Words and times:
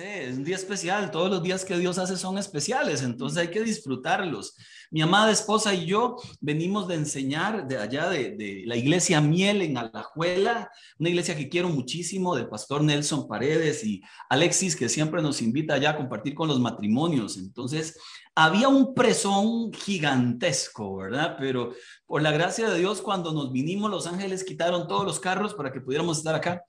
sé, 0.00 0.28
es 0.28 0.36
un 0.36 0.44
día 0.44 0.56
especial. 0.56 1.10
Todos 1.10 1.30
los 1.30 1.42
días 1.42 1.64
que 1.64 1.76
Dios 1.76 1.98
hace 1.98 2.16
son 2.16 2.38
especiales, 2.38 3.02
entonces 3.02 3.38
hay 3.38 3.48
que 3.48 3.62
disfrutarlos. 3.62 4.56
Mi 4.90 5.02
amada 5.02 5.30
esposa 5.30 5.74
y 5.74 5.86
yo 5.86 6.16
venimos 6.40 6.88
de 6.88 6.96
enseñar 6.96 7.68
de 7.68 7.76
allá 7.76 8.08
de, 8.08 8.62
la 8.66 8.76
iglesia 8.76 9.20
Miel 9.20 9.62
en 9.62 9.76
Alajuela, 9.76 10.70
una 10.98 11.08
iglesia 11.08 11.36
que 11.36 11.48
quiero 11.48 11.68
muchísimo, 11.68 12.34
del 12.34 12.48
pastor 12.48 12.82
Nelson 12.82 13.28
Paredes 13.28 13.84
y 13.84 14.02
Alexis, 14.28 14.74
que 14.74 14.88
siempre 14.88 15.22
nos 15.22 15.42
invita 15.42 15.74
allá 15.74 15.90
a 15.90 15.96
compartir 15.96 16.34
con 16.34 16.48
los 16.48 16.60
matrimonios. 16.60 17.36
Entonces, 17.36 17.98
había 18.34 18.68
un 18.68 18.94
presón 18.94 19.72
gigantesco, 19.72 20.96
¿verdad? 20.96 21.36
Pero 21.38 21.74
por 22.06 22.22
la 22.22 22.32
gracia 22.32 22.70
de 22.70 22.78
Dios, 22.78 23.02
cuando 23.02 23.32
nos 23.32 23.52
vinimos, 23.52 23.90
los 23.90 24.06
ángeles 24.06 24.44
quitaron 24.44 24.88
todos 24.88 25.04
los 25.04 25.20
carros 25.20 25.54
para 25.54 25.72
que 25.72 25.80
pudiéramos 25.80 26.18
estar 26.18 26.34
acá 26.34 26.64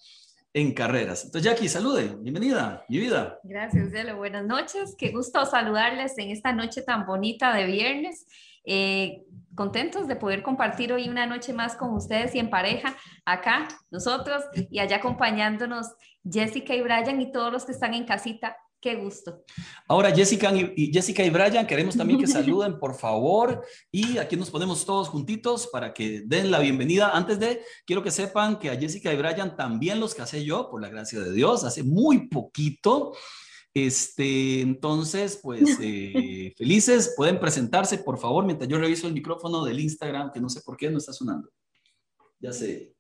en 0.54 0.74
carreras. 0.74 1.26
Entonces, 1.26 1.50
Jackie, 1.50 1.70
salude, 1.70 2.16
bienvenida, 2.20 2.84
mi 2.90 2.98
vida. 2.98 3.40
Gracias, 3.44 3.92
Cielo. 3.92 4.18
Buenas 4.18 4.46
noches. 4.46 4.96
Qué 4.98 5.12
gusto 5.12 5.46
saludarles 5.46 6.18
en 6.18 6.30
esta 6.30 6.52
noche 6.52 6.82
tan 6.82 7.06
bonita 7.06 7.54
de 7.54 7.66
viernes. 7.66 8.28
Eh, 8.66 9.24
contentos 9.56 10.08
de 10.08 10.16
poder 10.16 10.44
compartir 10.44 10.94
hoy 10.94 11.10
una 11.10 11.26
noche 11.26 11.54
más 11.54 11.76
con 11.76 11.94
ustedes 11.94 12.36
y 12.36 12.40
en 12.40 12.50
pareja 12.50 12.96
acá, 13.26 13.68
nosotros 13.90 14.44
y 14.70 14.80
allá 14.80 14.98
acompañándonos 14.98 15.88
Jessica 16.30 16.76
y 16.76 16.82
Brian 16.82 17.22
y 17.22 17.32
todos 17.32 17.52
los 17.52 17.66
que 17.66 17.72
están 17.72 17.94
en 17.94 18.06
casita 18.06 18.56
Qué 18.82 18.96
gusto. 18.96 19.44
Ahora, 19.88 20.10
Jessica 20.10 20.52
y, 20.56 20.92
Jessica 20.92 21.24
y 21.24 21.30
Brian, 21.30 21.68
queremos 21.68 21.96
también 21.96 22.20
que 22.20 22.26
saluden, 22.26 22.80
por 22.80 22.96
favor. 22.96 23.64
Y 23.92 24.18
aquí 24.18 24.36
nos 24.36 24.50
ponemos 24.50 24.84
todos 24.88 25.08
juntitos 25.08 25.68
para 25.68 25.94
que 25.94 26.24
den 26.26 26.50
la 26.50 26.58
bienvenida. 26.58 27.12
Antes 27.12 27.40
de, 27.40 27.62
quiero 27.86 28.02
que 28.02 28.10
sepan 28.10 28.58
que 28.58 28.72
a 28.72 28.76
Jessica 28.76 29.14
y 29.14 29.18
Brian 29.18 29.56
también 29.56 30.00
los 30.00 30.16
casé 30.16 30.44
yo, 30.44 30.68
por 30.72 30.82
la 30.82 30.90
gracia 30.90 31.20
de 31.20 31.32
Dios, 31.32 31.64
hace 31.64 31.84
muy 31.84 32.28
poquito. 32.28 33.14
Este, 33.72 34.62
entonces, 34.62 35.40
pues, 35.44 35.62
eh, 35.82 36.52
felices. 36.58 37.14
Pueden 37.16 37.40
presentarse, 37.40 38.00
por 38.00 38.18
favor, 38.18 38.46
mientras 38.46 38.68
yo 38.68 38.80
reviso 38.80 39.06
el 39.06 39.14
micrófono 39.14 39.64
del 39.64 39.80
Instagram, 39.80 40.32
que 40.32 40.42
no 40.42 40.50
sé 40.50 40.62
por 40.62 40.76
qué 40.76 40.90
no 40.90 40.98
está 40.98 41.14
sonando. 41.14 41.52
Ya 42.40 42.52
sé. 42.52 42.96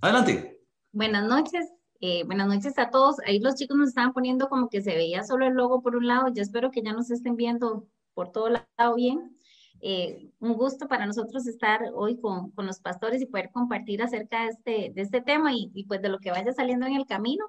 Adelante. 0.00 0.60
Buenas 0.92 1.28
noches. 1.28 1.66
Eh, 2.00 2.24
buenas 2.24 2.48
noches 2.48 2.78
a 2.78 2.90
todos. 2.90 3.16
Ahí 3.26 3.40
los 3.40 3.54
chicos 3.54 3.76
nos 3.76 3.88
estaban 3.88 4.12
poniendo 4.12 4.48
como 4.48 4.68
que 4.68 4.82
se 4.82 4.94
veía 4.94 5.24
solo 5.24 5.46
el 5.46 5.54
logo 5.54 5.82
por 5.82 5.96
un 5.96 6.06
lado. 6.06 6.28
Yo 6.32 6.42
espero 6.42 6.70
que 6.70 6.82
ya 6.82 6.92
nos 6.92 7.10
estén 7.10 7.36
viendo 7.36 7.86
por 8.14 8.30
todo 8.32 8.50
lado 8.50 8.94
bien. 8.94 9.36
Eh, 9.80 10.30
un 10.40 10.54
gusto 10.54 10.88
para 10.88 11.06
nosotros 11.06 11.46
estar 11.46 11.80
hoy 11.94 12.18
con, 12.18 12.50
con, 12.52 12.66
los 12.66 12.80
pastores 12.80 13.20
y 13.20 13.26
poder 13.26 13.50
compartir 13.50 14.02
acerca 14.02 14.44
de 14.44 14.48
este, 14.48 14.92
de 14.94 15.02
este 15.02 15.20
tema 15.20 15.52
y, 15.52 15.70
y, 15.74 15.84
pues 15.84 16.00
de 16.00 16.08
lo 16.08 16.20
que 16.20 16.30
vaya 16.30 16.52
saliendo 16.52 16.86
en 16.86 16.94
el 16.94 17.06
camino. 17.06 17.44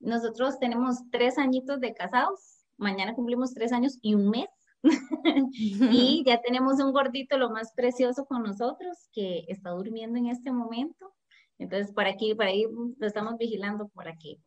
Nosotros 0.00 0.58
tenemos 0.58 0.98
tres 1.10 1.38
añitos 1.38 1.80
de 1.80 1.94
casados. 1.94 2.66
Mañana 2.76 3.14
cumplimos 3.14 3.54
tres 3.54 3.72
años 3.72 3.98
y 4.02 4.14
un 4.14 4.28
mes. 4.28 4.48
y 5.54 6.22
ya 6.26 6.40
tenemos 6.40 6.80
un 6.80 6.92
gordito, 6.92 7.38
lo 7.38 7.50
más 7.50 7.72
precioso 7.72 8.26
con 8.26 8.42
nosotros, 8.42 9.08
que 9.12 9.44
está 9.48 9.70
durmiendo 9.70 10.18
en 10.18 10.26
este 10.26 10.52
momento. 10.52 11.12
Entonces, 11.58 11.92
por 11.92 12.06
aquí, 12.06 12.34
por 12.34 12.46
ahí 12.46 12.66
lo 12.98 13.06
estamos 13.06 13.36
vigilando 13.36 13.88
para 13.88 14.16
que, 14.16 14.38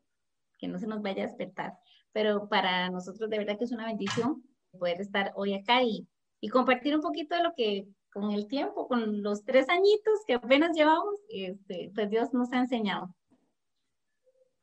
que 0.57 0.67
no 0.67 0.79
se 0.79 0.87
nos 0.87 1.01
vaya 1.01 1.23
a 1.23 1.27
despertar. 1.27 1.73
Pero 2.13 2.47
para 2.49 2.89
nosotros 2.89 3.29
de 3.29 3.37
verdad 3.37 3.57
que 3.57 3.65
es 3.65 3.71
una 3.71 3.85
bendición 3.85 4.43
poder 4.71 5.01
estar 5.01 5.31
hoy 5.35 5.53
acá 5.53 5.83
y, 5.83 6.07
y 6.39 6.49
compartir 6.49 6.95
un 6.95 7.01
poquito 7.01 7.35
de 7.35 7.43
lo 7.43 7.53
que 7.55 7.87
con 8.11 8.31
el 8.31 8.47
tiempo, 8.47 8.87
con 8.87 9.23
los 9.23 9.43
tres 9.43 9.69
añitos 9.69 10.19
que 10.27 10.33
apenas 10.33 10.75
llevamos, 10.75 11.15
este, 11.29 11.91
pues 11.93 12.09
Dios 12.09 12.33
nos 12.33 12.51
ha 12.51 12.59
enseñado. 12.59 13.13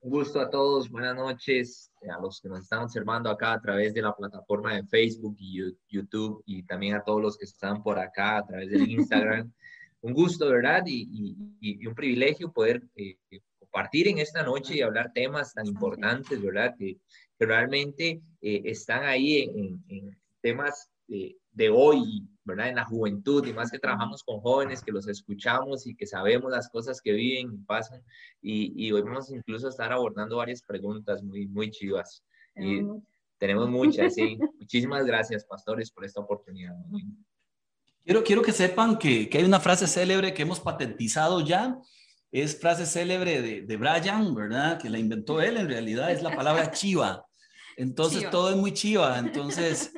Un 0.01 0.11
gusto 0.11 0.41
a 0.41 0.49
todos, 0.49 0.89
buenas 0.91 1.17
noches 1.17 1.91
a 2.09 2.21
los 2.21 2.41
que 2.41 2.49
nos 2.49 2.61
están 2.61 2.85
observando 2.85 3.31
acá 3.31 3.55
a 3.55 3.61
través 3.61 3.95
de 3.95 4.03
la 4.03 4.15
plataforma 4.15 4.75
de 4.75 4.85
Facebook 4.85 5.35
y 5.39 5.61
YouTube 5.89 6.43
y 6.47 6.63
también 6.65 6.95
a 6.95 7.03
todos 7.03 7.21
los 7.21 7.37
que 7.37 7.47
están 7.47 7.83
por 7.83 7.99
acá 7.99 8.39
a 8.39 8.47
través 8.47 8.71
del 8.71 8.89
Instagram. 8.91 9.53
Un 10.01 10.13
gusto, 10.13 10.49
¿verdad? 10.49 10.83
Y, 10.87 11.37
y, 11.61 11.87
un 11.87 11.95
privilegio 11.95 12.53
poder 12.53 12.83
eh, 12.95 13.17
compartir 13.59 14.09
en 14.09 14.19
esta 14.19 14.43
noche 14.43 14.77
y 14.77 14.83
hablar 14.83 15.13
temas 15.13 15.53
tan 15.55 15.67
importantes, 15.67 16.41
¿verdad? 16.41 16.75
Que, 16.79 16.99
que 17.39 17.47
realmente 17.47 18.21
eh, 18.41 18.63
están 18.65 19.05
ahí 19.05 19.43
en, 19.43 19.83
en, 19.89 20.19
temas 20.41 20.91
de, 21.09 21.37
de, 21.53 21.69
hoy, 21.69 22.29
¿verdad? 22.45 22.69
En 22.69 22.77
la 22.77 22.85
juventud 22.85 23.45
y 23.47 23.53
más 23.53 23.71
que 23.71 23.79
trabajamos 23.79 24.23
con 24.23 24.41
jóvenes, 24.41 24.83
que 24.83 24.93
los 24.93 25.09
escuchamos 25.09 25.87
y 25.87 25.97
que 25.97 26.07
sabemos 26.07 26.53
las 26.53 26.69
cosas 26.69 27.01
que 27.01 27.13
viven 27.13 27.53
y 27.55 27.59
pasan. 27.59 28.03
Y, 28.41 28.73
y 28.87 28.93
hoy 28.93 29.03
vamos 29.03 29.31
incluso 29.31 29.67
a 29.67 29.71
estar 29.71 29.93
abordando 29.93 30.37
varias 30.37 30.63
preguntas 30.63 31.23
muy, 31.23 31.47
muy 31.49 31.71
chivas. 31.71 32.23
Y 32.57 32.83
tenemos 33.39 33.69
muchas, 33.69 34.15
sí. 34.15 34.39
Muchísimas 34.61 35.07
gracias, 35.07 35.45
pastores, 35.45 35.91
por 35.91 36.05
esta 36.05 36.21
oportunidad. 36.21 36.75
Quiero, 38.05 38.25
quiero 38.25 38.43
que 38.43 38.53
sepan 38.53 38.99
que, 38.99 39.29
que, 39.29 39.39
hay 39.39 39.45
una 39.45 39.61
frase 39.61 39.87
célebre 39.87 40.33
que 40.33 40.43
hemos 40.43 40.61
patentizado 40.61 41.41
ya. 41.41 41.79
Es 42.31 42.59
frase 42.61 42.87
célebre 42.87 43.43
de, 43.43 43.63
de 43.63 43.77
Brian, 43.77 44.35
¿verdad? 44.35 44.79
Que 44.79 44.91
la 44.91 44.99
inventó 44.99 45.41
él, 45.41 45.57
en 45.57 45.69
realidad 45.69 46.11
es 46.11 46.23
la 46.23 46.35
palabra 46.35 46.71
chiva. 46.73 47.25
Entonces 47.77 48.29
todo 48.29 48.51
es 48.51 48.57
muy 48.57 48.73
chiva. 48.73 49.19
Entonces, 49.19 49.93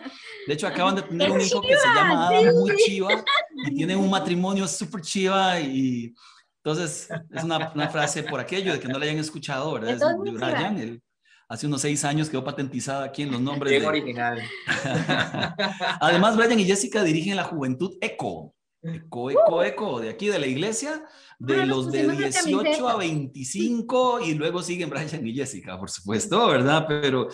de 0.47 0.55
hecho, 0.55 0.66
acaban 0.66 0.97
de 0.97 1.03
tener 1.03 1.31
un 1.31 1.41
hijo 1.41 1.62
que 1.62 1.77
se 1.77 1.87
llama 1.89 2.28
Adam, 2.28 2.55
muy 2.55 2.77
chiva, 2.77 3.25
y 3.66 3.75
tienen 3.75 3.99
un 3.99 4.10
matrimonio 4.10 4.69
súper 4.69 5.00
chiva. 5.00 5.59
Y 5.59 6.15
entonces 6.62 7.09
es 7.31 7.43
una, 7.43 7.72
una, 7.75 7.89
frase 7.89 8.22
por 8.22 8.39
aquello 8.39 8.72
de 8.75 8.81
que 8.81 8.87
no 8.87 8.99
la 8.99 9.06
hayan 9.06 9.19
escuchado, 9.19 9.72
¿verdad? 9.72 9.93
Es 9.93 10.00
de 10.00 10.31
Brian, 10.31 10.78
el, 10.78 11.03
hace 11.50 11.66
unos 11.66 11.81
seis 11.81 12.05
años 12.05 12.31
quedó 12.31 12.44
patentizada 12.44 13.05
aquí 13.05 13.22
en 13.22 13.33
los 13.33 13.41
nombres. 13.43 13.72
Bien 13.72 13.84
original. 13.84 14.41
Además, 16.00 16.37
Brian 16.37 16.61
y 16.61 16.65
Jessica 16.65 17.03
dirigen 17.03 17.37
la 17.37 17.44
Juventud 17.44 17.99
ECO. 18.00 18.55
ECO, 18.83 19.31
ECO, 19.31 19.62
ECO, 19.62 20.00
de 20.00 20.09
aquí 20.09 20.28
de 20.28 20.39
la 20.39 20.47
iglesia, 20.47 21.05
de 21.39 21.66
los 21.66 21.93
de 21.93 22.09
18 22.09 22.89
a 22.89 22.97
25, 22.97 24.21
y 24.21 24.33
luego 24.34 24.62
siguen 24.62 24.89
Brian 24.89 25.27
y 25.27 25.34
Jessica, 25.34 25.78
por 25.78 25.91
supuesto, 25.91 26.47
¿verdad? 26.47 26.87
Pero, 26.89 27.28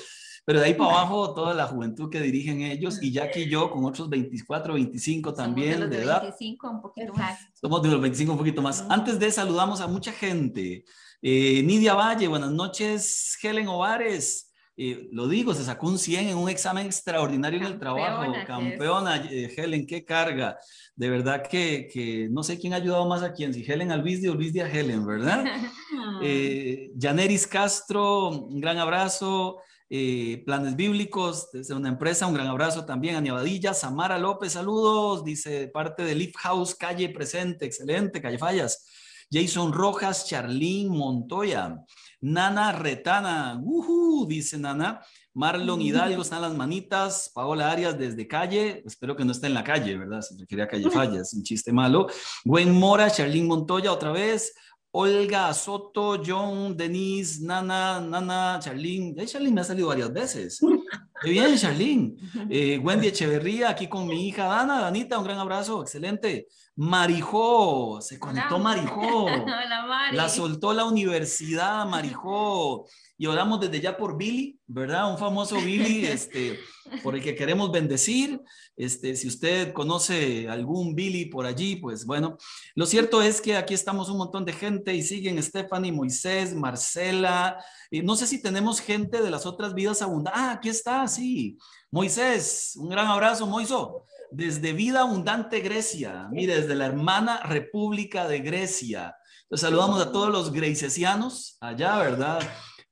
pero 0.44 0.59
de 0.59 0.66
ahí 0.66 0.75
para 0.75 0.91
abajo, 0.91 1.34
toda 1.34 1.55
la 1.55 1.69
juventud 1.69 2.10
que 2.10 2.21
dirigen 2.21 2.62
ellos, 2.62 3.00
y 3.00 3.12
Jackie 3.12 3.43
y 3.43 3.49
yo 3.49 3.71
con 3.71 3.84
otros 3.84 4.09
24, 4.09 4.75
25 4.75 5.34
también 5.34 5.75
Somos 5.75 5.91
de, 5.91 5.97
de, 5.99 6.03
edad. 6.03 6.22
25, 6.22 6.69
un 6.69 6.82
poquito 6.82 7.15
más. 7.15 7.38
Somos 7.55 7.82
de 7.82 7.88
los 7.91 8.00
25 8.00 8.32
un 8.32 8.38
poquito 8.38 8.62
más. 8.62 8.84
Antes 8.88 9.21
de 9.21 9.31
saludamos 9.31 9.81
a 9.81 9.87
mucha 9.87 10.10
gente. 10.10 10.84
Eh, 11.22 11.62
Nidia 11.62 11.94
Valle, 11.94 12.28
buenas 12.28 12.50
noches. 12.53 13.37
Helen 13.43 13.69
Ovares, 13.69 14.53
eh, 14.77 15.09
lo 15.12 15.28
digo, 15.28 15.54
se 15.54 15.65
sacó 15.65 15.88
un 15.88 15.99
100 15.99 16.28
en 16.28 16.37
un 16.37 16.49
examen 16.49 16.87
extraordinario 16.87 17.60
en 17.60 17.66
el 17.66 17.78
trabajo. 17.78 18.32
Campeona, 18.47 19.25
eh, 19.31 19.53
Helen, 19.56 19.87
qué 19.87 20.05
carga. 20.05 20.59
De 20.94 21.10
verdad 21.10 21.47
que, 21.47 21.88
que, 21.93 22.28
no 22.31 22.43
sé 22.43 22.59
quién 22.59 22.72
ha 22.72 22.76
ayudado 22.76 23.06
más 23.06 23.22
a 23.22 23.32
quién, 23.32 23.53
si 23.53 23.65
Helen 23.65 23.93
al 23.93 24.00
Luis 24.00 24.26
o 24.28 24.34
Luis 24.34 24.56
a 24.59 24.69
Helen, 24.69 25.06
¿verdad? 25.06 25.44
Janeris 26.99 27.47
Castro, 27.47 28.28
un 28.28 28.60
gran 28.60 28.78
abrazo. 28.78 29.60
Eh, 29.88 30.43
planes 30.44 30.75
bíblicos 30.75 31.49
desde 31.53 31.72
una 31.72 31.88
empresa, 31.88 32.26
un 32.26 32.34
gran 32.34 32.49
abrazo 32.49 32.84
también 32.84 33.15
a 33.15 33.21
Niavadilla, 33.21 33.72
Samara 33.72 34.19
López, 34.19 34.55
saludos, 34.55 35.22
dice 35.22 35.69
parte 35.69 36.03
de 36.03 36.16
Leaf 36.16 36.34
House, 36.38 36.75
calle 36.75 37.09
presente, 37.10 37.66
excelente, 37.66 38.21
calle 38.21 38.37
Fallas. 38.37 38.84
Jason 39.31 39.72
Rojas, 39.72 40.26
Charlín 40.26 40.88
Montoya, 40.88 41.78
Nana 42.20 42.72
Retana, 42.72 43.60
uh 43.62 44.26
dice 44.26 44.59
Nana, 44.59 45.00
Marlon 45.34 45.82
Hidalgo 45.82 46.22
están 46.22 46.42
las 46.42 46.54
manitas, 46.54 47.31
Paola 47.34 47.70
Arias 47.70 47.98
desde 47.98 48.26
calle, 48.26 48.82
espero 48.87 49.14
que 49.14 49.25
no 49.25 49.32
esté 49.32 49.48
en 49.48 49.54
la 49.54 49.64
calle, 49.64 49.96
¿verdad? 49.99 50.23
Se 50.23 50.37
refiere 50.38 50.62
a 50.62 50.69
calle 50.69 50.90
Fallas, 50.90 51.34
un 51.34 51.43
chiste 51.43 51.73
malo. 51.73 52.06
Gwen 52.44 52.73
Mora, 52.73 53.11
Charlín 53.11 53.46
Montoya 53.46 53.93
otra 53.93 54.12
vez, 54.12 54.55
Olga 54.93 55.52
Soto, 55.52 56.23
John, 56.25 56.75
Denise, 56.75 57.44
Nana, 57.44 58.00
Nana, 58.00 58.58
Charlín. 58.62 59.14
Hey, 59.19 59.26
Charlín 59.26 59.52
me 59.52 59.61
ha 59.61 59.64
salido 59.64 59.88
varias 59.88 60.11
veces. 60.11 60.58
Qué 61.26 61.32
bien, 61.32 61.56
Charlín. 61.56 62.17
Eh, 62.49 62.78
Wendy 62.78 63.08
Echeverría, 63.08 63.70
aquí 63.70 63.88
con 63.88 64.06
mi 64.06 64.28
hija 64.28 64.44
Dana. 64.44 64.81
Danita, 64.81 65.19
un 65.19 65.25
gran 65.25 65.40
abrazo, 65.40 65.82
excelente. 65.82 66.46
Marijó, 66.76 68.00
se 68.00 68.19
conectó 68.20 68.61
Marijó. 68.61 69.25
Hola, 69.25 69.87
Mari. 69.88 70.17
La 70.17 70.28
soltó 70.28 70.73
la 70.73 70.84
universidad, 70.84 71.84
Marijó. 71.87 72.87
Y 73.19 73.26
oramos 73.26 73.61
desde 73.61 73.81
ya 73.81 73.96
por 73.96 74.19
Billy, 74.19 74.61
¿verdad? 74.67 75.11
Un 75.11 75.17
famoso 75.17 75.56
Billy, 75.56 76.05
este, 76.06 76.61
por 77.02 77.17
el 77.17 77.23
que 77.23 77.34
queremos 77.34 77.73
bendecir. 77.73 78.40
Este, 78.76 79.17
si 79.17 79.26
usted 79.26 79.73
conoce 79.73 80.50
algún 80.50 80.94
Billy 80.94 81.25
por 81.25 81.46
allí, 81.46 81.76
pues 81.76 82.05
bueno. 82.05 82.37
Lo 82.75 82.84
cierto 82.84 83.23
es 83.23 83.40
que 83.40 83.56
aquí 83.56 83.73
estamos 83.73 84.11
un 84.11 84.19
montón 84.19 84.44
de 84.44 84.52
gente 84.52 84.94
y 84.94 85.02
siguen 85.02 85.43
Stephanie, 85.43 85.93
Moisés, 85.93 86.55
Marcela. 86.55 87.56
Y 87.90 88.02
no 88.02 88.17
sé 88.17 88.26
si 88.26 88.43
tenemos 88.43 88.81
gente 88.81 89.23
de 89.23 89.31
las 89.31 89.46
otras 89.46 89.73
vidas 89.73 90.02
abundantes. 90.02 90.43
Ah, 90.43 90.52
aquí 90.52 90.69
está, 90.69 91.08
sí. 91.16 91.58
Moisés, 91.90 92.74
un 92.76 92.88
gran 92.88 93.06
abrazo, 93.06 93.46
Moiso 93.46 94.06
desde 94.30 94.72
Vida 94.72 95.00
Abundante 95.00 95.60
Grecia, 95.60 96.28
mire, 96.30 96.60
desde 96.60 96.74
la 96.74 96.86
hermana 96.86 97.42
República 97.42 98.26
de 98.26 98.40
Grecia. 98.40 99.16
Saludamos 99.52 100.00
a 100.00 100.10
todos 100.10 100.30
los 100.30 100.52
greicesianos 100.52 101.56
allá, 101.60 101.98
¿verdad? 101.98 102.40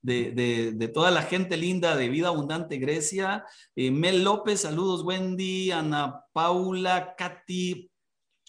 de, 0.01 0.91
toda 0.93 1.11
la 1.11 1.23
gente 1.23 1.57
linda 1.57 1.95
de 1.95 2.09
Vida 2.09 2.29
Abundante 2.29 2.77
Grecia. 2.77 3.43
Eh, 3.75 3.91
Mel 3.91 4.23
López, 4.23 4.61
saludos 4.61 5.03
Wendy, 5.03 5.71
Ana 5.71 6.21
Paula, 6.31 7.15
Katy, 7.17 7.89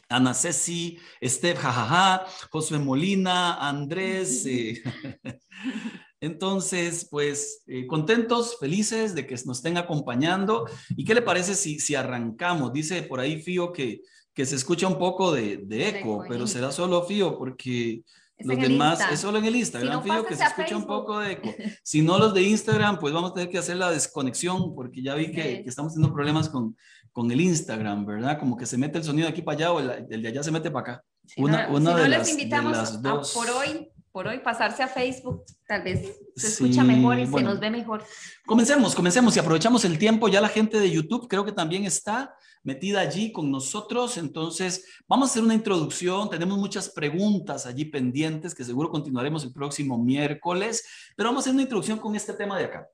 Ana 0.08 0.34
Ceci, 0.34 0.98
Steph, 1.22 1.58
jajaja, 1.58 2.26
José 2.50 2.78
Molina, 2.78 3.54
Andrés. 3.56 4.46
Eh, 4.46 4.82
entonces, 6.20 7.08
pues 7.10 7.62
eh, 7.66 7.86
contentos, 7.86 8.56
felices 8.58 9.14
de 9.14 9.26
que 9.26 9.34
nos 9.44 9.58
estén 9.58 9.76
acompañando. 9.76 10.66
¿Y 10.96 11.04
qué 11.04 11.14
le 11.14 11.22
parece 11.22 11.54
si, 11.54 11.78
si 11.78 11.94
arrancamos? 11.94 12.72
Dice 12.72 13.02
por 13.02 13.20
ahí 13.20 13.42
Fío 13.42 13.72
que, 13.72 14.00
que 14.32 14.46
se 14.46 14.56
escucha 14.56 14.86
un 14.86 14.98
poco 14.98 15.32
de, 15.32 15.58
de 15.58 15.88
eco, 15.88 16.24
pero 16.28 16.46
será 16.46 16.72
solo 16.72 17.04
Fío 17.04 17.36
porque 17.38 18.02
los 18.38 18.58
demás, 18.58 19.00
es 19.10 19.20
solo 19.20 19.38
en 19.38 19.46
el 19.46 19.56
Instagram, 19.56 20.02
si 20.02 20.10
que 20.28 20.36
se 20.36 20.44
escucha 20.44 20.76
un 20.76 20.86
poco 20.86 21.18
de 21.20 21.32
eco. 21.32 21.48
Si 21.82 22.02
no 22.02 22.18
los 22.18 22.34
de 22.34 22.42
Instagram, 22.42 22.98
pues 22.98 23.14
vamos 23.14 23.30
a 23.30 23.34
tener 23.34 23.48
que 23.48 23.58
hacer 23.58 23.76
la 23.76 23.90
desconexión, 23.90 24.74
porque 24.74 25.02
ya 25.02 25.14
vi 25.14 25.32
que, 25.32 25.62
que 25.62 25.68
estamos 25.68 25.94
teniendo 25.94 26.14
problemas 26.14 26.48
con, 26.48 26.76
con, 27.12 27.30
el 27.30 27.40
Instagram, 27.40 28.04
¿verdad? 28.04 28.38
Como 28.38 28.56
que 28.56 28.66
se 28.66 28.76
mete 28.76 28.98
el 28.98 29.04
sonido 29.04 29.28
aquí 29.28 29.40
para 29.40 29.56
allá 29.56 29.72
o 29.72 29.80
el, 29.80 30.22
de 30.22 30.28
allá 30.28 30.42
se 30.42 30.50
mete 30.50 30.70
para 30.70 30.92
acá. 30.92 31.04
una, 31.38 31.68
una 31.68 31.96
de, 31.96 32.08
les 32.08 32.18
las, 32.18 32.30
invitamos 32.30 33.00
dos. 33.00 33.32
por 33.32 33.48
hoy 33.50 33.90
por 34.16 34.28
hoy 34.28 34.38
pasarse 34.38 34.82
a 34.82 34.88
Facebook, 34.88 35.44
tal 35.68 35.82
vez 35.82 36.18
se 36.34 36.46
escucha 36.46 36.82
mejor 36.82 37.18
y 37.18 37.26
se 37.26 37.42
nos 37.42 37.60
ve 37.60 37.70
mejor. 37.70 38.02
Comencemos, 38.46 38.94
comencemos 38.94 39.36
y 39.36 39.40
aprovechamos 39.40 39.84
el 39.84 39.98
tiempo. 39.98 40.28
Ya 40.28 40.40
la 40.40 40.48
gente 40.48 40.80
de 40.80 40.90
YouTube 40.90 41.28
creo 41.28 41.44
que 41.44 41.52
también 41.52 41.84
está 41.84 42.34
metida 42.62 43.00
allí 43.00 43.30
con 43.30 43.50
nosotros. 43.50 44.16
Entonces, 44.16 44.86
vamos 45.06 45.28
a 45.28 45.30
hacer 45.32 45.42
una 45.42 45.52
introducción. 45.52 46.30
Tenemos 46.30 46.56
muchas 46.56 46.88
preguntas 46.88 47.66
allí 47.66 47.84
pendientes 47.84 48.54
que 48.54 48.64
seguro 48.64 48.88
continuaremos 48.88 49.44
el 49.44 49.52
próximo 49.52 50.02
miércoles, 50.02 50.82
pero 51.14 51.28
vamos 51.28 51.40
a 51.40 51.42
hacer 51.42 51.52
una 51.52 51.64
introducción 51.64 51.98
con 51.98 52.16
este 52.16 52.32
tema 52.32 52.56
de 52.56 52.64
acá. 52.64 52.88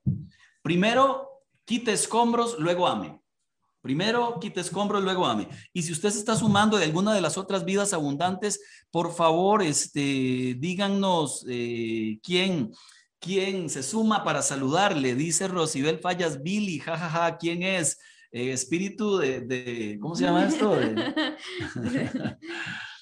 Primero, 0.61 1.29
quite 1.63 1.93
escombros, 1.93 2.59
luego 2.59 2.85
ame. 2.85 3.22
Primero, 3.83 4.39
quite 4.39 4.61
escombros, 4.61 5.03
luego 5.03 5.25
ame. 5.25 5.49
Y 5.73 5.83
si 5.83 5.91
usted 5.91 6.09
se 6.09 6.19
está 6.19 6.37
sumando 6.37 6.77
de 6.77 6.85
alguna 6.85 7.13
de 7.13 7.19
las 7.19 7.37
otras 7.37 7.65
vidas 7.65 7.91
abundantes, 7.91 8.61
por 8.89 9.13
favor, 9.13 9.61
este, 9.61 10.55
díganos 10.57 11.45
eh, 11.49 12.17
quién, 12.23 12.71
quién 13.19 13.69
se 13.69 13.83
suma 13.83 14.23
para 14.23 14.41
saludarle. 14.41 15.15
Dice 15.15 15.49
Rosibel 15.49 15.99
Fallas 15.99 16.41
Billy, 16.41 16.79
jajaja, 16.79 17.37
¿quién 17.37 17.61
es? 17.61 17.99
Eh, 18.31 18.53
espíritu 18.53 19.17
de, 19.17 19.41
de, 19.41 19.97
¿cómo 19.99 20.15
se 20.15 20.23
llama 20.23 20.45
esto? 20.45 20.73
de 20.75 20.95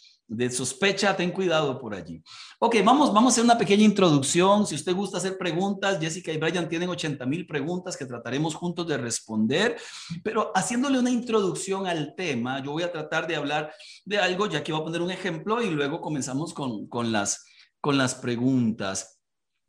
sospecha, 0.49 1.15
ten 1.15 1.31
cuidado 1.31 1.79
por 1.79 1.93
allí. 1.93 2.21
Ok, 2.59 2.77
vamos, 2.83 3.13
vamos 3.13 3.31
a 3.31 3.33
hacer 3.33 3.43
una 3.43 3.57
pequeña 3.57 3.83
introducción. 3.83 4.65
Si 4.65 4.75
usted 4.75 4.95
gusta 4.95 5.17
hacer 5.17 5.37
preguntas, 5.37 5.99
Jessica 5.99 6.31
y 6.31 6.37
Brian 6.37 6.69
tienen 6.69 6.89
80 6.89 7.25
mil 7.25 7.45
preguntas 7.45 7.97
que 7.97 8.05
trataremos 8.05 8.55
juntos 8.55 8.87
de 8.87 8.97
responder, 8.97 9.77
pero 10.23 10.51
haciéndole 10.55 10.99
una 10.99 11.09
introducción 11.09 11.87
al 11.87 12.15
tema, 12.15 12.63
yo 12.63 12.71
voy 12.71 12.83
a 12.83 12.91
tratar 12.91 13.27
de 13.27 13.35
hablar 13.35 13.73
de 14.05 14.19
algo, 14.19 14.47
ya 14.47 14.63
que 14.63 14.71
voy 14.71 14.81
a 14.81 14.85
poner 14.85 15.01
un 15.01 15.11
ejemplo 15.11 15.61
y 15.61 15.69
luego 15.69 16.01
comenzamos 16.01 16.53
con, 16.53 16.87
con, 16.87 17.11
las, 17.11 17.45
con 17.81 17.97
las 17.97 18.15
preguntas. 18.15 19.19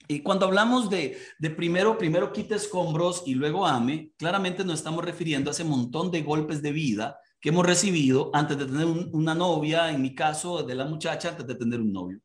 Y 0.09 0.21
cuando 0.21 0.47
hablamos 0.47 0.91
de, 0.91 1.19
de, 1.39 1.51
primero, 1.51 1.97
primero 1.97 2.33
quite 2.33 2.57
escombros 2.57 3.23
y 3.27 3.35
luego 3.35 3.67
ame, 3.67 4.13
claramente 4.17 4.65
nos 4.65 4.75
estamos 4.75 5.05
refiriendo 5.05 5.51
a 5.51 5.53
ese 5.53 5.65
montón 5.65 6.11
de 6.11 6.23
golpes 6.23 6.61
de 6.61 6.73
vida 6.73 7.19
que 7.43 7.49
hemos 7.49 7.67
recibido 7.67 8.31
antes 8.33 8.57
de 8.57 8.67
tener 8.67 8.87
una 8.87 9.35
novia, 9.35 9.91
en 9.91 10.01
mi 10.01 10.15
caso, 10.15 10.63
de 10.63 10.77
la 10.77 10.87
muchacha, 10.87 11.31
antes 11.31 11.45
de 11.45 11.57
tener 11.57 11.81
un 11.81 11.93
novio. 11.93 12.21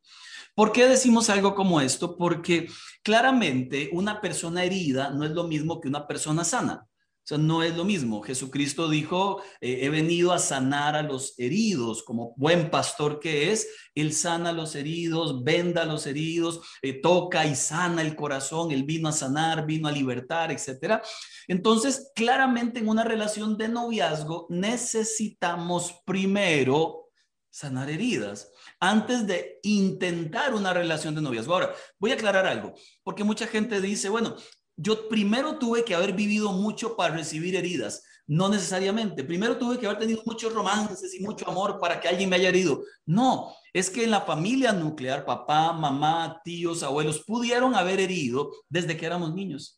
¿Por 0.53 0.71
qué 0.71 0.87
decimos 0.87 1.29
algo 1.31 1.55
como 1.55 1.81
esto? 1.81 2.15
Porque 2.15 2.69
claramente 3.03 3.89
una 3.93 4.21
persona 4.21 4.63
herida 4.63 5.09
no 5.09 5.25
es 5.25 5.31
lo 5.31 5.45
mismo 5.45 5.81
que 5.81 5.87
una 5.87 6.07
persona 6.07 6.43
sana. 6.43 6.86
O 7.27 7.35
sea, 7.35 7.37
no 7.37 7.61
es 7.61 7.75
lo 7.75 7.83
mismo. 7.83 8.21
Jesucristo 8.21 8.87
dijo, 8.87 9.41
eh, 9.59 9.79
he 9.81 9.89
venido 9.89 10.31
a 10.31 10.39
sanar 10.39 10.95
a 10.95 11.01
los 11.01 11.37
heridos, 11.37 12.01
como 12.03 12.33
buen 12.37 12.69
pastor 12.69 13.19
que 13.19 13.51
es, 13.51 13.67
Él 13.95 14.13
sana 14.13 14.51
a 14.51 14.53
los 14.53 14.75
heridos, 14.75 15.43
venda 15.43 15.81
a 15.81 15.85
los 15.85 16.07
heridos, 16.07 16.61
eh, 16.81 17.01
toca 17.01 17.45
y 17.45 17.53
sana 17.53 18.01
el 18.01 18.15
corazón, 18.15 18.71
Él 18.71 18.83
vino 18.83 19.09
a 19.09 19.11
sanar, 19.11 19.65
vino 19.65 19.89
a 19.89 19.91
libertar, 19.91 20.53
etc. 20.53 21.01
Entonces, 21.49 22.13
claramente 22.15 22.79
en 22.79 22.87
una 22.87 23.03
relación 23.03 23.57
de 23.57 23.67
noviazgo 23.67 24.47
necesitamos 24.49 25.95
primero 26.05 27.09
sanar 27.49 27.89
heridas 27.89 28.51
antes 28.79 29.25
de 29.25 29.59
intentar 29.63 30.53
una 30.53 30.73
relación 30.73 31.15
de 31.15 31.21
noviazgo. 31.21 31.55
Ahora, 31.55 31.73
voy 31.99 32.11
a 32.11 32.13
aclarar 32.13 32.45
algo, 32.45 32.73
porque 33.03 33.23
mucha 33.23 33.47
gente 33.47 33.81
dice, 33.81 34.07
bueno, 34.09 34.37
yo 34.77 35.09
primero 35.09 35.57
tuve 35.57 35.83
que 35.83 35.95
haber 35.95 36.13
vivido 36.13 36.53
mucho 36.53 36.95
para 36.95 37.15
recibir 37.15 37.55
heridas. 37.55 38.03
No 38.27 38.49
necesariamente. 38.49 39.23
Primero 39.23 39.57
tuve 39.57 39.79
que 39.79 39.87
haber 39.87 39.99
tenido 39.99 40.21
muchos 40.25 40.53
romances 40.53 41.13
y 41.15 41.23
mucho 41.23 41.49
amor 41.49 41.79
para 41.79 41.99
que 41.99 42.07
alguien 42.07 42.29
me 42.29 42.35
haya 42.35 42.49
herido. 42.49 42.83
No, 43.05 43.53
es 43.73 43.89
que 43.89 44.03
en 44.03 44.11
la 44.11 44.21
familia 44.21 44.71
nuclear, 44.71 45.25
papá, 45.25 45.73
mamá, 45.73 46.41
tíos, 46.43 46.83
abuelos, 46.83 47.23
pudieron 47.25 47.75
haber 47.75 47.99
herido 47.99 48.51
desde 48.69 48.97
que 48.97 49.05
éramos 49.05 49.33
niños. 49.33 49.77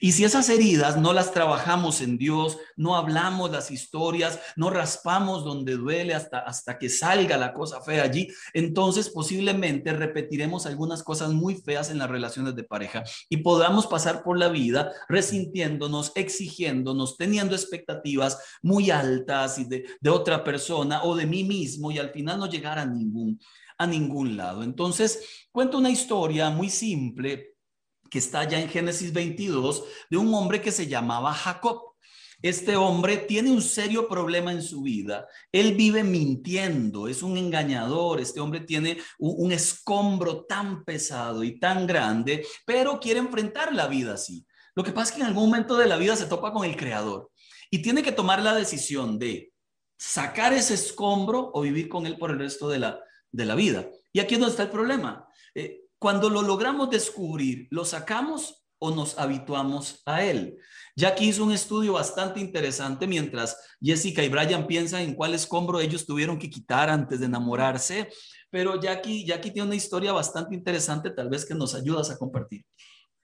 Y 0.00 0.12
si 0.12 0.24
esas 0.24 0.48
heridas 0.48 0.96
no 0.96 1.12
las 1.12 1.32
trabajamos 1.32 2.00
en 2.00 2.18
Dios, 2.18 2.58
no 2.76 2.96
hablamos 2.96 3.50
las 3.50 3.70
historias, 3.70 4.38
no 4.56 4.70
raspamos 4.70 5.44
donde 5.44 5.76
duele 5.76 6.14
hasta, 6.14 6.40
hasta 6.40 6.78
que 6.78 6.88
salga 6.88 7.36
la 7.36 7.52
cosa 7.52 7.80
fea 7.80 8.02
allí, 8.02 8.28
entonces 8.54 9.10
posiblemente 9.10 9.92
repetiremos 9.92 10.66
algunas 10.66 11.02
cosas 11.02 11.32
muy 11.32 11.56
feas 11.56 11.90
en 11.90 11.98
las 11.98 12.10
relaciones 12.10 12.54
de 12.54 12.64
pareja 12.64 13.04
y 13.28 13.38
podamos 13.38 13.86
pasar 13.86 14.22
por 14.22 14.38
la 14.38 14.48
vida 14.48 14.92
resintiéndonos, 15.08 16.12
exigiéndonos, 16.14 17.16
teniendo 17.16 17.54
expectativas 17.54 18.38
muy 18.62 18.90
altas 18.90 19.58
y 19.58 19.64
de, 19.64 19.84
de 20.00 20.10
otra 20.10 20.44
persona 20.44 21.02
o 21.04 21.16
de 21.16 21.26
mí 21.26 21.44
mismo 21.44 21.90
y 21.90 21.98
al 21.98 22.10
final 22.10 22.38
no 22.38 22.46
llegar 22.46 22.78
a 22.78 22.86
ningún 22.86 23.37
a 23.78 23.86
ningún 23.86 24.36
lado. 24.36 24.62
Entonces, 24.62 25.46
cuento 25.52 25.78
una 25.78 25.90
historia 25.90 26.50
muy 26.50 26.68
simple 26.68 27.54
que 28.10 28.18
está 28.18 28.44
ya 28.44 28.60
en 28.60 28.68
Génesis 28.68 29.12
22 29.12 29.84
de 30.10 30.16
un 30.16 30.32
hombre 30.34 30.60
que 30.60 30.72
se 30.72 30.86
llamaba 30.86 31.32
Jacob. 31.32 31.82
Este 32.40 32.76
hombre 32.76 33.16
tiene 33.16 33.50
un 33.50 33.60
serio 33.60 34.08
problema 34.08 34.52
en 34.52 34.62
su 34.62 34.82
vida. 34.82 35.26
Él 35.50 35.74
vive 35.74 36.04
mintiendo, 36.04 37.08
es 37.08 37.22
un 37.22 37.36
engañador. 37.36 38.20
Este 38.20 38.40
hombre 38.40 38.60
tiene 38.60 38.98
un, 39.18 39.50
escombro 39.50 40.44
tan 40.44 40.84
pesado 40.84 41.42
y 41.42 41.58
tan 41.58 41.86
grande, 41.86 42.46
pero 42.64 43.00
quiere 43.00 43.18
enfrentar 43.18 43.74
la 43.74 43.88
vida 43.88 44.14
así. 44.14 44.46
Lo 44.76 44.84
que 44.84 44.92
pasa 44.92 45.10
es 45.10 45.16
que 45.16 45.22
en 45.22 45.28
algún 45.28 45.50
momento 45.50 45.76
de 45.76 45.86
la 45.86 45.96
vida 45.96 46.14
se 46.14 46.26
topa 46.26 46.52
con 46.52 46.64
el 46.64 46.76
creador 46.76 47.30
y 47.70 47.82
tiene 47.82 48.04
que 48.04 48.12
tomar 48.12 48.40
la 48.40 48.54
decisión 48.54 49.18
de 49.18 49.52
sacar 49.98 50.52
ese 50.52 50.74
escombro 50.74 51.50
o 51.52 51.62
vivir 51.62 51.88
con 51.88 52.06
él 52.06 52.16
por 52.16 52.30
el 52.30 52.38
resto 52.38 52.68
de 52.68 52.78
la, 52.78 53.00
de 53.32 53.44
la 53.44 53.54
vida. 53.54 53.88
Y 54.12 54.20
aquí 54.20 54.34
es 54.34 54.40
donde 54.40 54.52
está 54.52 54.64
el 54.64 54.70
problema. 54.70 55.26
Eh, 55.54 55.82
cuando 55.98 56.30
lo 56.30 56.42
logramos 56.42 56.90
descubrir, 56.90 57.68
¿lo 57.70 57.84
sacamos 57.84 58.64
o 58.78 58.90
nos 58.90 59.18
habituamos 59.18 60.02
a 60.06 60.24
él? 60.24 60.56
Jackie 60.96 61.28
hizo 61.28 61.44
un 61.44 61.52
estudio 61.52 61.94
bastante 61.94 62.40
interesante 62.40 63.06
mientras 63.06 63.56
Jessica 63.80 64.22
y 64.22 64.28
Brian 64.28 64.66
piensan 64.66 65.02
en 65.02 65.14
cuál 65.14 65.34
escombro 65.34 65.80
ellos 65.80 66.06
tuvieron 66.06 66.38
que 66.38 66.50
quitar 66.50 66.90
antes 66.90 67.20
de 67.20 67.26
enamorarse, 67.26 68.08
pero 68.50 68.80
Jackie, 68.80 69.24
Jackie 69.24 69.50
tiene 69.50 69.68
una 69.68 69.76
historia 69.76 70.12
bastante 70.12 70.54
interesante, 70.54 71.10
tal 71.10 71.28
vez 71.28 71.44
que 71.44 71.54
nos 71.54 71.74
ayudas 71.74 72.10
a 72.10 72.18
compartir 72.18 72.64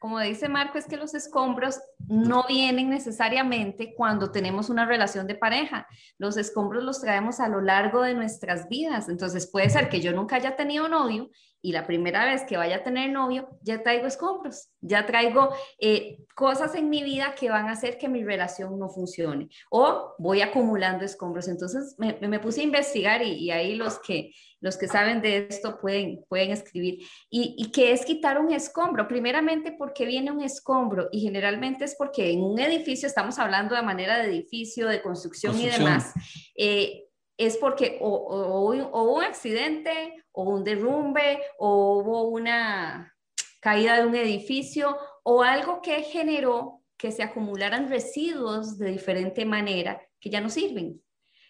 como 0.04 0.20
dice 0.20 0.50
Marco, 0.50 0.76
es 0.76 0.84
que 0.84 0.98
los 0.98 1.14
escombros 1.14 1.80
no 2.08 2.44
vienen 2.46 2.90
necesariamente 2.90 3.94
cuando 3.96 4.30
tenemos 4.30 4.68
una 4.68 4.84
relación 4.84 5.26
de 5.26 5.34
pareja. 5.34 5.86
Los 6.18 6.36
escombros 6.36 6.84
los 6.84 7.00
traemos 7.00 7.40
a 7.40 7.48
lo 7.48 7.62
largo 7.62 8.02
de 8.02 8.12
nuestras 8.12 8.68
vidas. 8.68 9.08
Entonces 9.08 9.50
puede 9.50 9.70
ser 9.70 9.88
que 9.88 10.02
yo 10.02 10.12
nunca 10.12 10.36
haya 10.36 10.56
tenido 10.56 10.88
novio 10.88 11.30
y 11.64 11.72
la 11.72 11.86
primera 11.86 12.26
vez 12.26 12.42
que 12.42 12.58
vaya 12.58 12.76
a 12.76 12.82
tener 12.82 13.10
novio, 13.10 13.48
ya 13.62 13.82
traigo 13.82 14.06
escombros, 14.06 14.68
ya 14.82 15.06
traigo 15.06 15.48
eh, 15.78 16.18
cosas 16.34 16.74
en 16.74 16.90
mi 16.90 17.02
vida 17.02 17.34
que 17.34 17.48
van 17.48 17.68
a 17.68 17.72
hacer 17.72 17.96
que 17.96 18.06
mi 18.06 18.22
relación 18.22 18.78
no 18.78 18.90
funcione 18.90 19.48
o 19.70 20.14
voy 20.18 20.42
acumulando 20.42 21.06
escombros. 21.06 21.48
Entonces 21.48 21.96
me, 21.96 22.38
puse 22.38 22.60
a 22.60 22.64
investigar 22.64 23.22
y, 23.22 23.50
ahí 23.50 23.76
los 23.76 23.98
que, 23.98 24.34
los 24.60 24.76
que 24.76 24.88
saben 24.88 25.22
de 25.22 25.46
esto 25.48 25.80
pueden, 25.80 26.22
pueden 26.28 26.50
escribir. 26.50 26.98
¿Y, 27.30 27.54
¿Y 27.56 27.72
qué 27.72 27.92
es 27.92 28.04
quitar 28.04 28.38
un 28.38 28.52
escombro? 28.52 29.08
Primeramente, 29.08 29.72
porque 29.72 30.04
viene 30.04 30.30
un 30.30 30.42
escombro? 30.42 31.08
Y 31.12 31.22
generalmente 31.22 31.86
es 31.86 31.94
porque 31.96 32.30
en 32.30 32.42
un 32.42 32.58
edificio, 32.58 33.08
estamos 33.08 33.38
hablando 33.38 33.74
de 33.74 33.80
manera 33.80 34.18
de 34.18 34.28
edificio, 34.28 34.86
de 34.86 35.00
construcción, 35.00 35.58
y 35.58 35.70
demás, 35.70 36.12
eh, 36.58 37.04
es 37.38 37.56
porque 37.56 37.98
o, 38.02 38.10
o, 38.10 39.14
un 39.14 39.24
accidente 39.24 40.23
o 40.34 40.42
un 40.42 40.64
derrumbe 40.64 41.40
o 41.58 41.98
hubo 41.98 42.28
una 42.28 43.14
caída 43.60 43.96
de 43.96 44.06
un 44.06 44.14
edificio 44.14 44.98
o 45.22 45.42
algo 45.42 45.80
que 45.80 46.02
generó 46.02 46.82
que 46.98 47.12
se 47.12 47.22
acumularan 47.22 47.88
residuos 47.88 48.78
de 48.78 48.90
diferente 48.90 49.44
manera 49.44 50.00
que 50.20 50.30
ya 50.30 50.40
no 50.40 50.50
sirven. 50.50 51.00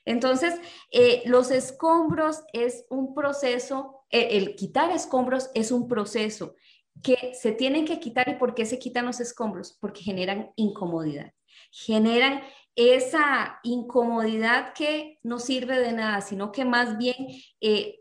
Entonces, 0.04 0.54
eh, 0.90 1.22
los 1.24 1.50
escombros 1.50 2.42
es 2.52 2.84
un 2.90 3.14
proceso, 3.14 4.04
el 4.10 4.54
quitar 4.54 4.90
escombros 4.90 5.50
es 5.54 5.70
un 5.70 5.88
proceso 5.88 6.54
que 7.02 7.34
se 7.34 7.52
tienen 7.52 7.84
que 7.84 7.98
quitar. 8.00 8.28
Y 8.28 8.34
por 8.34 8.54
qué 8.54 8.66
se 8.66 8.78
quitan 8.78 9.06
los 9.06 9.20
escombros, 9.20 9.76
porque 9.80 10.02
generan 10.02 10.52
incomodidad, 10.56 11.32
generan 11.70 12.42
esa 12.76 13.60
incomodidad 13.62 14.72
que 14.74 15.18
no 15.22 15.38
sirve 15.38 15.78
de 15.78 15.92
nada, 15.92 16.20
sino 16.20 16.52
que 16.52 16.64
más 16.64 16.98
bien 16.98 17.16
eh, 17.60 18.00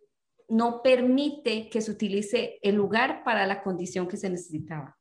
no 0.50 0.81
permite 0.81 1.69
que 1.69 1.81
se 1.81 1.91
utilice 1.91 2.59
el 2.62 2.75
lugar 2.75 3.23
para 3.23 3.47
la 3.47 3.63
condición 3.63 4.07
que 4.07 4.17
se 4.17 4.29
necesitaba. 4.29 4.97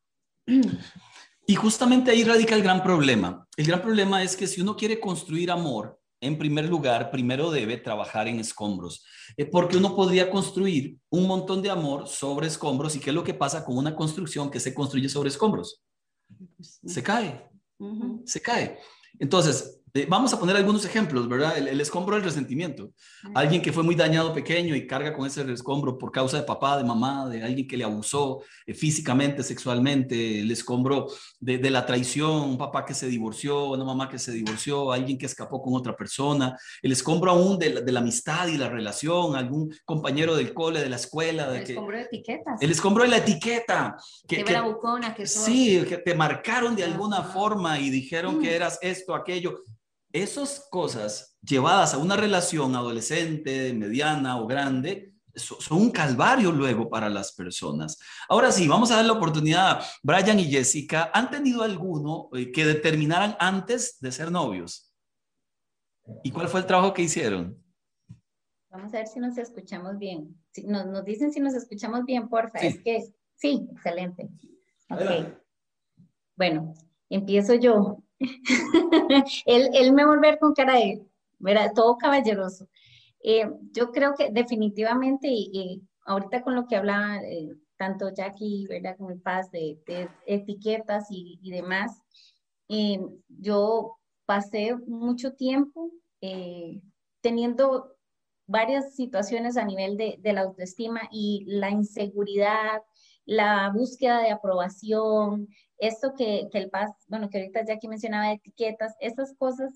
Y 1.47 1.55
justamente 1.55 2.11
ahí 2.11 2.25
radica 2.25 2.55
el 2.55 2.63
gran 2.63 2.83
problema. 2.83 3.47
El 3.57 3.67
gran 3.67 3.83
problema 3.83 4.23
es 4.23 4.37
que 4.37 4.47
si 4.47 4.61
uno 4.61 4.77
quiere 4.77 5.01
construir 5.01 5.51
amor, 5.51 6.01
en 6.21 6.39
primer 6.39 6.69
lugar, 6.69 7.11
primero 7.11 7.51
debe 7.51 7.77
trabajar 7.77 8.29
en 8.29 8.39
escombros, 8.39 9.05
eh, 9.37 9.45
porque 9.45 9.77
uno 9.77 9.97
podría 9.97 10.31
construir 10.31 10.97
un 11.11 11.27
montón 11.27 11.61
de 11.63 11.71
amor 11.71 12.07
sobre 12.07 12.47
escombros. 12.47 12.95
¿Y 12.95 13.01
qué 13.01 13.11
es 13.11 13.15
lo 13.15 13.25
que 13.25 13.35
pasa 13.35 13.65
con 13.65 13.77
una 13.77 13.95
construcción 13.97 14.51
que 14.51 14.61
se 14.61 14.73
construye 14.73 15.09
sobre 15.09 15.31
escombros? 15.31 15.83
Se 16.61 17.03
cae, 17.03 17.51
se 18.25 18.41
cae. 18.41 18.79
Entonces, 19.19 19.82
vamos 20.09 20.33
a 20.33 20.41
poner 20.41 20.57
algunos 20.57 20.85
ejemplos, 20.87 21.29
¿verdad? 21.29 21.59
El, 21.59 21.81
escombro 21.81 22.15
del 22.15 22.25
resentimiento. 22.25 22.93
Alguien 23.35 23.61
que 23.61 23.73
fue 23.73 23.83
muy 23.83 23.95
dañado 23.95 24.33
pequeño 24.33 24.75
y 24.75 24.87
carga 24.87 25.13
con 25.13 25.27
ese 25.27 25.43
escombro 25.53 25.99
por 25.99 26.11
causa 26.11 26.39
de 26.39 26.45
papá, 26.45 26.79
de 26.79 26.85
mamá, 26.85 27.29
de 27.29 27.43
alguien 27.43 27.67
que 27.69 27.77
le 27.77 27.85
abusó 27.85 28.43
eh, 28.67 28.73
físicamente, 28.73 29.43
sexualmente. 29.43 30.41
El 30.41 30.51
escombro 30.51 31.09
de, 31.39 31.59
la 31.71 31.85
traición, 31.85 32.31
un 32.31 32.59
papá 32.59 32.87
que 32.87 32.95
se 32.95 33.07
divorció, 33.07 33.71
una 33.71 33.85
mamá 33.85 34.09
que 34.09 34.19
se 34.19 34.33
divorció, 34.33 34.93
alguien 34.93 35.19
que 35.19 35.27
escapó 35.27 35.61
con 35.61 35.75
otra 35.75 35.95
persona. 35.95 36.57
El 36.81 36.93
escombro 36.93 37.31
aún 37.31 37.59
de 37.59 37.83
la, 37.85 38.01
amistad 38.01 38.49
y 38.49 38.57
la 38.57 38.71
relación, 38.71 39.37
algún 39.37 39.75
compañero 39.85 40.35
del 40.35 40.55
cole, 40.55 40.81
de 40.81 40.89
la 40.89 40.97
escuela. 40.97 41.51
De 41.51 41.59
el 41.59 41.71
escombro 41.71 41.97
de 41.99 42.05
etiquetas. 42.05 42.63
El 42.63 42.71
escombro 42.71 43.05
de 43.05 43.11
la 43.11 43.17
etiqueta. 43.19 43.97
Que, 44.27 44.43
que, 44.43 44.61
bucona, 44.61 45.15
que 45.15 45.27
Sí, 45.27 45.85
que 45.87 45.99
te 45.99 46.15
marcaron 46.15 46.75
de 46.75 46.85
alguna 46.85 47.23
forma 47.23 47.79
y 47.79 47.91
dijeron 47.91 48.41
que 48.41 48.51
mm. 48.51 48.55
eras 48.55 48.79
esto, 48.81 49.15
aquello 49.15 49.63
esas 50.13 50.69
cosas 50.71 51.39
llevadas 51.43 51.95
a 51.95 51.99
una 51.99 52.17
relación 52.17 52.75
adolescente, 52.77 53.73
mediana 53.75 54.41
o 54.41 54.47
grande, 54.47 55.13
son 55.35 55.79
un 55.79 55.91
calvario 55.91 56.53
luego 56.53 56.89
para 56.91 57.09
las 57.09 57.33
personas. 57.33 57.99
Ahora 58.29 58.53
sí, 58.53 58.69
vamos 58.69 58.91
a 58.91 58.97
dar 58.97 59.05
la 59.07 59.15
oportunidad. 59.15 59.83
Brian 60.03 60.39
y 60.39 60.45
Jessica, 60.45 61.11
¿han 61.15 61.31
tenido 61.31 61.63
alguno 61.63 62.29
eh, 62.35 62.53
que 62.53 62.67
determinaran 62.67 63.37
antes 63.39 63.99
de 64.01 64.13
ser 64.13 64.31
novios? 64.31 64.93
¿Y 66.23 66.31
cuál 66.31 66.49
fue 66.49 66.61
el 66.61 66.67
trabajo 66.67 66.93
que 66.93 67.03
hicieron? 67.03 67.59
Vamos 68.71 68.93
a 68.95 68.99
ver 68.99 69.07
si 69.07 69.21
nos 69.21 69.39
escuchamos 69.39 69.99
bien. 69.99 70.37
Si 70.51 70.65
nos, 70.65 71.05
dicen 71.05 71.33
si 71.33 71.41
nos 71.41 71.55
escuchamos 71.55 72.05
bien, 72.05 72.29
porfa. 72.29 72.59
Es 72.59 72.83
que 72.83 73.03
sí, 73.37 73.69
excelente. 73.73 74.29
Ok. 74.91 75.29
Bueno, 76.37 76.75
empiezo 77.09 77.55
yo. 77.55 78.03
él, 79.47 79.71
él, 79.73 79.93
me 79.93 80.07
volver 80.07 80.39
con 80.39 80.55
cara 80.55 80.75
de, 80.75 81.03
todo 81.75 81.97
caballeroso. 81.99 82.69
Eh, 83.23 83.49
yo 83.73 83.91
creo 83.91 84.15
que 84.15 84.31
definitivamente, 84.31 85.29
y, 85.31 85.83
ahorita 86.05 86.43
con 86.43 86.55
lo 86.55 86.67
que 86.67 86.77
hablaba 86.77 87.19
eh, 87.19 87.55
tanto 87.77 88.11
Jackie, 88.13 88.67
¿verdad? 88.69 88.97
Con 88.97 89.13
el 89.13 89.21
paz 89.21 89.51
de, 89.51 89.79
etiquetas 90.27 91.07
y, 91.11 91.39
y 91.43 91.51
demás, 91.51 92.03
eh, 92.69 93.01
yo 93.29 93.99
pasé 94.25 94.77
mucho 94.87 95.35
tiempo 95.35 95.91
teniendo 97.21 97.97
varias 98.47 98.95
situaciones 98.95 99.57
a 99.57 99.65
nivel 99.65 99.97
de, 99.97 100.33
la 100.33 100.43
autoestima 100.43 101.09
y 101.11 101.45
la 101.47 101.71
inseguridad, 101.71 102.83
la 103.33 103.71
búsqueda 103.71 104.21
de 104.21 104.31
aprobación, 104.31 105.49
esto 105.79 106.13
que, 106.17 106.49
que 106.53 106.59
el 106.59 106.71
paz, 106.71 106.91
bueno, 107.09 107.31
que 107.31 107.39
ahorita 107.39 107.65
ya 107.65 107.75
aquí 107.75 107.89
mencionaba 107.89 108.33
etiquetas, 108.33 108.95
esas 109.01 109.35
cosas 109.39 109.73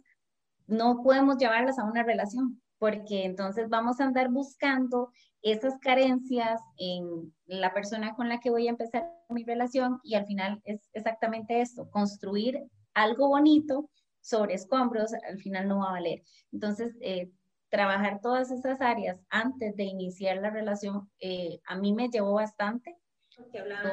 no 0.66 1.02
podemos 1.02 1.38
llevarlas 1.38 1.78
a 1.78 1.84
una 1.84 2.02
relación, 2.02 2.60
porque 2.78 3.25
entonces 3.25 3.68
vamos 3.70 3.98
a 3.98 4.04
andar 4.04 4.28
buscando 4.28 5.10
esas 5.40 5.78
carencias 5.78 6.60
en 6.76 7.32
la 7.46 7.72
persona 7.72 8.14
con 8.14 8.28
la 8.28 8.40
que 8.40 8.50
voy 8.50 8.66
a 8.66 8.70
empezar 8.70 9.10
mi 9.30 9.44
relación 9.44 10.00
y 10.02 10.16
al 10.16 10.26
final 10.26 10.60
es 10.64 10.90
exactamente 10.92 11.60
esto, 11.60 11.88
construir 11.90 12.62
algo 12.92 13.28
bonito 13.28 13.88
sobre 14.20 14.54
escombros, 14.54 15.14
al 15.14 15.38
final 15.38 15.68
no 15.68 15.78
va 15.78 15.88
a 15.88 15.92
valer. 15.92 16.22
Entonces, 16.52 16.94
eh, 17.00 17.30
trabajar 17.70 18.20
todas 18.20 18.50
esas 18.50 18.80
áreas 18.80 19.18
antes 19.30 19.76
de 19.76 19.84
iniciar 19.84 20.38
la 20.38 20.50
relación, 20.50 21.08
eh, 21.20 21.60
a 21.66 21.76
mí 21.76 21.94
me 21.94 22.08
llevó 22.08 22.34
bastante 22.34 22.96
que 23.45 23.59
hablaba 23.59 23.90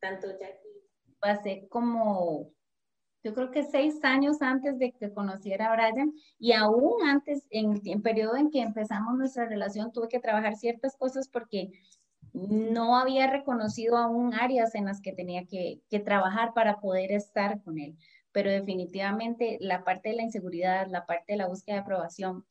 tanto 0.00 0.28
Jackie, 0.38 0.82
pasé 1.18 1.66
como, 1.68 2.50
yo 3.22 3.34
creo 3.34 3.50
que 3.50 3.64
seis 3.64 4.02
años 4.04 4.42
antes 4.42 4.78
de 4.78 4.92
que 4.92 5.12
conociera 5.12 5.72
a 5.72 5.74
Brian 5.74 6.12
y 6.38 6.52
aún 6.52 7.06
antes, 7.06 7.46
en 7.50 7.80
el 7.84 8.02
periodo 8.02 8.36
en 8.36 8.50
que 8.50 8.60
empezamos 8.60 9.16
nuestra 9.16 9.46
relación, 9.46 9.92
tuve 9.92 10.08
que 10.08 10.20
trabajar 10.20 10.56
ciertas 10.56 10.96
cosas 10.96 11.28
porque 11.28 11.70
no 12.32 12.96
había 12.96 13.28
reconocido 13.28 13.96
aún 13.96 14.34
áreas 14.34 14.74
en 14.74 14.84
las 14.84 15.00
que 15.00 15.12
tenía 15.12 15.46
que, 15.46 15.80
que 15.88 16.00
trabajar 16.00 16.52
para 16.54 16.80
poder 16.80 17.12
estar 17.12 17.62
con 17.62 17.78
él. 17.78 17.96
Pero 18.32 18.50
definitivamente 18.50 19.56
la 19.60 19.82
parte 19.84 20.10
de 20.10 20.16
la 20.16 20.22
inseguridad, 20.22 20.86
la 20.88 21.06
parte 21.06 21.32
de 21.32 21.38
la 21.38 21.46
búsqueda 21.46 21.76
de 21.76 21.82
aprobación, 21.82 22.44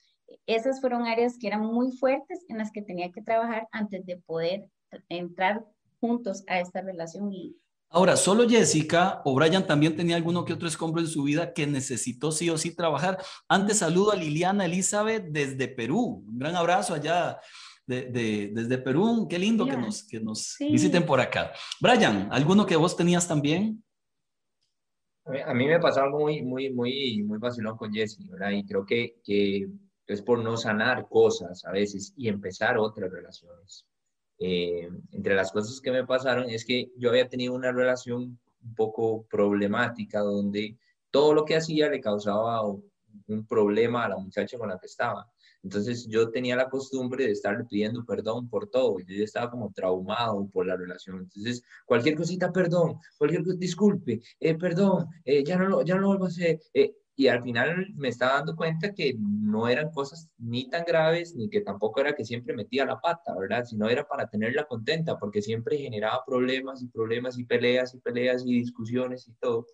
esas 0.48 0.82
fueron 0.82 1.05
áreas 1.05 1.38
que 1.38 1.48
eran 1.48 1.62
muy 1.62 1.91
fuertes 1.91 2.44
en 2.50 2.58
las 2.58 2.72
que 2.72 2.82
tenía 2.82 3.12
que 3.12 3.22
trabajar 3.22 3.67
antes 3.72 4.03
de 4.08 4.17
poder 4.17 4.65
entrar 5.10 5.63
juntos 6.07 6.43
a 6.47 6.59
esta 6.59 6.81
relación. 6.81 7.31
Ahora, 7.89 8.17
¿solo 8.17 8.47
Jessica 8.50 9.21
o 9.24 9.35
Brian 9.35 9.65
también 9.65 9.95
tenía 9.95 10.15
alguno 10.15 10.43
que 10.43 10.53
otro 10.53 10.67
escombro 10.67 11.01
en 11.01 11.07
su 11.07 11.24
vida 11.24 11.53
que 11.53 11.65
necesitó 11.65 12.31
sí 12.31 12.50
o 12.50 12.57
sí 12.57 12.75
trabajar? 12.75 13.17
Antes 13.47 13.77
saludo 13.77 14.12
a 14.12 14.15
Liliana 14.15 14.65
Elizabeth 14.65 15.25
desde 15.29 15.67
Perú. 15.67 16.24
Un 16.27 16.38
gran 16.38 16.55
abrazo 16.55 16.93
allá 16.93 17.39
de, 17.88 18.51
desde 18.53 18.77
Perú. 18.79 19.27
Qué 19.29 19.39
lindo 19.39 19.65
que 19.65 19.77
nos, 19.77 20.03
que 20.03 20.19
nos 20.19 20.55
visiten 20.59 21.05
por 21.05 21.21
acá. 21.21 21.53
Brian, 21.79 22.27
¿alguno 22.31 22.65
que 22.65 22.75
vos 22.75 22.97
tenías 22.97 23.27
también? 23.27 23.81
A 25.45 25.53
mí 25.53 25.65
me 25.65 25.79
pasó 25.79 26.01
algo 26.03 26.19
muy, 26.19 26.41
muy, 26.43 26.71
muy, 26.71 27.24
muy 27.24 27.38
vacilón 27.39 27.77
con 27.77 27.93
Jessica, 27.93 28.29
¿verdad? 28.31 28.51
Y 28.51 28.65
creo 28.65 28.85
que, 28.85 29.21
que 29.24 29.67
es 30.05 30.21
por 30.21 30.39
no 30.39 30.57
sanar 30.57 31.07
cosas 31.07 31.63
a 31.65 31.71
veces 31.71 32.13
y 32.15 32.27
empezar 32.27 32.77
otras 32.77 33.12
relaciones. 33.12 33.88
Eh, 34.39 34.89
entre 35.11 35.35
las 35.35 35.51
cosas 35.51 35.79
que 35.79 35.91
me 35.91 36.05
pasaron 36.05 36.49
es 36.49 36.65
que 36.65 36.91
yo 36.97 37.09
había 37.09 37.29
tenido 37.29 37.53
una 37.53 37.71
relación 37.71 38.37
un 38.63 38.75
poco 38.75 39.25
problemática 39.29 40.19
donde 40.19 40.77
todo 41.09 41.33
lo 41.33 41.45
que 41.45 41.55
hacía 41.55 41.89
le 41.89 42.01
causaba 42.01 42.61
un 42.65 43.47
problema 43.47 44.05
a 44.05 44.09
la 44.09 44.17
muchacha 44.17 44.57
con 44.57 44.69
la 44.69 44.77
que 44.77 44.87
estaba. 44.87 45.29
Entonces 45.63 46.05
yo 46.07 46.29
tenía 46.29 46.55
la 46.55 46.69
costumbre 46.69 47.25
de 47.25 47.31
estarle 47.31 47.63
pidiendo 47.65 48.05
perdón 48.05 48.47
por 48.49 48.69
todo. 48.69 48.99
Yo 48.99 49.23
estaba 49.23 49.49
como 49.49 49.71
traumado 49.73 50.47
por 50.51 50.67
la 50.67 50.75
relación. 50.75 51.21
Entonces 51.21 51.63
cualquier 51.85 52.15
cosita, 52.15 52.51
perdón, 52.51 52.99
cualquier 53.17 53.43
disculpe, 53.57 54.21
eh, 54.39 54.55
perdón, 54.55 55.07
eh, 55.23 55.43
ya, 55.43 55.57
no 55.57 55.67
lo, 55.67 55.81
ya 55.83 55.95
no 55.95 56.01
lo 56.01 56.07
vuelvo 56.09 56.25
a 56.25 56.27
hacer 56.27 56.59
y 57.17 57.27
al 57.27 57.41
final 57.43 57.93
me 57.95 58.10
estaba 58.10 58.34
dando 58.34 58.55
cuenta 58.55 58.93
que 58.93 59.15
no 59.17 59.69
eran 59.69 59.91
cosas 59.91 60.29
ni 60.38 60.69
tan 60.69 60.84
graves, 60.84 61.34
ni 61.34 61.50
que 61.50 61.62
tampoco 61.62 62.01
era 62.01 62.13
que 62.13 62.25
siempre 62.25 62.53
metía 62.53 62.86
la 62.86 63.00
pata, 63.00 63.34
¿verdad? 63.39 63.63
Sino 63.63 63.88
era 63.88 64.05
para 64.05 64.27
tenerla 64.27 64.65
contenta, 64.65 65.17
porque 65.17 65.41
siempre 65.41 65.77
generaba 65.77 66.24
problemas 66.25 66.81
y 66.84 66.88
problemas 66.89 67.38
y 67.39 67.45
peleas 67.45 67.93
y 67.95 68.00
peleas 68.00 68.43
y 68.45 68.60
discusiones 68.60 69.27
y 69.29 69.34
todo. 69.39 69.65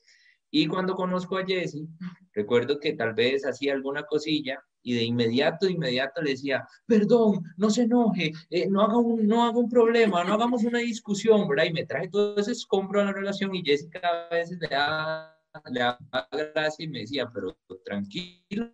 Y 0.51 0.67
cuando 0.67 0.95
conozco 0.95 1.37
a 1.37 1.45
Jesse, 1.45 1.87
recuerdo 2.33 2.79
que 2.79 2.93
tal 2.93 3.13
vez 3.13 3.45
hacía 3.45 3.73
alguna 3.73 4.03
cosilla 4.03 4.61
y 4.83 4.93
de 4.93 5.03
inmediato, 5.03 5.65
de 5.65 5.71
inmediato 5.71 6.21
le 6.21 6.31
decía, 6.31 6.67
perdón, 6.85 7.43
no 7.57 7.69
se 7.69 7.83
enoje, 7.83 8.33
eh, 8.49 8.67
no, 8.69 8.81
haga 8.81 8.97
un, 8.97 9.25
no 9.27 9.45
haga 9.45 9.57
un 9.57 9.69
problema, 9.69 10.23
no 10.23 10.33
hagamos 10.33 10.63
una 10.63 10.79
discusión, 10.79 11.47
¿verdad? 11.47 11.65
Y 11.65 11.73
me 11.73 11.85
trae 11.85 12.09
todo 12.09 12.37
ese 12.37 12.51
escombro 12.51 13.01
a 13.01 13.05
la 13.05 13.13
relación 13.13 13.55
y 13.55 13.63
Jessica 13.63 14.01
a 14.29 14.35
veces 14.35 14.59
le 14.59 14.67
da 14.67 15.40
le 15.71 15.79
daba 15.79 15.99
gracia 16.31 16.85
y 16.85 16.87
me 16.87 16.99
decía, 16.99 17.29
pero 17.33 17.57
tranquilo, 17.83 18.71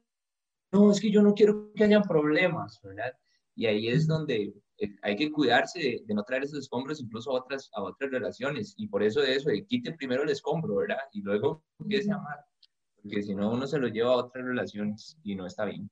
no, 0.71 0.91
es 0.91 0.99
que 0.99 1.11
yo 1.11 1.21
no 1.21 1.33
quiero 1.33 1.71
que 1.73 1.85
haya 1.85 2.01
problemas, 2.01 2.79
¿verdad? 2.83 3.13
Y 3.55 3.65
ahí 3.65 3.87
es 3.87 4.07
donde 4.07 4.53
eh, 4.77 4.95
hay 5.01 5.15
que 5.15 5.31
cuidarse 5.31 6.03
de, 6.05 6.13
no 6.13 6.23
traer 6.23 6.43
esos 6.43 6.59
escombros 6.59 7.01
incluso 7.01 7.31
a 7.31 7.41
otras, 7.41 7.69
a 7.73 7.81
otras 7.81 8.11
relaciones. 8.11 8.73
Y 8.77 8.87
por 8.87 9.01
eso 9.01 9.21
de 9.21 9.35
eso, 9.35 9.49
de 9.49 9.65
quite 9.65 9.93
primero 9.93 10.23
el 10.23 10.29
escombro, 10.29 10.75
¿verdad? 10.75 10.99
Y 11.13 11.21
luego 11.21 11.63
empiece 11.79 12.11
a 12.11 12.15
amar. 12.15 12.45
Porque 13.01 13.23
si 13.23 13.33
no, 13.33 13.51
uno 13.51 13.65
se 13.65 13.79
lo 13.79 13.87
lleva 13.87 14.11
a 14.11 14.17
otras 14.17 14.45
relaciones 14.45 15.17
y 15.23 15.35
no 15.35 15.45
está 15.45 15.65
bien. 15.65 15.89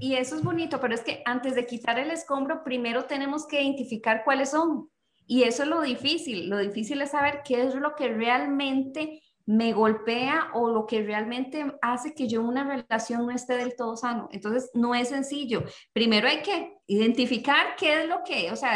Y 0.00 0.14
eso 0.16 0.36
es 0.36 0.42
bonito, 0.42 0.80
pero 0.80 0.94
es 0.94 1.02
que 1.02 1.22
antes 1.24 1.54
de 1.54 1.66
quitar 1.66 1.98
el 1.98 2.10
escombro, 2.10 2.64
primero 2.64 3.04
tenemos 3.04 3.46
que 3.46 3.62
identificar 3.62 4.22
cuáles 4.24 4.50
son 4.50 4.90
y 5.32 5.44
eso 5.44 5.62
es 5.62 5.70
lo 5.70 5.80
difícil. 5.80 6.50
Lo 6.50 6.58
difícil 6.58 7.00
es 7.00 7.12
saber 7.12 7.40
qué 7.42 7.62
es 7.62 7.74
lo 7.74 7.94
que 7.94 8.08
realmente 8.08 9.22
me 9.46 9.72
golpea 9.72 10.50
o 10.52 10.68
lo 10.68 10.86
que 10.86 11.02
realmente 11.02 11.72
hace 11.80 12.12
que 12.12 12.28
yo 12.28 12.42
una 12.42 12.64
relación 12.64 13.24
no 13.24 13.30
esté 13.30 13.56
del 13.56 13.74
todo 13.74 13.96
sano. 13.96 14.28
Entonces, 14.32 14.70
no 14.74 14.94
es 14.94 15.08
sencillo. 15.08 15.64
Primero 15.94 16.28
hay 16.28 16.42
que 16.42 16.74
identificar 16.86 17.76
qué 17.78 18.02
es 18.02 18.08
lo 18.10 18.22
que, 18.24 18.52
o 18.52 18.56
sea, 18.56 18.74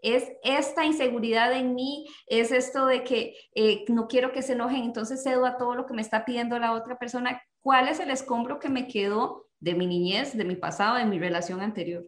es 0.00 0.28
esta 0.42 0.84
inseguridad 0.84 1.52
en 1.52 1.76
mí, 1.76 2.08
es 2.26 2.50
esto 2.50 2.86
de 2.86 3.04
que 3.04 3.36
eh, 3.54 3.84
no 3.86 4.08
quiero 4.08 4.32
que 4.32 4.42
se 4.42 4.54
enojen, 4.54 4.82
entonces 4.82 5.22
cedo 5.22 5.46
a 5.46 5.56
todo 5.56 5.76
lo 5.76 5.86
que 5.86 5.94
me 5.94 6.02
está 6.02 6.24
pidiendo 6.24 6.58
la 6.58 6.72
otra 6.72 6.98
persona. 6.98 7.40
¿Cuál 7.60 7.86
es 7.86 8.00
el 8.00 8.10
escombro 8.10 8.58
que 8.58 8.70
me 8.70 8.88
quedó 8.88 9.46
de 9.62 9.74
mi 9.74 9.86
niñez, 9.86 10.36
de 10.36 10.44
mi 10.44 10.56
pasado, 10.56 10.96
de 10.96 11.04
mi 11.04 11.20
relación 11.20 11.60
anterior? 11.60 12.04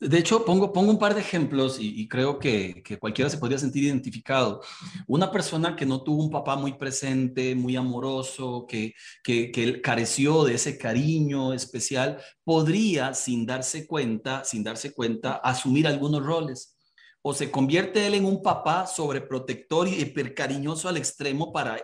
De 0.00 0.18
hecho, 0.18 0.44
pongo, 0.44 0.72
pongo 0.72 0.90
un 0.90 0.98
par 0.98 1.14
de 1.14 1.20
ejemplos 1.20 1.76
y, 1.78 2.08
creo 2.08 2.38
que, 2.38 2.82
cualquiera 2.98 3.28
se 3.28 3.36
podría 3.36 3.58
sentir 3.58 3.84
identificado. 3.84 4.62
Una 5.06 5.30
persona 5.30 5.76
que 5.76 5.84
no 5.84 6.02
tuvo 6.02 6.24
un 6.24 6.30
papá 6.30 6.56
muy 6.56 6.72
presente, 6.72 7.54
muy 7.54 7.76
amoroso, 7.76 8.66
que, 8.66 8.94
que, 9.22 9.52
que 9.52 9.82
careció 9.82 10.44
de 10.44 10.54
ese 10.54 10.78
cariño 10.78 11.52
especial, 11.52 12.18
podría, 12.42 13.12
sin 13.12 13.44
darse 13.44 13.86
cuenta, 13.86 14.42
sin 14.44 14.64
darse 14.64 14.94
cuenta, 14.94 15.34
asumir 15.34 15.86
algunos 15.86 16.24
roles 16.24 16.74
o 17.26 17.32
se 17.32 17.50
convierte 17.50 18.06
él 18.06 18.12
en 18.14 18.26
un 18.26 18.42
papá 18.42 18.86
sobreprotector 18.86 19.88
y 19.88 19.94
hipercariñoso 19.94 20.90
al 20.90 20.98
extremo 20.98 21.54
para 21.54 21.80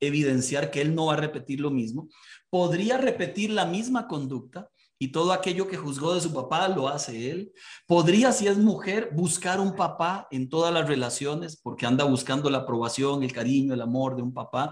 evidenciar 0.00 0.72
que 0.72 0.80
él 0.80 0.92
no 0.92 1.06
va 1.06 1.12
a 1.12 1.18
repetir 1.18 1.60
lo 1.60 1.70
mismo, 1.70 2.08
podría 2.52 2.98
repetir 2.98 3.48
la 3.48 3.64
misma 3.64 4.06
conducta 4.06 4.68
y 4.98 5.08
todo 5.08 5.32
aquello 5.32 5.66
que 5.66 5.78
juzgó 5.78 6.14
de 6.14 6.20
su 6.20 6.34
papá 6.34 6.68
lo 6.68 6.86
hace 6.86 7.30
él. 7.30 7.52
Podría, 7.86 8.30
si 8.30 8.46
es 8.46 8.58
mujer, 8.58 9.08
buscar 9.14 9.58
un 9.58 9.74
papá 9.74 10.28
en 10.30 10.50
todas 10.50 10.72
las 10.72 10.86
relaciones 10.86 11.56
porque 11.56 11.86
anda 11.86 12.04
buscando 12.04 12.50
la 12.50 12.58
aprobación, 12.58 13.22
el 13.22 13.32
cariño, 13.32 13.72
el 13.72 13.80
amor 13.80 14.16
de 14.16 14.22
un 14.22 14.34
papá. 14.34 14.70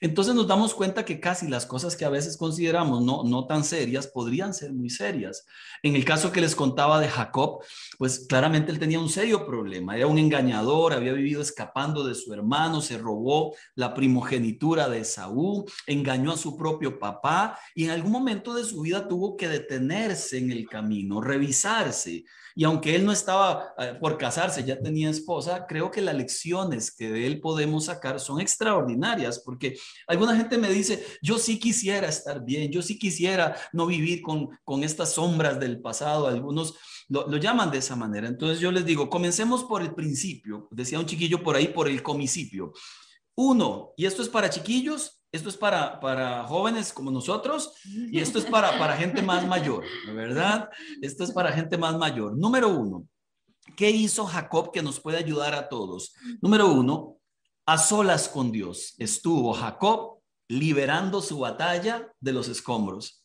Entonces 0.00 0.34
nos 0.34 0.46
damos 0.46 0.74
cuenta 0.74 1.04
que 1.04 1.20
casi 1.20 1.46
las 1.46 1.66
cosas 1.66 1.94
que 1.94 2.04
a 2.04 2.08
veces 2.08 2.36
consideramos 2.36 3.02
no, 3.02 3.22
no 3.24 3.46
tan 3.46 3.64
serias 3.64 4.06
podrían 4.06 4.54
ser 4.54 4.72
muy 4.72 4.88
serias. 4.88 5.46
En 5.82 5.94
el 5.94 6.04
caso 6.04 6.32
que 6.32 6.40
les 6.40 6.56
contaba 6.56 7.00
de 7.00 7.08
Jacob, 7.08 7.62
pues 7.98 8.26
claramente 8.28 8.72
él 8.72 8.78
tenía 8.78 8.98
un 8.98 9.10
serio 9.10 9.46
problema. 9.46 9.96
Era 9.96 10.06
un 10.06 10.18
engañador, 10.18 10.94
había 10.94 11.12
vivido 11.12 11.42
escapando 11.42 12.04
de 12.04 12.14
su 12.14 12.32
hermano, 12.32 12.80
se 12.80 12.96
robó 12.96 13.54
la 13.74 13.92
primogenitura 13.92 14.88
de 14.88 15.04
Saúl, 15.04 15.64
engañó 15.86 16.32
a 16.32 16.38
su 16.38 16.56
propio 16.56 16.98
papá 16.98 17.58
y 17.74 17.84
en 17.84 17.90
algún 17.90 18.12
momento 18.12 18.54
de 18.54 18.64
su 18.64 18.80
vida 18.80 19.06
tuvo 19.06 19.36
que 19.36 19.48
detenerse 19.48 20.38
en 20.38 20.50
el 20.50 20.68
camino, 20.68 21.20
revisarse 21.20 22.24
y 22.54 22.64
aunque 22.64 22.94
él 22.94 23.04
no 23.04 23.12
estaba 23.12 23.74
eh, 23.78 23.94
por 24.00 24.18
casarse, 24.18 24.64
ya 24.64 24.78
tenía 24.80 25.10
esposa, 25.10 25.66
creo 25.66 25.90
que 25.90 26.00
las 26.00 26.14
lecciones 26.14 26.94
que 26.94 27.10
de 27.10 27.26
él 27.26 27.40
podemos 27.40 27.86
sacar 27.86 28.20
son 28.20 28.40
extraordinarias, 28.40 29.40
porque 29.44 29.78
alguna 30.06 30.36
gente 30.36 30.58
me 30.58 30.70
dice, 30.70 31.04
yo 31.22 31.38
sí 31.38 31.58
quisiera 31.58 32.08
estar 32.08 32.44
bien, 32.44 32.70
yo 32.70 32.82
sí 32.82 32.98
quisiera 32.98 33.56
no 33.72 33.86
vivir 33.86 34.22
con, 34.22 34.48
con 34.64 34.84
estas 34.84 35.12
sombras 35.12 35.58
del 35.60 35.80
pasado, 35.80 36.26
algunos 36.26 36.74
lo, 37.08 37.26
lo 37.28 37.36
llaman 37.36 37.70
de 37.70 37.78
esa 37.78 37.96
manera. 37.96 38.28
Entonces 38.28 38.60
yo 38.60 38.70
les 38.70 38.84
digo, 38.84 39.10
comencemos 39.10 39.64
por 39.64 39.82
el 39.82 39.94
principio, 39.94 40.68
decía 40.70 40.98
un 40.98 41.06
chiquillo 41.06 41.42
por 41.42 41.56
ahí, 41.56 41.68
por 41.68 41.88
el 41.88 42.02
comicipio. 42.02 42.72
Uno, 43.34 43.92
y 43.96 44.06
esto 44.06 44.22
es 44.22 44.28
para 44.28 44.50
chiquillos, 44.50 45.19
esto 45.32 45.48
es 45.48 45.56
para, 45.56 46.00
para 46.00 46.44
jóvenes 46.44 46.92
como 46.92 47.10
nosotros 47.10 47.74
y 47.84 48.18
esto 48.18 48.38
es 48.38 48.44
para, 48.46 48.78
para 48.78 48.96
gente 48.96 49.22
más 49.22 49.46
mayor, 49.46 49.84
¿verdad? 50.14 50.68
Esto 51.00 51.24
es 51.24 51.32
para 51.32 51.52
gente 51.52 51.78
más 51.78 51.96
mayor. 51.96 52.36
Número 52.36 52.68
uno, 52.68 53.06
¿qué 53.76 53.90
hizo 53.90 54.26
Jacob 54.26 54.72
que 54.72 54.82
nos 54.82 54.98
puede 54.98 55.18
ayudar 55.18 55.54
a 55.54 55.68
todos? 55.68 56.14
Número 56.40 56.68
uno, 56.72 57.18
a 57.66 57.78
solas 57.78 58.28
con 58.28 58.50
Dios 58.50 58.94
estuvo 58.98 59.52
Jacob 59.52 60.20
liberando 60.48 61.22
su 61.22 61.38
batalla 61.38 62.12
de 62.18 62.32
los 62.32 62.48
escombros. 62.48 63.19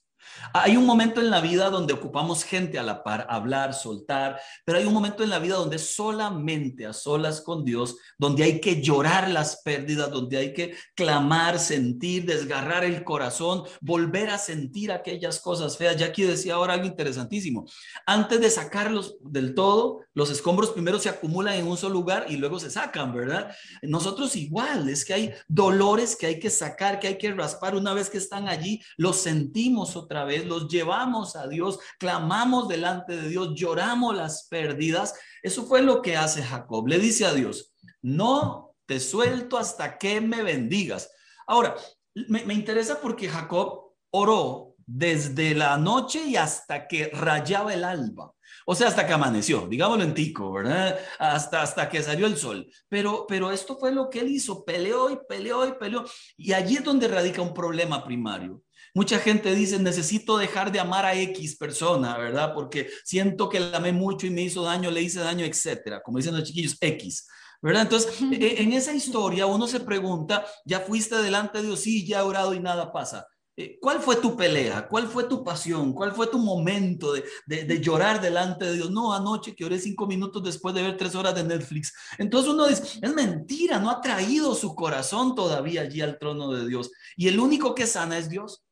Hay 0.53 0.77
un 0.77 0.86
momento 0.86 1.22
en 1.22 1.29
la 1.29 1.41
vida 1.41 1.70
donde 1.70 1.94
ocupamos 1.94 2.44
gente 2.44 2.79
a 2.79 2.84
la 2.84 3.03
par, 3.03 3.27
hablar, 3.29 3.74
soltar, 3.74 4.40
pero 4.64 4.77
hay 4.77 4.85
un 4.85 4.94
momento 4.94 5.24
en 5.24 5.29
la 5.29 5.40
vida 5.40 5.55
donde 5.55 5.77
solamente 5.77 6.85
a 6.85 6.94
solas 6.94 7.42
con 7.42 7.64
Dios, 7.64 7.98
donde 8.18 8.44
hay 8.44 8.61
que 8.61 8.81
llorar 8.81 9.29
las 9.29 9.61
pérdidas, 9.64 10.11
donde 10.11 10.38
hay 10.38 10.53
que 10.53 10.75
clamar, 10.96 11.59
sentir, 11.59 12.25
desgarrar 12.25 12.83
el 12.83 13.03
corazón, 13.03 13.64
volver 13.81 14.29
a 14.29 14.38
sentir 14.38 14.92
aquellas 14.92 15.40
cosas 15.40 15.77
feas. 15.77 16.01
Aquí 16.01 16.24
decía 16.24 16.55
ahora 16.55 16.74
algo 16.74 16.88
interesantísimo. 16.88 17.66
Antes 18.05 18.40
de 18.40 18.50
sacarlos 18.50 19.18
del 19.22 19.53
todo, 19.55 20.01
los 20.14 20.29
escombros 20.29 20.72
primero 20.72 21.00
se 21.00 21.09
acumulan 21.09 21.55
en 21.55 21.68
un 21.68 21.77
solo 21.77 21.96
lugar 21.96 22.25
y 22.29 22.38
luego 22.38 22.59
se 22.59 22.72
sacan, 22.72 23.14
¿verdad? 23.14 23.53
Nosotros 23.81 24.35
igual, 24.35 24.90
es 24.90 25.03
que 25.03 25.14
hay 25.14 25.33
dolores 25.48 26.16
que 26.16 26.27
hay 26.27 26.40
que 26.40 26.50
sacar, 26.50 27.00
que 27.00 27.07
hay 27.07 27.18
que 27.18 27.33
raspar 27.33 27.75
una 27.75 27.94
vez 27.94 28.09
que 28.09 28.18
están 28.18 28.48
allí, 28.48 28.81
los 28.98 29.18
sentimos 29.18 29.96
otra 29.96 30.15
vez, 30.24 30.46
los 30.46 30.68
llevamos 30.68 31.36
a 31.36 31.48
Dios, 31.48 31.80
clamamos 32.00 32.68
delante 32.68 33.16
de 33.16 33.28
Dios, 33.30 33.54
lloramos 33.56 34.16
las 34.16 34.48
pérdidas. 34.48 35.14
Eso 35.44 35.66
fue 35.66 35.82
lo 35.82 36.01
que 36.01 36.16
hace 36.16 36.44
Jacob. 36.44 36.88
Le 36.88 37.00
dice 37.00 37.25
a 37.25 37.34
Dios, 37.34 37.74
no 38.01 38.75
te 38.86 39.00
suelto 39.00 39.58
hasta 39.58 39.98
que 39.98 40.22
me 40.22 40.44
bendigas. 40.44 41.12
Ahora, 41.48 41.75
me, 42.14 42.46
me 42.46 42.54
interesa 42.54 43.00
porque 43.01 43.28
Jacob 43.28 43.94
oró 44.12 44.75
desde 44.86 45.56
la 45.56 45.78
noche 45.78 46.24
y 46.24 46.36
hasta 46.36 46.88
que 46.88 47.10
rayaba 47.14 47.74
el 47.74 47.84
alba. 47.84 48.36
O 48.68 48.74
sea, 48.74 48.88
hasta 48.88 49.06
que 49.06 49.14
amaneció, 49.14 49.68
digámoslo 49.68 50.04
en 50.04 50.14
tico, 50.14 50.51
¿verdad? 50.51 51.00
Hasta, 51.20 51.62
hasta 51.62 51.90
que 51.90 52.01
salió 52.01 52.25
el 52.25 52.38
sol. 52.38 52.68
Pero, 52.90 53.25
pero 53.28 53.51
esto 53.51 53.78
fue 53.78 53.92
lo 53.92 54.10
que 54.10 54.20
él 54.20 54.30
hizo, 54.30 54.66
peleó 54.66 55.10
y 55.10 55.20
peleó 55.28 55.68
y 55.68 55.74
peleó. 55.74 56.06
Y 56.36 56.54
allí 56.54 56.78
es 56.78 56.84
donde 56.84 57.08
radica 57.08 57.42
un 57.42 57.54
problema 57.54 58.04
primario. 58.04 58.64
Mucha 58.96 59.20
gente 59.20 59.53
dice, 59.53 59.77
necesito 59.77 60.38
dejar 60.38 60.72
de 60.72 60.79
amar 60.79 61.03
a 61.03 61.20
X 61.20 61.58
persona, 61.58 62.18
¿verdad? 62.18 62.53
Porque 62.53 62.90
siento 63.03 63.50
que 63.50 63.60
la 63.60 63.75
amé 63.75 63.92
mucho 63.92 64.25
y 64.25 64.29
me 64.29 64.42
hizo 64.42 64.64
daño, 64.64 64.90
le 64.90 65.01
hice 65.01 65.20
daño, 65.20 65.44
etcétera. 65.44 66.01
Como 66.01 66.18
dicen 66.18 66.34
los 66.34 66.46
chiquillos, 66.46 66.77
X. 66.79 67.27
¿verdad? 67.62 67.81
Entonces, 67.81 68.22
e, 68.31 68.62
en 68.64 68.72
esa 68.72 68.94
historia 68.94 69.48
uno 69.48 69.68
se 69.68 69.81
pregunta, 69.81 70.46
ya 70.64 70.79
fuiste 70.79 71.18
delante 71.18 71.58
de 71.58 71.68
Dios, 71.68 71.81
sí, 71.81 72.08
ya 72.08 72.20
he 72.20 72.22
orado 72.22 72.53
y 72.53 72.62
nada 72.62 72.94
pasa. 72.94 73.27
Eh, 73.58 73.77
¿Cuál 73.81 74.00
fue 74.00 74.16
tu 74.16 74.38
pelea? 74.38 74.88
¿Cuál 74.88 75.08
fue 75.08 75.25
tu 75.25 75.44
pasión? 75.44 75.92
¿Cuál 75.92 76.14
fue 76.14 76.27
tu 76.27 76.38
momento 76.38 77.12
de, 77.12 77.24
de, 77.48 77.81
llorar 77.81 78.22
delante 78.22 78.64
de 78.64 78.75
Dios? 78.75 78.92
No, 78.92 79.14
anoche 79.14 79.55
que 79.55 79.66
oré 79.66 79.77
cinco 79.77 80.08
minutos 80.08 80.42
después 80.42 80.74
de 80.74 80.84
ver 80.84 80.96
tres 80.96 81.16
horas 81.16 81.36
de 81.36 81.44
Netflix. 81.44 81.94
Entonces 82.18 82.53
uno 82.53 82.68
dice, 82.68 83.00
es 83.01 83.14
mentira, 83.14 83.77
no 83.77 83.90
ha 83.90 84.00
traído 84.00 84.55
su 84.55 84.74
corazón 84.74 85.36
todavía 85.36 85.81
allí 85.81 86.00
al 86.00 86.18
trono 86.18 86.51
de 86.51 86.66
Dios. 86.66 86.92
Y 87.18 87.27
el 87.27 87.42
único 87.42 87.75
que 87.75 87.88
sana 87.88 88.18
es 88.18 88.29
Dios 88.29 88.65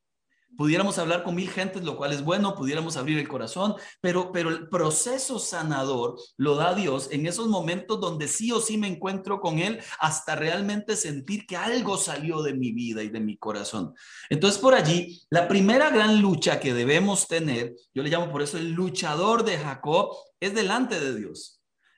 pudiéramos 0.58 0.98
hablar 0.98 1.24
con 1.24 1.36
mil 1.36 1.50
gentes, 1.50 1.84
lo 1.84 1.98
cual 1.98 2.14
es 2.14 2.24
bueno, 2.24 2.56
pudiéramos 2.56 2.98
abrir 2.98 3.18
el 3.18 3.28
corazón, 3.28 3.76
pero, 4.02 4.32
pero 4.32 4.50
el 4.50 4.70
proceso 4.70 5.40
sanador 5.40 6.16
lo 6.38 6.56
da 6.56 6.74
Dios 6.74 7.10
en 7.12 7.26
esos 7.26 7.48
momentos 7.48 8.00
donde 8.00 8.28
sí 8.28 8.52
o 8.52 8.60
sí 8.60 8.78
me 8.78 8.88
encuentro 8.88 9.40
con 9.40 9.60
Él 9.60 9.80
hasta 10.00 10.36
realmente 10.36 10.96
sentir 10.96 11.46
que 11.46 11.58
algo 11.58 11.98
salió 11.98 12.42
de 12.42 12.54
mi 12.54 12.72
vida 12.72 13.04
y 13.04 13.10
de 13.10 13.20
mi 13.20 13.38
corazón. 13.38 13.94
Entonces 14.30 14.60
por 14.60 14.74
allí, 14.74 15.22
la 15.30 15.48
primera 15.48 15.90
gran 15.90 16.22
lucha 16.22 16.60
que 16.60 16.74
debemos 16.74 17.28
tener, 17.28 17.76
yo 17.94 18.04
le 18.04 18.10
llamo 18.10 18.32
por 18.32 18.42
eso 18.42 18.58
el 18.58 18.72
luchador 18.72 19.44
de 19.44 19.58
Jacob, 19.58 20.16
es 20.40 20.54
delante 20.54 21.00
de 21.00 21.16
Dios. 21.16 21.53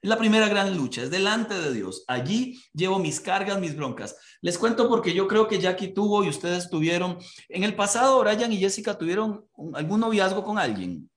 Es 0.05 0.09
la 0.09 0.19
primera 0.19 0.47
gran 0.47 0.77
lucha, 0.77 1.01
es 1.01 1.09
delante 1.09 1.55
de 1.55 1.73
Dios. 1.73 2.03
Allí 2.07 2.61
llevo 2.75 2.99
mis 2.99 3.19
cargas, 3.19 3.59
mis 3.59 3.75
broncas. 3.75 4.15
Les 4.39 4.55
cuento 4.55 4.87
porque 4.87 5.15
yo 5.15 5.27
creo 5.27 5.47
que 5.47 5.57
Jackie 5.57 5.95
tuvo 5.95 6.23
y 6.23 6.29
ustedes 6.29 6.69
tuvieron, 6.69 7.17
en 7.49 7.63
el 7.63 7.73
pasado, 7.73 8.23
Ryan 8.23 8.53
y 8.53 8.57
Jessica 8.57 8.99
tuvieron 8.99 9.47
algún 9.73 10.01
noviazgo 10.01 10.43
con 10.43 10.59
alguien. 10.59 11.09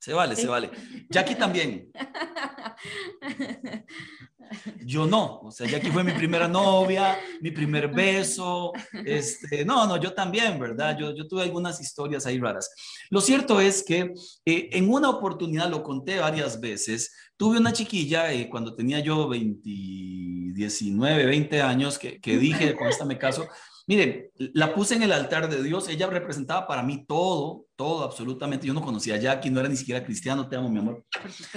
Se 0.00 0.12
vale, 0.12 0.34
se 0.34 0.48
vale. 0.48 0.72
Jackie 1.08 1.36
también. 1.36 1.92
Yo 4.84 5.06
no, 5.06 5.40
o 5.40 5.50
sea, 5.50 5.66
Jackie 5.66 5.90
fue 5.90 6.04
mi 6.04 6.12
primera 6.12 6.48
novia, 6.48 7.18
mi 7.40 7.50
primer 7.50 7.88
beso, 7.88 8.72
este, 9.04 9.64
no, 9.64 9.86
no, 9.86 9.96
yo 9.96 10.14
también, 10.14 10.58
¿verdad? 10.58 10.96
Yo, 10.98 11.14
yo 11.14 11.26
tuve 11.26 11.42
algunas 11.42 11.80
historias 11.80 12.24
ahí 12.24 12.38
raras. 12.38 12.70
Lo 13.10 13.20
cierto 13.20 13.60
es 13.60 13.82
que 13.82 14.12
eh, 14.44 14.68
en 14.72 14.90
una 14.90 15.10
oportunidad, 15.10 15.68
lo 15.68 15.82
conté 15.82 16.18
varias 16.18 16.60
veces, 16.60 17.12
tuve 17.36 17.58
una 17.58 17.72
chiquilla 17.72 18.32
eh, 18.32 18.48
cuando 18.48 18.74
tenía 18.74 19.00
yo 19.00 19.28
20, 19.28 19.60
19, 19.64 21.26
20 21.26 21.62
años 21.62 21.98
que, 21.98 22.20
que 22.20 22.38
dije, 22.38 22.74
con 22.74 22.88
esta 22.88 23.04
me 23.04 23.18
caso, 23.18 23.46
Miren, 23.88 24.30
la 24.52 24.74
puse 24.74 24.96
en 24.96 25.02
el 25.02 25.12
altar 25.12 25.48
de 25.48 25.62
Dios, 25.62 25.88
ella 25.88 26.08
representaba 26.08 26.66
para 26.66 26.82
mí 26.82 27.06
todo, 27.06 27.64
todo, 27.74 28.04
absolutamente. 28.04 28.66
Yo 28.66 28.74
no 28.74 28.82
conocía 28.82 29.14
a 29.14 29.18
Jackie, 29.18 29.48
no 29.48 29.60
era 29.60 29.68
ni 29.70 29.78
siquiera 29.78 30.04
cristiano, 30.04 30.46
te 30.46 30.56
amo, 30.56 30.68
mi 30.68 30.78
amor. 30.78 31.06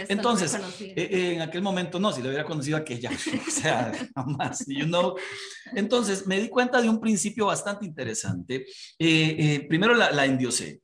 Entonces, 0.07 0.55
eh, 0.79 0.93
eh, 0.95 1.33
en 1.35 1.41
aquel 1.41 1.61
momento 1.61 1.99
no, 1.99 2.13
si 2.13 2.21
le 2.21 2.29
hubiera 2.29 2.45
conocido 2.45 2.77
a 2.77 2.79
aquella, 2.79 3.11
o 3.47 3.51
sea, 3.51 3.91
jamás, 4.15 4.63
you 4.65 4.85
know. 4.85 5.17
Entonces, 5.73 6.25
me 6.25 6.39
di 6.39 6.47
cuenta 6.47 6.81
de 6.81 6.87
un 6.87 7.01
principio 7.01 7.47
bastante 7.47 7.85
interesante. 7.85 8.65
Eh, 8.97 9.65
primero 9.67 9.93
la, 9.93 10.11
la 10.11 10.25
endiosé, 10.25 10.81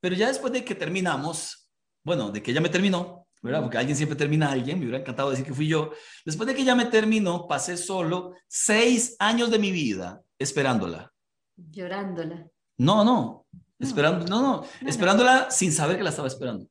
pero 0.00 0.14
ya 0.14 0.28
después 0.28 0.52
de 0.52 0.66
que 0.66 0.74
terminamos, 0.74 1.70
bueno, 2.04 2.30
de 2.30 2.42
que 2.42 2.50
ella 2.50 2.60
me 2.60 2.68
terminó, 2.68 3.26
¿verdad? 3.40 3.62
Porque 3.62 3.78
alguien 3.78 3.96
siempre 3.96 4.18
termina 4.18 4.50
a 4.50 4.52
alguien, 4.52 4.78
me 4.78 4.84
hubiera 4.84 4.98
encantado 4.98 5.30
decir 5.30 5.46
que 5.46 5.54
fui 5.54 5.66
yo. 5.66 5.92
Después 6.26 6.46
de 6.46 6.54
que 6.54 6.60
ella 6.60 6.74
me 6.74 6.84
terminó, 6.84 7.48
pasé 7.48 7.78
solo 7.78 8.34
seis 8.46 9.16
años 9.18 9.50
de 9.50 9.58
mi 9.58 9.72
vida 9.72 10.22
esperándola. 10.40 11.12
Llorándola. 11.56 12.48
No, 12.78 13.04
no, 13.04 13.46
esperando, 13.78 14.26
no, 14.26 14.40
no, 14.40 14.64
esperándola 14.86 15.50
sin 15.50 15.70
saber 15.70 15.98
que 15.98 16.02
la 16.02 16.10
estaba 16.10 16.28
esperando. 16.28 16.66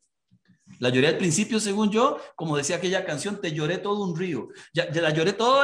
La 0.79 0.89
lloré 0.89 1.07
al 1.07 1.17
principio, 1.17 1.59
según 1.59 1.91
yo, 1.91 2.17
como 2.35 2.57
decía 2.57 2.77
aquella 2.77 3.05
canción, 3.05 3.39
te 3.41 3.51
lloré 3.51 3.79
todo 3.79 4.03
un 4.03 4.17
río. 4.17 4.47
Ya, 4.73 4.89
la 4.89 5.11
lloré 5.11 5.33
todo, 5.33 5.61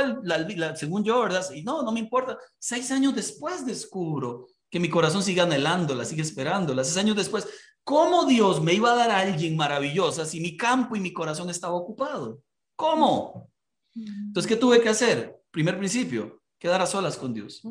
según 0.75 1.03
yo, 1.03 1.21
¿verdad? 1.21 1.45
Y 1.53 1.63
no, 1.63 1.83
no 1.83 1.91
me 1.91 1.99
importa. 1.99 2.37
Seis 2.59 2.91
años 2.91 3.15
después 3.15 3.65
descubro 3.65 4.47
que 4.69 4.79
mi 4.79 4.89
corazón 4.89 5.23
sigue 5.23 5.41
anhelándola, 5.41 6.05
sigue 6.05 6.21
esperándola. 6.21 6.83
Seis 6.83 6.97
años 6.97 7.15
después, 7.15 7.47
¿cómo 7.83 8.25
Dios 8.25 8.61
me 8.61 8.73
iba 8.73 8.91
a 8.91 8.95
dar 8.95 9.09
a 9.09 9.19
alguien 9.19 9.55
maravillosa 9.55 10.25
si 10.25 10.41
mi 10.41 10.57
campo 10.57 10.95
y 10.95 10.99
mi 10.99 11.13
corazón 11.13 11.49
estaba 11.49 11.75
ocupado? 11.75 12.41
¿Cómo? 12.75 13.49
Entonces, 13.95 14.47
¿qué 14.47 14.57
tuve 14.57 14.81
que 14.81 14.89
hacer? 14.89 15.39
Primer 15.49 15.77
principio, 15.77 16.41
quedar 16.59 16.81
a 16.81 16.85
solas 16.85 17.17
con 17.17 17.33
Dios 17.33 17.61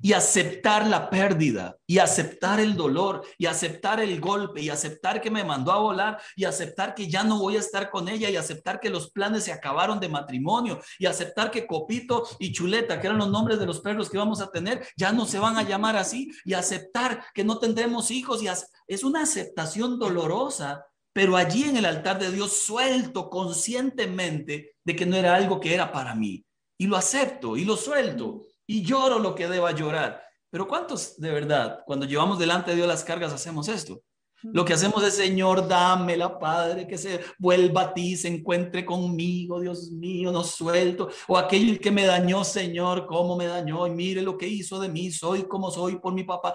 y 0.00 0.12
aceptar 0.12 0.86
la 0.86 1.10
pérdida 1.10 1.76
y 1.86 1.98
aceptar 1.98 2.60
el 2.60 2.76
dolor 2.76 3.24
y 3.36 3.46
aceptar 3.46 4.00
el 4.00 4.20
golpe 4.20 4.60
y 4.60 4.70
aceptar 4.70 5.20
que 5.20 5.30
me 5.30 5.44
mandó 5.44 5.72
a 5.72 5.78
volar 5.78 6.20
y 6.36 6.44
aceptar 6.44 6.94
que 6.94 7.08
ya 7.08 7.24
no 7.24 7.38
voy 7.38 7.56
a 7.56 7.60
estar 7.60 7.90
con 7.90 8.08
ella 8.08 8.30
y 8.30 8.36
aceptar 8.36 8.80
que 8.80 8.90
los 8.90 9.10
planes 9.10 9.44
se 9.44 9.52
acabaron 9.52 10.00
de 10.00 10.08
matrimonio 10.08 10.80
y 10.98 11.06
aceptar 11.06 11.50
que 11.50 11.66
Copito 11.66 12.24
y 12.38 12.52
Chuleta, 12.52 13.00
que 13.00 13.06
eran 13.08 13.18
los 13.18 13.30
nombres 13.30 13.58
de 13.58 13.66
los 13.66 13.80
perros 13.80 14.08
que 14.08 14.18
vamos 14.18 14.40
a 14.40 14.50
tener, 14.50 14.86
ya 14.96 15.12
no 15.12 15.26
se 15.26 15.38
van 15.38 15.56
a 15.56 15.62
llamar 15.62 15.96
así 15.96 16.30
y 16.44 16.54
aceptar 16.54 17.24
que 17.34 17.44
no 17.44 17.58
tendremos 17.58 18.10
hijos 18.10 18.42
y 18.42 18.48
es 18.86 19.04
una 19.04 19.22
aceptación 19.22 19.98
dolorosa 19.98 20.84
pero 21.12 21.36
allí 21.36 21.64
en 21.64 21.76
el 21.76 21.84
altar 21.84 22.20
de 22.20 22.30
Dios 22.30 22.52
suelto 22.52 23.28
conscientemente 23.28 24.76
de 24.84 24.94
que 24.94 25.04
no 25.04 25.16
era 25.16 25.34
algo 25.34 25.58
que 25.58 25.74
era 25.74 25.90
para 25.90 26.14
mí. 26.14 26.44
Y 26.78 26.86
lo 26.86 26.96
acepto 26.96 27.56
y 27.56 27.64
lo 27.64 27.76
suelto 27.76 28.42
y 28.66 28.82
lloro 28.82 29.18
lo 29.18 29.34
que 29.34 29.48
deba 29.48 29.72
llorar. 29.72 30.22
Pero 30.50 30.66
¿cuántos 30.66 31.18
de 31.18 31.30
verdad, 31.30 31.80
cuando 31.84 32.06
llevamos 32.06 32.38
delante 32.38 32.70
de 32.70 32.76
Dios 32.76 32.88
las 32.88 33.04
cargas, 33.04 33.32
hacemos 33.32 33.68
esto? 33.68 34.00
Lo 34.40 34.64
que 34.64 34.72
hacemos 34.72 35.02
es, 35.02 35.14
Señor, 35.14 35.66
dámela, 35.66 36.38
Padre, 36.38 36.86
que 36.86 36.96
se 36.96 37.20
vuelva 37.40 37.82
a 37.82 37.94
ti, 37.94 38.16
se 38.16 38.28
encuentre 38.28 38.84
conmigo, 38.84 39.58
Dios 39.60 39.90
mío, 39.90 40.30
no 40.30 40.44
suelto. 40.44 41.08
O 41.26 41.36
aquel 41.36 41.80
que 41.80 41.90
me 41.90 42.06
dañó, 42.06 42.44
Señor, 42.44 43.06
cómo 43.06 43.36
me 43.36 43.46
dañó, 43.46 43.84
y 43.88 43.90
mire 43.90 44.22
lo 44.22 44.38
que 44.38 44.46
hizo 44.46 44.78
de 44.78 44.88
mí, 44.88 45.10
soy 45.10 45.42
como 45.48 45.72
soy 45.72 45.96
por 45.96 46.14
mi 46.14 46.22
papá 46.22 46.54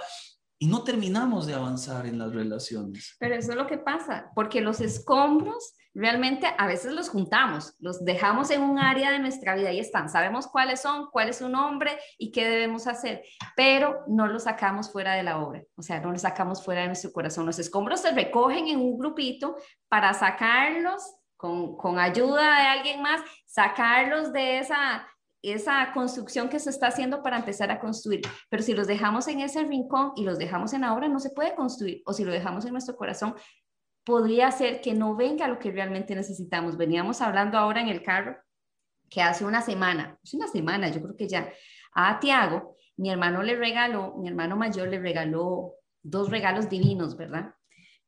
y 0.63 0.67
no 0.67 0.81
terminamos 0.81 1.45
de 1.45 1.53
avanzar 1.53 2.05
en 2.05 2.17
las 2.17 2.33
relaciones. 2.33 3.17
Pero 3.19 3.35
eso 3.35 3.51
es 3.51 3.57
lo 3.57 3.67
que 3.67 3.79
pasa, 3.79 4.31
porque 4.33 4.61
los 4.61 4.79
escombros 4.79 5.73
realmente 5.93 6.47
a 6.57 6.67
veces 6.67 6.93
los 6.93 7.09
juntamos, 7.09 7.75
los 7.79 8.03
dejamos 8.03 8.49
en 8.51 8.61
un 8.61 8.79
área 8.79 9.11
de 9.11 9.19
nuestra 9.19 9.55
vida 9.55 9.71
y 9.71 9.79
están, 9.79 10.09
sabemos 10.09 10.47
cuáles 10.47 10.81
son, 10.81 11.07
cuál 11.11 11.29
es 11.29 11.37
su 11.37 11.49
nombre 11.49 11.97
y 12.17 12.31
qué 12.31 12.47
debemos 12.47 12.87
hacer, 12.87 13.23
pero 13.55 14.03
no 14.07 14.27
los 14.27 14.43
sacamos 14.43 14.91
fuera 14.91 15.13
de 15.13 15.23
la 15.23 15.39
obra, 15.39 15.63
o 15.75 15.81
sea, 15.81 15.99
no 15.99 16.11
los 16.11 16.21
sacamos 16.21 16.63
fuera 16.63 16.81
de 16.81 16.87
nuestro 16.87 17.11
corazón. 17.11 17.45
Los 17.45 17.59
escombros 17.59 18.01
se 18.01 18.11
recogen 18.11 18.67
en 18.67 18.79
un 18.79 18.97
grupito 18.97 19.55
para 19.87 20.13
sacarlos 20.13 21.03
con, 21.37 21.77
con 21.77 21.99
ayuda 21.99 22.59
de 22.59 22.67
alguien 22.67 23.01
más, 23.01 23.21
sacarlos 23.45 24.33
de 24.33 24.59
esa 24.59 25.07
esa 25.43 25.91
construcción 25.93 26.47
que 26.47 26.57
se 26.57 26.69
está 26.69 26.87
haciendo 26.87 27.21
para 27.21 27.37
empezar 27.37 27.69
a 27.69 27.79
construir. 27.79 28.21
Pero 28.49 28.63
si 28.63 28.73
los 28.73 28.87
dejamos 28.87 29.27
en 29.27 29.41
ese 29.41 29.61
rincón 29.63 30.13
y 30.15 30.23
los 30.23 30.39
dejamos 30.39 30.71
en 30.71 30.81
la 30.81 30.93
obra, 30.93 31.09
no 31.09 31.19
se 31.19 31.31
puede 31.31 31.53
construir. 31.53 32.01
O 32.05 32.13
si 32.13 32.23
lo 32.23 32.31
dejamos 32.31 32.65
en 32.65 32.71
nuestro 32.71 32.95
corazón, 32.95 33.35
podría 34.03 34.51
ser 34.51 34.81
que 34.81 34.93
no 34.93 35.15
venga 35.15 35.47
lo 35.47 35.59
que 35.59 35.71
realmente 35.71 36.15
necesitamos. 36.15 36.77
Veníamos 36.77 37.21
hablando 37.21 37.57
ahora 37.57 37.81
en 37.81 37.87
el 37.87 38.03
carro 38.03 38.37
que 39.09 39.21
hace 39.21 39.45
una 39.45 39.61
semana, 39.61 40.17
es 40.23 40.33
una 40.33 40.47
semana, 40.47 40.89
yo 40.89 41.01
creo 41.01 41.15
que 41.15 41.27
ya, 41.27 41.51
a 41.93 42.19
Tiago, 42.19 42.75
mi 42.97 43.11
hermano 43.11 43.43
le 43.43 43.55
regaló, 43.55 44.15
mi 44.17 44.27
hermano 44.27 44.55
mayor 44.55 44.87
le 44.87 44.99
regaló 44.99 45.73
dos 46.01 46.29
regalos 46.31 46.67
divinos, 46.67 47.15
¿verdad? 47.15 47.53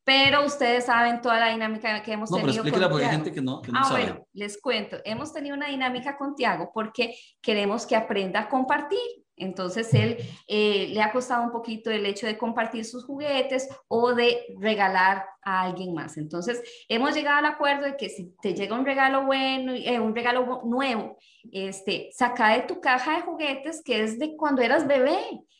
pero 0.05 0.45
ustedes 0.45 0.85
saben 0.85 1.19
toda 1.19 1.39
la 1.39 1.49
dinámica 1.49 2.01
que 2.03 2.13
hemos 2.13 2.29
tenido. 2.29 2.63
No, 2.63 2.71
pero 2.71 2.89
porque 2.89 3.05
hay 3.05 3.11
gente 3.11 3.33
que 3.33 3.41
no, 3.41 3.59
que 3.61 3.71
no 3.71 3.79
ah, 3.79 3.87
bueno, 3.89 4.27
les 4.33 4.61
cuento. 4.61 4.97
Hemos 5.03 5.33
tenido 5.33 5.55
una 5.55 5.67
dinámica 5.67 6.15
con 6.15 6.35
Tiago 6.35 6.69
porque 6.71 7.17
queremos 7.41 7.87
que 7.87 7.95
aprenda 7.95 8.41
a 8.41 8.47
compartir. 8.47 8.99
Entonces, 9.37 9.93
él 9.93 10.17
eh, 10.47 10.89
le 10.93 11.01
ha 11.01 11.11
costado 11.11 11.43
un 11.43 11.51
poquito 11.51 11.91
el 11.91 12.05
hecho 12.05 12.25
de 12.25 12.37
compartir 12.37 12.85
sus 12.85 13.05
juguetes 13.05 13.67
o 13.87 14.13
de 14.13 14.41
regalar 14.59 15.25
a 15.41 15.63
alguien 15.63 15.93
más. 15.93 16.17
Entonces, 16.17 16.61
hemos 16.87 17.13
llegado 17.13 17.37
al 17.37 17.45
acuerdo 17.45 17.85
de 17.85 17.97
que 17.97 18.09
si 18.09 18.33
te 18.41 18.53
llega 18.53 18.77
un 18.77 18.85
regalo 18.85 19.25
bueno, 19.25 19.73
eh, 19.73 19.99
un 19.99 20.15
regalo 20.15 20.61
nuevo, 20.63 21.17
este, 21.51 22.09
saca 22.13 22.49
de 22.49 22.61
tu 22.61 22.79
caja 22.79 23.15
de 23.15 23.21
juguetes 23.21 23.81
que 23.83 24.03
es 24.03 24.17
de 24.19 24.35
cuando 24.35 24.61
eras 24.61 24.87
bebé 24.87 25.19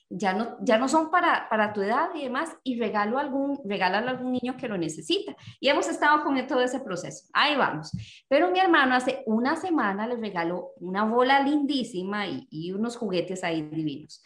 ya 0.09 0.33
no, 0.33 0.57
ya 0.61 0.77
no 0.77 0.87
son 0.87 1.09
para, 1.09 1.49
para 1.49 1.73
tu 1.73 1.81
edad 1.81 2.09
y 2.13 2.23
demás, 2.23 2.55
y 2.63 2.79
regalo 2.79 3.17
algún, 3.17 3.59
regálalo 3.65 4.07
a 4.07 4.11
algún 4.11 4.31
niño 4.31 4.55
que 4.57 4.67
lo 4.67 4.77
necesita. 4.77 5.35
Y 5.59 5.69
hemos 5.69 5.87
estado 5.87 6.23
con 6.23 6.35
todo 6.47 6.61
ese 6.61 6.79
proceso. 6.79 7.27
Ahí 7.33 7.55
vamos. 7.55 7.91
Pero 8.27 8.51
mi 8.51 8.59
hermano 8.59 8.95
hace 8.95 9.23
una 9.25 9.55
semana 9.55 10.07
le 10.07 10.17
regaló 10.17 10.71
una 10.77 11.03
bola 11.03 11.41
lindísima 11.41 12.27
y, 12.27 12.47
y 12.49 12.71
unos 12.71 12.97
juguetes 12.97 13.43
ahí 13.43 13.63
divinos. 13.63 14.23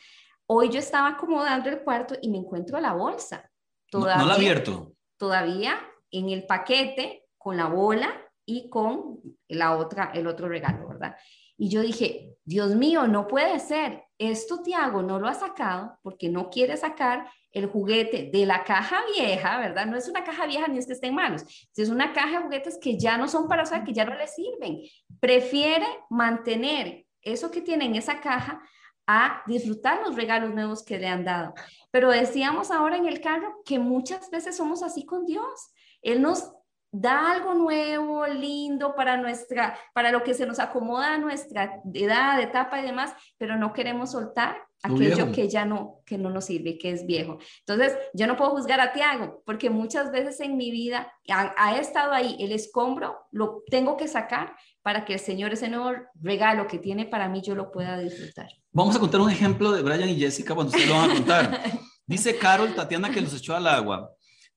Hoy 0.47 0.69
yo 0.69 0.79
estaba 0.79 1.09
acomodando 1.09 1.69
el 1.69 1.83
cuarto 1.83 2.15
y 2.21 2.29
me 2.29 2.39
encuentro 2.39 2.79
la 2.79 2.93
bolsa. 2.93 3.49
Todavía, 3.89 4.17
no, 4.17 4.23
no 4.23 4.27
la 4.29 4.35
abierto. 4.35 4.93
Todavía 5.17 5.79
en 6.11 6.29
el 6.29 6.45
paquete 6.45 7.27
con 7.37 7.57
la 7.57 7.67
bola 7.67 8.09
y 8.45 8.69
con 8.69 9.19
la 9.47 9.77
otra, 9.77 10.11
el 10.13 10.25
otro 10.27 10.47
regalo, 10.47 10.87
¿verdad? 10.87 11.15
Y 11.61 11.67
yo 11.67 11.81
dije, 11.81 12.37
Dios 12.45 12.73
mío, 12.73 13.05
no 13.05 13.27
puede 13.27 13.59
ser. 13.59 14.05
Esto 14.17 14.61
Tiago 14.61 15.03
no 15.03 15.19
lo 15.19 15.27
ha 15.27 15.33
sacado 15.33 15.99
porque 16.01 16.29
no 16.29 16.49
quiere 16.49 16.77
sacar 16.77 17.29
el 17.51 17.65
juguete 17.65 18.29
de 18.31 18.45
la 18.45 18.63
caja 18.63 19.01
vieja, 19.13 19.59
¿verdad? 19.59 19.85
No 19.85 19.97
es 19.97 20.07
una 20.07 20.23
caja 20.23 20.45
vieja 20.45 20.69
ni 20.69 20.77
es 20.77 20.87
que 20.87 20.93
estén 20.93 21.13
malos. 21.13 21.43
Es 21.75 21.89
una 21.89 22.13
caja 22.13 22.37
de 22.37 22.43
juguetes 22.45 22.79
que 22.81 22.97
ya 22.97 23.17
no 23.17 23.27
son 23.27 23.49
para 23.49 23.63
usar, 23.63 23.83
que 23.83 23.91
ya 23.91 24.05
no 24.05 24.15
le 24.15 24.27
sirven. 24.27 24.79
Prefiere 25.19 25.85
mantener 26.09 27.05
eso 27.21 27.51
que 27.51 27.61
tiene 27.61 27.85
en 27.85 27.95
esa 27.95 28.21
caja 28.21 28.61
a 29.05 29.43
disfrutar 29.45 29.99
los 30.05 30.15
regalos 30.15 30.53
nuevos 30.53 30.81
que 30.81 30.97
le 30.97 31.07
han 31.07 31.25
dado. 31.25 31.53
Pero 31.91 32.09
decíamos 32.09 32.71
ahora 32.71 32.95
en 32.95 33.05
el 33.05 33.19
carro 33.19 33.61
que 33.65 33.79
muchas 33.79 34.31
veces 34.31 34.55
somos 34.55 34.81
así 34.81 35.05
con 35.05 35.25
Dios. 35.25 35.73
Él 36.01 36.21
nos 36.21 36.53
da 36.91 37.31
algo 37.31 37.53
nuevo, 37.53 38.25
lindo 38.27 38.95
para 38.95 39.17
nuestra, 39.17 39.77
para 39.93 40.11
lo 40.11 40.23
que 40.23 40.33
se 40.33 40.45
nos 40.45 40.59
acomoda 40.59 41.13
a 41.13 41.17
nuestra 41.17 41.81
edad, 41.93 42.41
etapa 42.41 42.79
y 42.79 42.83
demás, 42.83 43.13
pero 43.37 43.57
no 43.57 43.73
queremos 43.73 44.11
soltar 44.11 44.57
aquello 44.81 45.31
que 45.31 45.49
ya 45.49 45.65
no, 45.65 46.01
que 46.05 46.17
no 46.17 46.29
nos 46.29 46.45
sirve, 46.45 46.77
que 46.77 46.91
es 46.91 47.05
viejo. 47.05 47.37
Entonces, 47.59 47.97
yo 48.13 48.27
no 48.27 48.37
puedo 48.37 48.51
juzgar 48.51 48.79
a 48.79 48.93
Tiago, 48.93 49.43
porque 49.45 49.69
muchas 49.69 50.11
veces 50.11 50.39
en 50.39 50.57
mi 50.57 50.71
vida 50.71 51.11
ha, 51.29 51.77
estado 51.77 52.13
ahí 52.13 52.37
el 52.39 52.51
escombro, 52.51 53.17
lo 53.31 53.61
tengo 53.69 53.97
que 53.97 54.07
sacar 54.07 54.55
para 54.81 55.05
que 55.05 55.13
el 55.13 55.19
Señor 55.19 55.53
ese 55.53 55.69
nuevo 55.69 55.91
regalo 56.21 56.67
que 56.67 56.79
tiene 56.79 57.05
para 57.05 57.27
mí 57.27 57.41
yo 57.41 57.55
lo 57.55 57.71
pueda 57.71 57.99
disfrutar. 57.99 58.47
Vamos 58.71 58.95
a 58.95 58.99
contar 58.99 59.21
un 59.21 59.29
ejemplo 59.29 59.71
de 59.71 59.81
Brian 59.81 60.09
y 60.09 60.15
Jessica 60.15 60.55
cuando 60.55 60.71
ustedes 60.71 60.89
lo 60.89 60.95
van 60.95 61.11
a 61.11 61.13
contar. 61.13 61.61
Dice 62.05 62.37
Carol 62.37 62.73
Tatiana 62.73 63.11
que 63.11 63.21
los 63.21 63.35
echó 63.35 63.55
al 63.55 63.67
agua. 63.67 64.11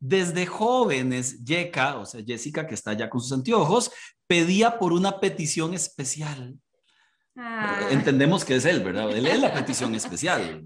Desde 0.04 0.46
jóvenes, 0.46 1.44
Yeka, 1.44 1.98
o 1.98 2.04
sea, 2.04 2.24
Jessica, 2.26 2.66
que 2.66 2.74
está 2.74 2.92
ya 2.92 3.08
con 3.08 3.20
sus 3.20 3.30
anteojos, 3.30 3.92
pedía 4.26 4.80
por 4.80 4.92
una 4.92 5.20
petición 5.20 5.74
especial. 5.74 6.58
Ah. 7.36 7.86
Entendemos 7.92 8.44
que 8.44 8.56
es 8.56 8.64
él, 8.64 8.82
¿verdad? 8.82 9.16
Él 9.16 9.28
es 9.28 9.38
la 9.38 9.54
petición 9.54 9.94
especial. 9.94 10.64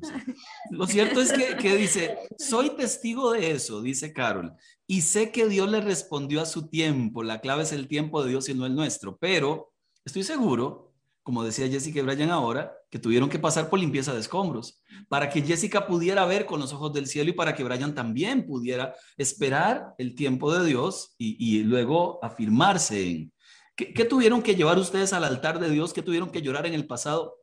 Lo 0.70 0.86
cierto 0.86 1.20
es 1.20 1.34
que, 1.34 1.54
que, 1.58 1.76
dice, 1.76 2.16
soy 2.38 2.70
testigo 2.76 3.32
de 3.32 3.50
eso, 3.50 3.82
dice 3.82 4.14
Carol, 4.14 4.54
y 4.86 5.02
sé 5.02 5.30
que 5.30 5.46
Dios 5.48 5.70
le 5.70 5.82
respondió 5.82 6.40
a 6.40 6.46
su 6.46 6.70
tiempo. 6.70 7.22
La 7.22 7.42
clave 7.42 7.64
es 7.64 7.72
el 7.72 7.88
tiempo 7.88 8.22
de 8.22 8.30
Dios 8.30 8.48
y 8.48 8.54
no 8.54 8.64
el 8.64 8.74
nuestro, 8.74 9.18
pero 9.18 9.70
estoy 10.02 10.22
seguro 10.22 10.94
como 11.26 11.42
decía 11.42 11.66
Jessica 11.66 11.98
y 11.98 12.02
Brian 12.02 12.30
ahora, 12.30 12.78
que 12.88 13.00
tuvieron 13.00 13.28
que 13.28 13.40
pasar 13.40 13.68
por 13.68 13.80
limpieza 13.80 14.14
de 14.14 14.20
escombros, 14.20 14.80
para 15.08 15.28
que 15.28 15.42
Jessica 15.42 15.88
pudiera 15.88 16.24
ver 16.24 16.46
con 16.46 16.60
los 16.60 16.72
ojos 16.72 16.92
del 16.92 17.08
cielo 17.08 17.30
y 17.30 17.32
para 17.32 17.52
que 17.52 17.64
Brian 17.64 17.96
también 17.96 18.46
pudiera 18.46 18.94
esperar 19.16 19.92
el 19.98 20.14
tiempo 20.14 20.54
de 20.54 20.64
Dios 20.64 21.16
y, 21.18 21.64
luego 21.64 22.20
afirmarse 22.22 23.10
en... 23.10 23.32
¿Qué, 23.74 24.04
tuvieron 24.04 24.40
que 24.40 24.54
llevar 24.54 24.78
ustedes 24.78 25.12
al 25.12 25.24
altar 25.24 25.58
de 25.58 25.68
Dios? 25.68 25.92
¿Qué 25.92 26.00
tuvieron 26.00 26.30
que 26.30 26.42
llorar 26.42 26.64
en 26.64 26.74
el 26.74 26.86
pasado? 26.86 27.38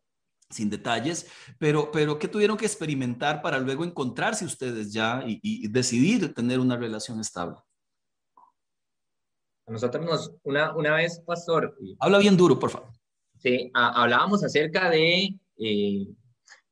Sin 0.49 0.69
detalles, 0.69 1.27
pero, 1.59 1.91
pero 1.91 2.17
¿qué 2.17 2.29
tuvieron 2.29 2.55
que 2.55 2.65
experimentar 2.65 3.41
para 3.41 3.59
luego 3.59 3.83
encontrarse 3.83 4.45
ustedes 4.45 4.93
ya 4.93 5.25
y, 5.27 5.41
y 5.41 5.67
decidir 5.67 6.33
tener 6.33 6.61
una 6.61 6.77
relación 6.77 7.19
estable? 7.19 7.57
A 9.67 9.71
nosotros 9.73 10.05
nos, 10.05 10.31
una, 10.43 10.73
una 10.73 10.95
vez, 10.95 11.19
pastor. 11.25 11.77
Habla 11.99 12.19
bien 12.19 12.37
duro, 12.37 12.57
por 12.57 12.69
favor. 12.69 13.02
Sí, 13.43 13.69
hablábamos 13.73 14.41
acerca 14.41 14.89
de, 14.89 15.38
eh, 15.58 16.08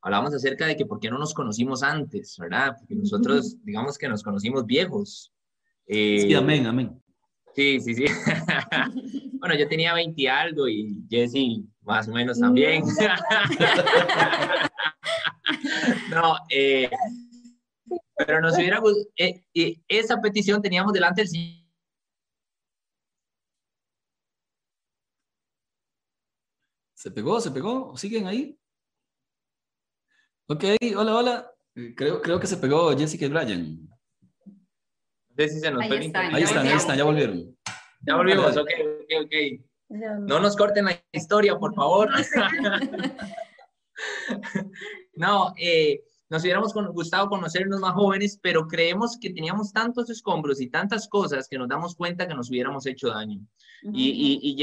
hablábamos 0.00 0.32
acerca 0.32 0.66
de 0.66 0.74
que 0.74 0.86
por 0.86 1.00
qué 1.00 1.10
no 1.10 1.18
nos 1.18 1.34
conocimos 1.34 1.82
antes, 1.82 2.34
¿verdad? 2.38 2.76
Porque 2.78 2.94
nosotros, 2.94 3.58
digamos 3.62 3.98
que 3.98 4.08
nos 4.08 4.22
conocimos 4.22 4.64
viejos. 4.64 5.30
Eh, 5.86 6.20
sí, 6.20 6.32
amén, 6.32 6.66
amén. 6.66 6.98
Sí, 7.54 7.78
sí, 7.78 7.94
sí. 7.94 8.06
bueno, 9.38 9.54
yo 9.54 9.68
tenía 9.68 9.92
20 9.92 10.30
algo 10.30 10.66
y 10.66 10.96
Jesse 11.10 11.60
más 11.82 12.08
o 12.08 12.12
menos 12.12 12.40
también. 12.40 12.84
no, 16.10 16.36
eh, 16.48 16.88
pero 18.16 18.40
nos 18.40 18.56
hubiera 18.56 18.80
eh, 19.18 19.82
esa 19.88 20.22
petición 20.22 20.62
teníamos 20.62 20.94
delante 20.94 21.20
del 21.20 21.28
¿Se 27.02 27.10
pegó? 27.10 27.40
¿Se 27.40 27.50
pegó? 27.50 27.96
¿Siguen 27.96 28.28
ahí? 28.28 28.56
Ok, 30.46 30.62
hola, 30.96 31.16
hola. 31.16 31.52
Eh, 31.74 31.94
creo, 31.96 32.22
creo 32.22 32.38
que 32.38 32.46
se 32.46 32.58
pegó 32.58 32.96
Jessica 32.96 33.26
y 33.26 33.28
Brian. 33.28 33.88
No 34.46 35.34
sé 35.36 35.48
si 35.48 35.58
se 35.58 35.72
nos 35.72 35.82
ahí, 35.82 36.06
están, 36.06 36.32
ahí 36.32 36.44
están, 36.44 36.64
ahí 36.64 36.76
están, 36.76 36.96
ya 36.96 37.02
volvieron. 37.02 37.58
Ya 38.02 38.14
volvimos, 38.14 38.56
ok, 38.56 38.68
ok, 39.00 39.10
ok. 39.24 39.32
No 40.28 40.38
nos 40.38 40.56
corten 40.56 40.84
la 40.84 41.02
historia, 41.10 41.58
por 41.58 41.74
favor. 41.74 42.08
no, 45.16 45.54
eh, 45.58 46.04
nos 46.30 46.42
hubiéramos 46.42 46.72
gustado 46.72 47.28
conocernos 47.28 47.80
más 47.80 47.94
jóvenes, 47.94 48.38
pero 48.40 48.68
creemos 48.68 49.18
que 49.20 49.30
teníamos 49.30 49.72
tantos 49.72 50.08
escombros 50.08 50.60
y 50.60 50.70
tantas 50.70 51.08
cosas 51.08 51.48
que 51.48 51.58
nos 51.58 51.68
damos 51.68 51.96
cuenta 51.96 52.28
que 52.28 52.34
nos 52.34 52.48
hubiéramos 52.48 52.86
hecho 52.86 53.08
daño. 53.08 53.40
Y, 53.92 54.08
y, 54.08 54.38
y 54.40 54.56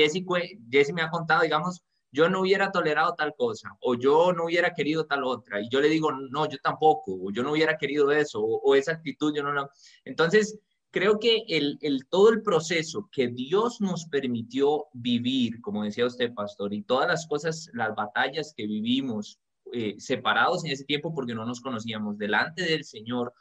Jesse, 0.71 0.93
me 0.93 1.01
ha 1.01 1.09
contado, 1.09 1.41
digamos, 1.41 1.83
yo 2.11 2.29
no 2.29 2.41
hubiera 2.41 2.71
tolerado 2.71 3.13
tal 3.15 3.33
cosa, 3.35 3.69
o 3.81 3.95
yo 3.95 4.33
no 4.33 4.45
hubiera 4.45 4.73
querido 4.73 5.05
tal 5.05 5.23
otra, 5.23 5.61
y 5.61 5.69
yo 5.69 5.79
le 5.79 5.89
digo, 5.89 6.11
no, 6.11 6.47
yo 6.49 6.57
tampoco, 6.63 7.13
o 7.21 7.31
yo 7.31 7.43
no 7.43 7.51
hubiera 7.51 7.77
querido 7.77 8.11
eso, 8.11 8.41
o, 8.41 8.75
esa 8.75 8.93
actitud, 8.93 9.33
yo 9.35 9.43
no 9.43 9.53
la... 9.53 9.69
Entonces, 10.05 10.59
creo 10.91 11.19
que 11.19 11.43
el, 11.47 11.77
todo 12.09 12.29
el 12.29 12.41
proceso 12.41 13.09
que 13.11 13.27
Dios 13.27 13.79
nos 13.81 14.05
permitió 14.05 14.87
vivir, 14.93 15.61
como 15.61 15.83
decía 15.83 16.05
usted, 16.05 16.33
pastor, 16.33 16.73
y 16.73 16.83
todas 16.83 17.07
las 17.07 17.27
cosas, 17.27 17.69
las 17.73 17.95
batallas 17.95 18.53
que 18.55 18.65
vivimos 18.65 19.39
eh, 19.71 19.95
separados 19.99 20.65
en 20.65 20.71
ese 20.71 20.85
tiempo 20.85 21.13
porque 21.13 21.35
no 21.35 21.45
nos 21.45 21.61
conocíamos 21.61 22.17
delante 22.17 22.63
del 22.63 22.83
Señor, 22.83 23.33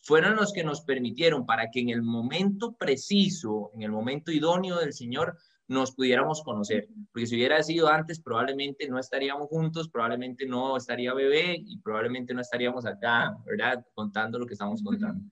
fueron 0.00 0.36
los 0.36 0.52
que 0.52 0.64
nos 0.64 0.82
permitieron 0.82 1.46
para 1.46 1.70
que 1.70 1.80
en 1.80 1.90
el 1.90 2.02
momento 2.02 2.72
preciso, 2.72 3.70
en 3.74 3.82
el 3.82 3.90
momento 3.90 4.32
idóneo 4.32 4.78
del 4.78 4.92
Señor, 4.92 5.36
nos 5.72 5.92
pudiéramos 5.92 6.42
conocer. 6.42 6.88
Porque 7.12 7.26
si 7.26 7.34
hubiera 7.34 7.62
sido 7.62 7.88
antes, 7.88 8.20
probablemente 8.20 8.88
no 8.88 8.98
estaríamos 8.98 9.48
juntos, 9.48 9.88
probablemente 9.88 10.46
no 10.46 10.76
estaría 10.76 11.12
bebé 11.14 11.56
y 11.58 11.78
probablemente 11.78 12.34
no 12.34 12.40
estaríamos 12.40 12.86
acá, 12.86 13.36
¿verdad? 13.44 13.84
Contando 13.94 14.38
lo 14.38 14.46
que 14.46 14.52
estamos 14.52 14.82
contando. 14.82 15.24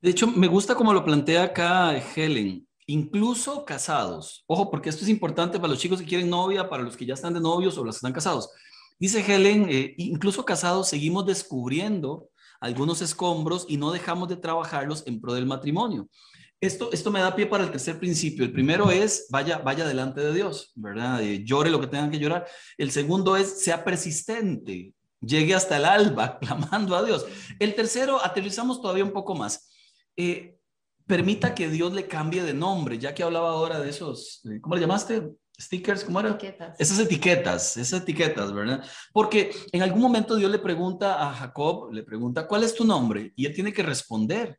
De 0.00 0.10
hecho, 0.10 0.26
me 0.26 0.46
gusta 0.46 0.74
como 0.74 0.92
lo 0.92 1.04
plantea 1.04 1.44
acá 1.44 1.96
Helen, 1.96 2.66
incluso 2.86 3.64
casados. 3.64 4.44
Ojo, 4.46 4.70
porque 4.70 4.88
esto 4.88 5.04
es 5.04 5.10
importante 5.10 5.58
para 5.58 5.68
los 5.68 5.78
chicos 5.78 6.00
que 6.00 6.06
quieren 6.06 6.30
novia, 6.30 6.68
para 6.68 6.82
los 6.82 6.96
que 6.96 7.06
ya 7.06 7.14
están 7.14 7.34
de 7.34 7.40
novios 7.40 7.76
o 7.78 7.84
los 7.84 7.96
que 7.96 7.98
están 7.98 8.12
casados. 8.12 8.50
Dice 8.98 9.20
Helen, 9.20 9.66
eh, 9.68 9.94
incluso 9.98 10.44
casados 10.44 10.88
seguimos 10.88 11.26
descubriendo 11.26 12.28
algunos 12.60 13.02
escombros 13.02 13.66
y 13.68 13.76
no 13.76 13.90
dejamos 13.90 14.28
de 14.28 14.36
trabajarlos 14.36 15.06
en 15.06 15.20
pro 15.20 15.34
del 15.34 15.46
matrimonio. 15.46 16.08
Esto, 16.60 16.90
esto 16.92 17.10
me 17.10 17.20
da 17.20 17.34
pie 17.34 17.46
para 17.46 17.64
el 17.64 17.70
tercer 17.70 17.98
principio. 17.98 18.44
El 18.44 18.52
primero 18.52 18.90
es, 18.90 19.26
vaya, 19.30 19.58
vaya 19.58 19.86
delante 19.86 20.20
de 20.20 20.32
Dios, 20.32 20.72
¿verdad? 20.74 21.22
Eh, 21.22 21.44
llore 21.44 21.70
lo 21.70 21.80
que 21.80 21.86
tengan 21.86 22.10
que 22.10 22.18
llorar. 22.18 22.46
El 22.78 22.90
segundo 22.90 23.36
es, 23.36 23.62
sea 23.62 23.84
persistente, 23.84 24.94
llegue 25.20 25.54
hasta 25.54 25.76
el 25.76 25.84
alba 25.84 26.38
clamando 26.40 26.96
a 26.96 27.04
Dios. 27.04 27.26
El 27.58 27.74
tercero, 27.74 28.24
aterrizamos 28.24 28.80
todavía 28.80 29.04
un 29.04 29.12
poco 29.12 29.34
más. 29.34 29.70
Eh, 30.16 30.56
permita 31.06 31.54
que 31.54 31.68
Dios 31.68 31.92
le 31.92 32.06
cambie 32.06 32.42
de 32.42 32.54
nombre, 32.54 32.98
ya 32.98 33.14
que 33.14 33.22
hablaba 33.22 33.50
ahora 33.50 33.78
de 33.78 33.90
esos, 33.90 34.42
¿cómo 34.60 34.74
le 34.74 34.80
llamaste? 34.80 35.30
stickers, 35.58 36.04
¿cómo 36.04 36.20
era? 36.20 36.30
Etiquetas. 36.30 36.78
Esas 36.78 36.98
etiquetas, 36.98 37.76
esas 37.76 38.02
etiquetas, 38.02 38.52
¿verdad? 38.52 38.84
Porque 39.12 39.50
en 39.72 39.82
algún 39.82 40.02
momento 40.02 40.36
Dios 40.36 40.50
le 40.50 40.58
pregunta 40.58 41.26
a 41.26 41.32
Jacob, 41.32 41.92
le 41.92 42.02
pregunta, 42.02 42.46
¿cuál 42.46 42.62
es 42.62 42.74
tu 42.74 42.84
nombre? 42.84 43.32
Y 43.36 43.46
él 43.46 43.54
tiene 43.54 43.72
que 43.72 43.82
responder. 43.82 44.58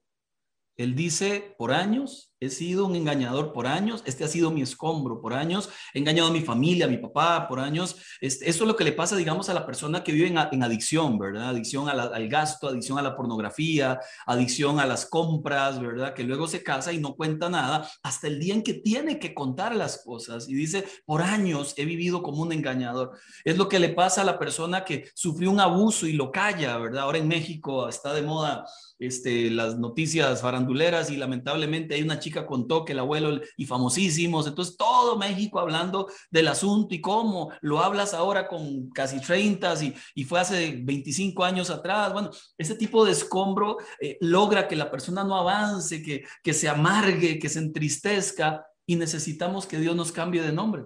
Él 0.77 0.95
dice, 0.95 1.55
por 1.57 1.73
años 1.73 2.31
he 2.39 2.49
sido 2.49 2.85
un 2.85 2.95
engañador, 2.95 3.51
por 3.51 3.67
años 3.67 4.03
este 4.05 4.23
ha 4.23 4.27
sido 4.27 4.51
mi 4.51 4.61
escombro, 4.61 5.19
por 5.21 5.33
años 5.33 5.69
he 5.93 5.99
engañado 5.99 6.29
a 6.29 6.31
mi 6.31 6.41
familia, 6.41 6.85
a 6.85 6.89
mi 6.89 6.97
papá, 6.97 7.47
por 7.47 7.59
años. 7.59 7.95
Este, 8.21 8.49
eso 8.49 8.63
es 8.63 8.67
lo 8.67 8.75
que 8.75 8.83
le 8.83 8.91
pasa, 8.91 9.15
digamos, 9.15 9.49
a 9.49 9.53
la 9.53 9.65
persona 9.65 10.03
que 10.03 10.11
vive 10.11 10.27
en, 10.27 10.63
adicción, 10.63 11.17
¿verdad? 11.17 11.49
Adicción 11.49 11.89
al 11.89 12.27
gasto, 12.29 12.67
adicción 12.67 12.97
a 12.99 13.01
la 13.01 13.15
pornografía, 13.15 13.99
adicción 14.25 14.79
a 14.79 14.85
las 14.85 15.05
compras, 15.05 15.79
¿verdad? 15.79 16.13
Que 16.13 16.23
luego 16.23 16.47
se 16.47 16.63
casa 16.63 16.93
y 16.93 16.99
no 16.99 17.15
cuenta 17.15 17.49
nada 17.49 17.89
hasta 18.03 18.27
el 18.27 18.39
día 18.39 18.53
en 18.53 18.63
que 18.63 18.75
tiene 18.75 19.19
que 19.19 19.33
contar 19.33 19.75
las 19.75 20.03
cosas 20.03 20.47
y 20.47 20.53
dice, 20.53 20.85
por 21.05 21.21
años 21.21 21.73
he 21.77 21.85
vivido 21.85 22.21
como 22.21 22.41
un 22.41 22.51
engañador. 22.51 23.17
Es 23.43 23.57
lo 23.57 23.67
que 23.67 23.79
le 23.79 23.89
pasa 23.89 24.21
a 24.21 24.25
la 24.25 24.39
persona 24.39 24.83
que 24.83 25.09
sufrió 25.13 25.51
un 25.51 25.59
abuso 25.59 26.05
y 26.07 26.13
lo 26.13 26.31
calla, 26.31 26.77
¿verdad? 26.77 27.03
Ahora 27.03 27.17
en 27.17 27.27
México 27.27 27.87
está 27.87 28.13
de 28.13 28.21
moda 28.21 28.65
este, 28.99 29.51
las 29.51 29.77
noticias 29.77 30.41
faranduleras 30.41 31.11
y 31.11 31.17
lamentablemente 31.17 31.95
hay 31.95 32.01
una 32.01 32.19
chica 32.19 32.26
contó 32.31 32.85
que 32.85 32.93
el 32.93 32.99
abuelo 32.99 33.41
y 33.55 33.65
famosísimos, 33.65 34.47
entonces 34.47 34.77
todo 34.77 35.17
México 35.17 35.59
hablando 35.59 36.07
del 36.29 36.47
asunto 36.47 36.93
y 36.93 37.01
cómo 37.01 37.51
lo 37.61 37.79
hablas 37.79 38.13
ahora 38.13 38.47
con 38.47 38.89
casi 38.89 39.19
30 39.19 39.83
y, 39.83 39.93
y 40.15 40.23
fue 40.23 40.39
hace 40.39 40.79
25 40.83 41.43
años 41.43 41.69
atrás. 41.69 42.13
Bueno, 42.13 42.29
ese 42.57 42.75
tipo 42.75 43.05
de 43.05 43.11
escombro 43.11 43.77
eh, 43.99 44.17
logra 44.21 44.67
que 44.67 44.75
la 44.75 44.91
persona 44.91 45.23
no 45.23 45.35
avance, 45.35 46.01
que, 46.01 46.23
que 46.43 46.53
se 46.53 46.69
amargue, 46.69 47.39
que 47.39 47.49
se 47.49 47.59
entristezca 47.59 48.65
y 48.85 48.95
necesitamos 48.95 49.65
que 49.65 49.79
Dios 49.79 49.95
nos 49.95 50.11
cambie 50.11 50.41
de 50.41 50.53
nombre. 50.53 50.85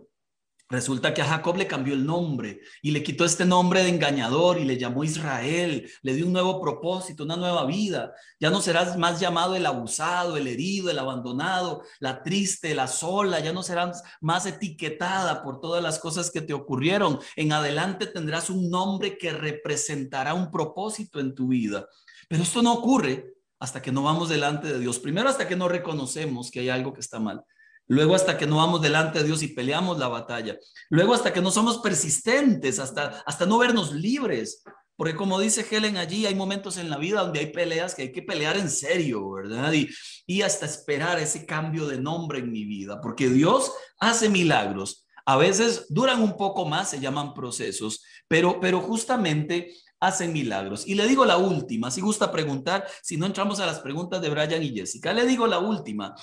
Resulta 0.71 1.13
que 1.13 1.21
a 1.21 1.25
Jacob 1.25 1.57
le 1.57 1.67
cambió 1.67 1.93
el 1.93 2.05
nombre 2.05 2.61
y 2.81 2.91
le 2.91 3.03
quitó 3.03 3.25
este 3.25 3.43
nombre 3.43 3.83
de 3.83 3.89
engañador 3.89 4.57
y 4.57 4.63
le 4.63 4.77
llamó 4.77 5.03
Israel, 5.03 5.91
le 6.01 6.13
dio 6.13 6.25
un 6.25 6.31
nuevo 6.31 6.61
propósito, 6.61 7.25
una 7.25 7.35
nueva 7.35 7.65
vida. 7.65 8.13
Ya 8.39 8.49
no 8.49 8.61
serás 8.61 8.97
más 8.97 9.19
llamado 9.19 9.57
el 9.57 9.65
abusado, 9.65 10.37
el 10.37 10.47
herido, 10.47 10.89
el 10.89 10.97
abandonado, 10.97 11.83
la 11.99 12.23
triste, 12.23 12.73
la 12.73 12.87
sola, 12.87 13.41
ya 13.41 13.51
no 13.51 13.63
serás 13.63 14.01
más 14.21 14.45
etiquetada 14.45 15.43
por 15.43 15.59
todas 15.59 15.83
las 15.83 15.99
cosas 15.99 16.31
que 16.31 16.39
te 16.39 16.53
ocurrieron. 16.53 17.19
En 17.35 17.51
adelante 17.51 18.07
tendrás 18.07 18.49
un 18.49 18.69
nombre 18.69 19.17
que 19.17 19.33
representará 19.33 20.33
un 20.33 20.51
propósito 20.51 21.19
en 21.19 21.35
tu 21.35 21.49
vida. 21.49 21.85
Pero 22.29 22.43
esto 22.43 22.61
no 22.61 22.71
ocurre 22.75 23.33
hasta 23.59 23.81
que 23.81 23.91
no 23.91 24.03
vamos 24.03 24.29
delante 24.29 24.71
de 24.71 24.79
Dios. 24.79 24.99
Primero 24.99 25.27
hasta 25.27 25.49
que 25.49 25.57
no 25.57 25.67
reconocemos 25.67 26.49
que 26.49 26.61
hay 26.61 26.69
algo 26.69 26.93
que 26.93 27.01
está 27.01 27.19
mal. 27.19 27.43
Luego 27.91 28.15
hasta 28.15 28.37
que 28.37 28.47
no 28.47 28.55
vamos 28.55 28.81
delante 28.81 29.19
de 29.19 29.25
Dios 29.25 29.43
y 29.43 29.49
peleamos 29.49 29.99
la 29.99 30.07
batalla. 30.07 30.57
Luego 30.89 31.13
hasta 31.13 31.33
que 31.33 31.41
no 31.41 31.51
somos 31.51 31.79
persistentes, 31.79 32.79
hasta, 32.79 33.21
hasta 33.25 33.45
no 33.45 33.57
vernos 33.57 33.91
libres. 33.91 34.63
Porque 34.95 35.13
como 35.13 35.41
dice 35.41 35.65
Helen 35.69 35.97
allí, 35.97 36.25
hay 36.25 36.33
momentos 36.33 36.77
en 36.77 36.89
la 36.89 36.97
vida 36.97 37.19
donde 37.19 37.41
hay 37.41 37.47
peleas 37.47 37.93
que 37.93 38.03
hay 38.03 38.11
que 38.13 38.21
pelear 38.21 38.55
en 38.55 38.69
serio, 38.69 39.29
¿verdad? 39.31 39.73
Y, 39.73 39.89
y 40.25 40.41
hasta 40.41 40.65
esperar 40.65 41.19
ese 41.19 41.45
cambio 41.45 41.85
de 41.85 41.99
nombre 41.99 42.39
en 42.39 42.49
mi 42.49 42.63
vida. 42.63 43.01
Porque 43.01 43.27
Dios 43.27 43.73
hace 43.99 44.29
milagros. 44.29 45.05
A 45.25 45.35
veces 45.35 45.87
duran 45.89 46.21
un 46.21 46.37
poco 46.37 46.65
más, 46.65 46.91
se 46.91 47.01
llaman 47.01 47.33
procesos, 47.33 48.05
pero, 48.29 48.61
pero 48.61 48.79
justamente 48.79 49.73
hacen 49.99 50.31
milagros. 50.31 50.87
Y 50.87 50.95
le 50.95 51.07
digo 51.07 51.25
la 51.25 51.37
última, 51.37 51.91
si 51.91 51.99
gusta 52.01 52.31
preguntar, 52.31 52.87
si 53.03 53.17
no 53.17 53.25
entramos 53.25 53.59
a 53.59 53.65
las 53.65 53.79
preguntas 53.79 54.21
de 54.21 54.29
Brian 54.29 54.63
y 54.63 54.73
Jessica, 54.73 55.13
le 55.13 55.25
digo 55.25 55.45
la 55.45 55.59
última. 55.59 56.15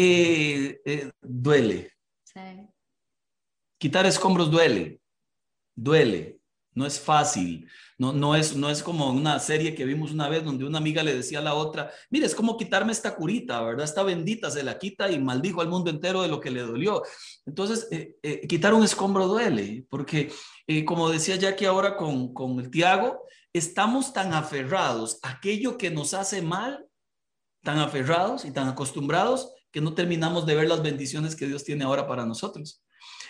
Eh, 0.00 0.80
eh, 0.84 1.10
duele. 1.20 1.92
Quitar 3.80 4.06
escombros 4.06 4.48
duele, 4.48 5.00
duele, 5.74 6.38
no 6.72 6.86
es 6.86 7.00
fácil, 7.00 7.68
no, 7.98 8.12
no, 8.12 8.36
es, 8.36 8.54
no 8.54 8.70
es 8.70 8.80
como 8.80 9.10
una 9.10 9.40
serie 9.40 9.74
que 9.74 9.84
vimos 9.84 10.12
una 10.12 10.28
vez 10.28 10.44
donde 10.44 10.64
una 10.64 10.78
amiga 10.78 11.02
le 11.02 11.16
decía 11.16 11.40
a 11.40 11.42
la 11.42 11.54
otra, 11.54 11.90
mire, 12.10 12.26
es 12.26 12.34
como 12.36 12.56
quitarme 12.56 12.92
esta 12.92 13.16
curita, 13.16 13.60
¿verdad? 13.60 13.84
Está 13.84 14.04
bendita, 14.04 14.52
se 14.52 14.62
la 14.62 14.78
quita 14.78 15.10
y 15.10 15.18
maldijo 15.18 15.62
al 15.62 15.68
mundo 15.68 15.90
entero 15.90 16.22
de 16.22 16.28
lo 16.28 16.38
que 16.38 16.52
le 16.52 16.60
dolió. 16.60 17.02
Entonces, 17.44 17.88
eh, 17.90 18.46
quitar 18.46 18.74
un 18.74 18.84
escombro 18.84 19.26
duele, 19.26 19.84
porque 19.90 20.30
como 20.86 21.10
decía 21.10 21.34
Jackie 21.34 21.66
ahora 21.66 21.96
con, 21.96 22.32
con 22.32 22.60
el 22.60 22.70
Tiago, 22.70 23.24
estamos 23.52 24.12
tan 24.12 24.32
aferrados 24.32 25.18
a 25.22 25.30
aquello 25.30 25.76
que 25.76 25.90
nos 25.90 26.14
hace 26.14 26.40
mal, 26.40 26.86
tan 27.64 27.78
aferrados 27.78 28.44
y 28.44 28.52
tan 28.52 28.68
acostumbrados 28.68 29.54
que 29.78 29.84
no 29.84 29.94
terminamos 29.94 30.44
de 30.44 30.56
ver 30.56 30.66
las 30.66 30.82
bendiciones 30.82 31.36
que 31.36 31.46
Dios 31.46 31.62
tiene 31.62 31.84
ahora 31.84 32.08
para 32.08 32.26
nosotros. 32.26 32.82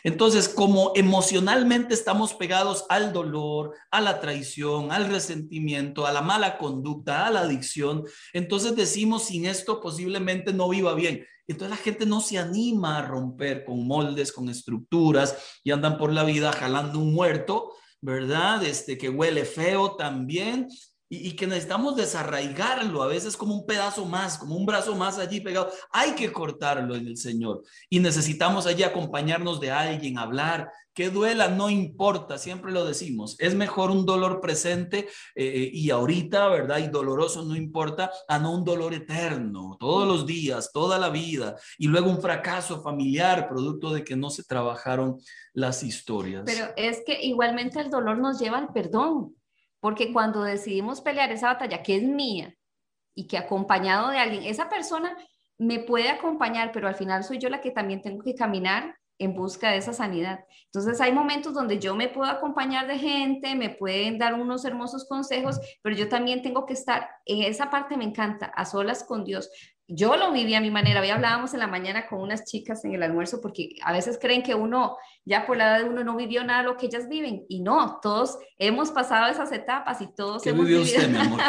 Entonces, 0.03 0.49
como 0.49 0.93
emocionalmente 0.95 1.93
estamos 1.93 2.33
pegados 2.33 2.87
al 2.89 3.13
dolor, 3.13 3.75
a 3.91 4.01
la 4.01 4.19
traición, 4.19 4.91
al 4.91 5.11
resentimiento, 5.11 6.07
a 6.07 6.13
la 6.13 6.23
mala 6.23 6.57
conducta, 6.57 7.27
a 7.27 7.31
la 7.31 7.41
adicción, 7.41 8.05
entonces 8.33 8.75
decimos, 8.75 9.25
sin 9.25 9.45
esto 9.45 9.79
posiblemente 9.83 10.55
no 10.55 10.71
viva 10.71 10.95
bien. 10.95 11.27
Entonces 11.47 11.77
la 11.77 11.85
gente 11.85 12.07
no 12.07 12.23
se 12.23 12.39
anima 12.39 12.97
a 12.97 13.03
romper 13.03 13.67
con 13.67 13.87
moldes, 13.87 14.33
con 14.33 14.49
estructuras 14.49 15.37
y 15.63 15.71
andan 15.71 15.99
por 15.99 16.15
la 16.15 16.25
vida 16.25 16.51
jalando 16.51 16.99
un 16.99 17.13
muerto, 17.13 17.75
¿verdad? 18.01 18.65
Este 18.65 18.97
que 18.97 19.11
huele 19.11 19.45
feo 19.45 19.97
también 19.97 20.69
y, 21.09 21.33
que 21.33 21.47
necesitamos 21.47 21.97
desarraigarlo, 21.97 23.03
a 23.03 23.07
veces 23.07 23.37
como 23.37 23.55
un 23.55 23.66
pedazo 23.66 24.05
más, 24.05 24.38
como 24.38 24.57
un 24.57 24.66
brazo 24.66 24.94
más 24.94 25.18
allí 25.18 25.40
pegado. 25.40 25.71
Hay 25.90 26.12
que 26.12 26.33
cortarlo 26.33 26.94
en 26.97 27.07
el 27.07 27.16
Señor 27.16 27.62
y 27.88 28.01
necesitamos 28.01 28.66
allí 28.66 28.83
acompañarnos 28.83 29.61
de 29.61 29.71
alguien, 29.71 30.18
hablar. 30.18 30.71
Que 30.94 31.11
duela, 31.11 31.47
no 31.47 31.71
importa, 31.71 32.38
siempre 32.38 32.73
lo 32.73 32.85
decimos. 32.85 33.37
Es 33.38 33.55
mejor 33.55 33.92
un 33.92 34.05
dolor 34.05 34.40
presente 34.40 35.09
eh, 35.37 35.71
y 35.73 35.90
ahorita, 35.90 36.49
¿verdad? 36.49 36.79
Y 36.79 36.88
doloroso 36.88 37.44
no 37.44 37.55
importa, 37.55 38.11
a 38.27 38.40
no 38.40 38.53
un 38.53 38.64
dolor 38.64 38.92
eterno, 38.92 39.77
todos 39.79 40.09
los 40.09 40.27
días, 40.27 40.73
toda 40.73 40.99
la 40.99 41.09
vida. 41.09 41.55
Y 41.79 41.87
luego 41.87 42.11
un 42.11 42.21
fracaso 42.21 42.83
familiar, 42.83 43.49
producto 43.49 43.92
de 43.92 44.03
que 44.03 44.16
no 44.16 44.29
se 44.29 44.42
trabajaron 44.42 45.21
las 45.53 45.85
historias. 45.85 46.42
Pero 46.44 46.66
es 46.77 47.03
que 47.07 47.23
igualmente 47.23 47.79
el 47.81 47.90
dolor 47.90 48.18
nos 48.18 48.40
lleva 48.40 48.59
al 48.59 48.73
perdón. 48.73 49.38
Porque 49.81 50.12
cuando 50.12 50.43
decidimos 50.43 51.01
pelear 51.01 51.31
esa 51.31 51.49
batalla 51.49 51.83
que 51.83 51.97
es 51.97 52.03
mía 52.03 52.55
y 53.14 53.27
que 53.27 53.38
acompañado 53.38 54.11
de 54.11 54.19
alguien, 54.19 54.45
esa 54.45 54.69
persona 54.69 55.17
me 55.59 55.81
puede 55.81 56.09
acompañar, 56.09 56.71
pero 56.73 56.88
al 56.88 56.95
final 56.95 57.25
soy 57.25 57.38
yo 57.38 57.49
la 57.49 57.61
que 57.61 57.71
también 57.71 58.01
tengo 58.01 58.23
que 58.23 58.35
caminar 58.35 58.97
en 59.19 59.35
busca 59.35 59.71
de 59.71 59.79
esa 59.79 59.93
sanidad. 59.93 60.45
Entonces 60.67 61.01
hay 61.01 61.12
momentos 61.12 61.53
donde 61.53 61.79
yo 61.79 61.95
me 61.95 62.09
puedo 62.09 62.31
acompañar 62.31 62.87
de 62.87 62.99
gente, 62.99 63.55
me 63.57 63.71
pueden 63.71 64.19
dar 64.19 64.35
unos 64.35 64.64
hermosos 64.64 65.07
consejos, 65.09 65.61
pero 65.83 65.97
yo 65.97 66.09
también 66.09 66.43
tengo 66.43 66.67
que 66.67 66.75
estar 66.75 67.11
en 67.25 67.43
esa 67.43 67.71
parte, 67.71 67.97
me 67.97 68.05
encanta, 68.05 68.47
a 68.47 68.64
solas 68.64 69.05
con 69.05 69.25
Dios, 69.25 69.51
yo 69.90 70.16
lo 70.16 70.31
viví 70.33 70.55
a 70.55 70.61
mi 70.61 70.70
manera. 70.70 71.01
Hoy 71.01 71.09
hablábamos 71.09 71.55
en 71.55 71.61
la 71.61 71.66
mañana 71.66 72.07
con 72.07 72.20
unas 72.20 72.44
chicas 72.44 72.85
en 72.85 72.94
el 72.94 73.03
almuerzo 73.03 73.40
porque 73.40 73.70
a 73.83 73.90
veces 73.90 74.18
creen 74.20 74.42
que 74.42 74.55
uno, 74.55 74.98
ya 75.24 75.46
por 75.46 75.57
la 75.57 75.64
edad 75.64 75.79
de 75.79 75.88
uno, 75.88 76.05
no 76.05 76.14
vivió 76.14 76.44
nada 76.44 76.61
de 76.61 76.66
lo 76.66 76.77
que 76.77 76.87
ellas 76.87 77.09
viven. 77.09 77.46
Y 77.48 77.61
no, 77.61 77.98
todos 78.03 78.38
hemos 78.59 78.90
pasado 78.90 79.33
esas 79.33 79.51
etapas 79.51 80.03
y 80.03 80.14
todos 80.14 80.46
hemos 80.46 80.66
vivido. 80.66 80.83
Usted, 80.83 81.09
mi 81.09 81.18
amor? 81.18 81.40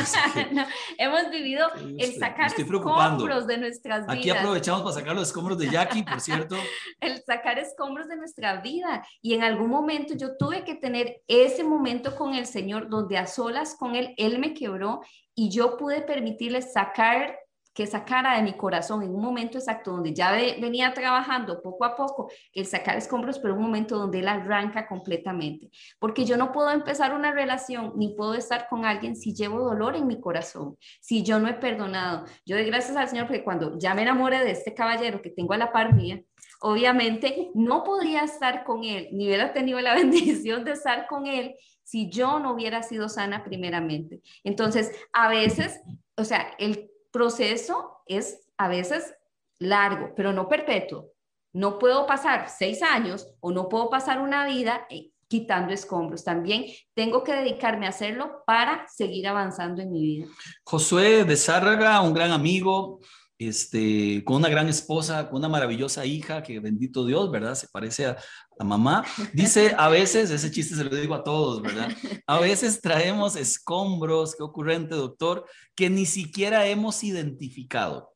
hemos 0.98 1.30
vivido 1.30 1.68
el 1.76 2.14
sacar 2.14 2.48
escombros 2.58 3.46
de 3.46 3.58
nuestras 3.58 4.08
vidas. 4.08 4.18
Aquí 4.18 4.30
aprovechamos 4.30 4.84
para 4.84 4.94
sacar 4.94 5.16
los 5.16 5.28
escombros 5.28 5.58
de 5.58 5.70
Jackie, 5.70 6.04
por 6.04 6.22
cierto. 6.22 6.56
el 7.02 7.22
sacar 7.24 7.60
escombros 7.60 8.08
de 8.08 8.16
nuestra 8.16 8.62
vida. 8.62 9.06
Y 9.22 9.34
en 9.34 9.44
algún 9.44 9.70
momento 9.70 10.14
yo 10.16 10.38
tuve 10.38 10.64
que 10.64 10.76
tener 10.76 11.22
ese 11.28 11.66
momento 11.66 12.16
con 12.16 12.36
el 12.36 12.46
Señor 12.46 12.88
donde 12.88 13.18
a 13.18 13.28
solas 13.28 13.76
con 13.76 13.96
Él, 13.96 14.14
Él 14.16 14.40
me 14.40 14.54
quebró 14.54 15.02
y 15.36 15.50
yo 15.50 15.76
pude 15.76 16.02
permitirle 16.02 16.62
sacar 16.62 17.39
que 17.80 17.88
sacara 17.88 18.36
de 18.36 18.44
mi 18.44 18.58
corazón 18.58 19.04
en 19.04 19.16
un 19.16 19.22
momento 19.22 19.58
exacto 19.58 19.92
donde 19.92 20.14
ya 20.14 20.34
venía 20.34 20.94
trabajando 20.94 21.62
poco 21.62 21.86
a 21.86 21.96
poco 21.96 22.30
el 22.52 22.66
sacar 22.66 22.98
escombros, 22.98 23.40
pero 23.40 23.56
un 23.56 23.62
momento 23.62 23.98
donde 23.98 24.20
él 24.20 24.28
arranca 24.28 24.86
completamente. 24.86 25.70
Porque 25.98 26.26
yo 26.26 26.36
no 26.36 26.52
puedo 26.52 26.72
empezar 26.72 27.16
una 27.16 27.32
relación 27.32 27.94
ni 27.96 28.10
puedo 28.10 28.34
estar 28.34 28.68
con 28.68 28.84
alguien 28.84 29.16
si 29.16 29.34
llevo 29.34 29.62
dolor 29.62 29.96
en 29.96 30.08
mi 30.08 30.20
corazón, 30.20 30.76
si 31.00 31.24
yo 31.24 31.40
no 31.40 31.48
he 31.48 31.54
perdonado. 31.54 32.26
Yo 32.46 32.58
doy 32.58 32.66
gracias 32.66 32.98
al 32.98 33.08
Señor 33.08 33.28
porque 33.28 33.46
cuando 33.46 33.80
ya 33.80 33.94
me 33.94 34.02
enamore 34.02 34.44
de 34.44 34.52
este 34.52 34.74
caballero 34.74 35.22
que 35.22 35.30
tengo 35.30 35.54
a 35.54 35.58
la 35.58 35.72
par 35.72 35.96
mía, 35.96 36.22
obviamente 36.60 37.50
no 37.54 37.86
podría 37.86 38.26
estar 38.26 38.66
con 38.66 38.84
él, 38.84 39.08
ni 39.14 39.28
hubiera 39.28 39.54
tenido 39.54 39.80
la 39.80 39.96
bendición 39.96 40.66
de 40.66 40.74
estar 40.74 41.08
con 41.08 41.28
él 41.28 41.56
si 41.86 42.10
yo 42.10 42.40
no 42.40 42.52
hubiera 42.52 42.84
sido 42.84 43.08
sana 43.08 43.46
primeramente. 43.46 44.20
Entonces, 44.44 44.92
a 45.14 45.30
veces, 45.30 45.80
o 46.18 46.26
sea, 46.26 46.52
el 46.60 46.90
proceso 47.12 48.02
es 48.06 48.48
a 48.58 48.68
veces 48.68 49.14
largo, 49.60 50.14
pero 50.16 50.34
no 50.34 50.48
perpetuo. 50.48 51.12
No 51.54 51.80
puedo 51.80 52.06
pasar 52.06 52.50
seis 52.50 52.84
años 52.84 53.28
o 53.40 53.52
no 53.52 53.70
puedo 53.70 53.90
pasar 53.90 54.22
una 54.22 54.46
vida 54.46 54.86
eh, 54.90 55.12
quitando 55.28 55.74
escombros. 55.74 56.24
También 56.24 56.66
tengo 56.94 57.24
que 57.24 57.34
dedicarme 57.34 57.86
a 57.86 57.90
hacerlo 57.90 58.44
para 58.46 58.88
seguir 58.88 59.28
avanzando 59.28 59.82
en 59.82 59.92
mi 59.92 60.02
vida. 60.02 60.28
Josué 60.64 61.24
de 61.24 61.38
Zárraga, 61.38 62.02
un 62.02 62.14
gran 62.14 62.32
amigo, 62.32 63.00
este, 63.40 64.22
con 64.26 64.36
una 64.36 64.50
gran 64.50 64.68
esposa, 64.68 65.30
con 65.30 65.38
una 65.38 65.48
maravillosa 65.48 66.06
hija, 66.06 66.44
que 66.44 66.60
bendito 66.60 67.06
Dios, 67.06 67.32
¿verdad? 67.32 67.56
Se 67.56 67.70
parece 67.70 68.08
a, 68.08 68.18
a 68.60 68.64
mamá. 68.66 69.06
Dice, 69.34 69.74
a 69.78 69.88
veces, 69.88 70.30
ese 70.30 70.52
chiste 70.52 70.76
se 70.76 70.84
lo 70.84 70.94
digo 70.94 71.16
a 71.16 71.24
todos, 71.24 71.62
¿verdad? 71.62 71.90
A 72.28 72.40
veces 72.40 72.82
traemos 72.82 73.38
escombros, 73.38 74.36
qué 74.36 74.44
ocurrente, 74.44 74.94
doctor, 74.94 75.46
que 75.74 75.90
ni 75.90 76.06
siquiera 76.06 76.68
hemos 76.68 77.02
identificado. 77.02 78.14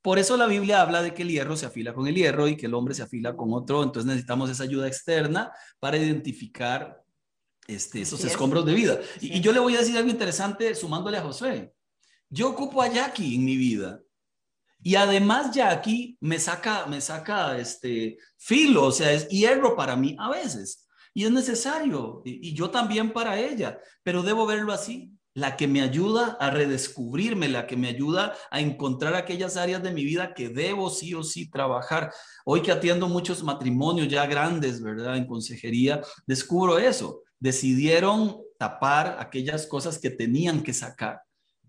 Por 0.00 0.20
eso 0.20 0.36
la 0.36 0.46
Biblia 0.46 0.80
habla 0.80 1.02
de 1.02 1.12
que 1.12 1.22
el 1.22 1.30
hierro 1.30 1.56
se 1.56 1.66
afila 1.66 1.92
con 1.92 2.06
el 2.06 2.14
hierro 2.14 2.46
y 2.46 2.56
que 2.56 2.66
el 2.66 2.74
hombre 2.74 2.94
se 2.94 3.02
afila 3.02 3.36
con 3.36 3.52
otro, 3.52 3.82
entonces 3.82 4.06
necesitamos 4.06 4.48
esa 4.48 4.62
ayuda 4.62 4.86
externa 4.86 5.52
para 5.80 5.96
identificar 5.96 7.02
este, 7.66 8.02
esos 8.02 8.24
escombros 8.24 8.64
de 8.64 8.74
vida. 8.74 9.00
Y, 9.20 9.38
y 9.38 9.40
yo 9.40 9.52
le 9.52 9.58
voy 9.58 9.74
a 9.74 9.80
decir 9.80 9.96
algo 9.96 10.10
interesante 10.10 10.72
sumándole 10.76 11.18
a 11.18 11.22
Josué. 11.22 11.72
Yo 12.28 12.50
ocupo 12.50 12.80
a 12.80 12.88
Jackie 12.88 13.34
en 13.34 13.44
mi 13.44 13.56
vida 13.56 14.00
y 14.82 14.96
además 14.96 15.54
Jackie 15.54 16.16
me 16.20 16.38
saca, 16.40 16.86
me 16.86 17.00
saca 17.00 17.56
este 17.56 18.18
filo, 18.36 18.86
o 18.86 18.92
sea, 18.92 19.12
es 19.12 19.28
hierro 19.28 19.76
para 19.76 19.94
mí 19.96 20.16
a 20.18 20.30
veces. 20.30 20.88
Y 21.14 21.24
es 21.24 21.30
necesario, 21.30 22.22
y, 22.24 22.54
yo 22.54 22.70
también 22.70 23.12
para 23.12 23.38
ella, 23.38 23.78
pero 24.02 24.22
debo 24.22 24.46
verlo 24.46 24.72
así. 24.72 25.12
La 25.34 25.56
que 25.56 25.66
me 25.66 25.80
ayuda 25.80 26.36
a 26.40 26.50
redescubrirme, 26.50 27.48
la 27.48 27.66
que 27.66 27.76
me 27.76 27.88
ayuda 27.88 28.34
a 28.50 28.60
encontrar 28.60 29.14
aquellas 29.14 29.56
áreas 29.56 29.82
de 29.82 29.90
mi 29.90 30.04
vida 30.04 30.34
que 30.34 30.50
debo 30.50 30.90
sí 30.90 31.14
o 31.14 31.22
sí 31.22 31.48
trabajar. 31.50 32.12
Hoy 32.44 32.60
que 32.60 32.70
atiendo 32.70 33.08
muchos 33.08 33.42
matrimonios 33.42 34.08
ya 34.08 34.26
grandes, 34.26 34.82
¿verdad? 34.82 35.16
En 35.16 35.26
consejería, 35.26 36.02
descubro 36.26 36.78
eso. 36.78 37.22
Decidieron 37.38 38.42
tapar 38.58 39.16
aquellas 39.20 39.66
cosas 39.66 39.98
que 39.98 40.10
tenían 40.10 40.62
que 40.62 40.74
sacar 40.74 41.22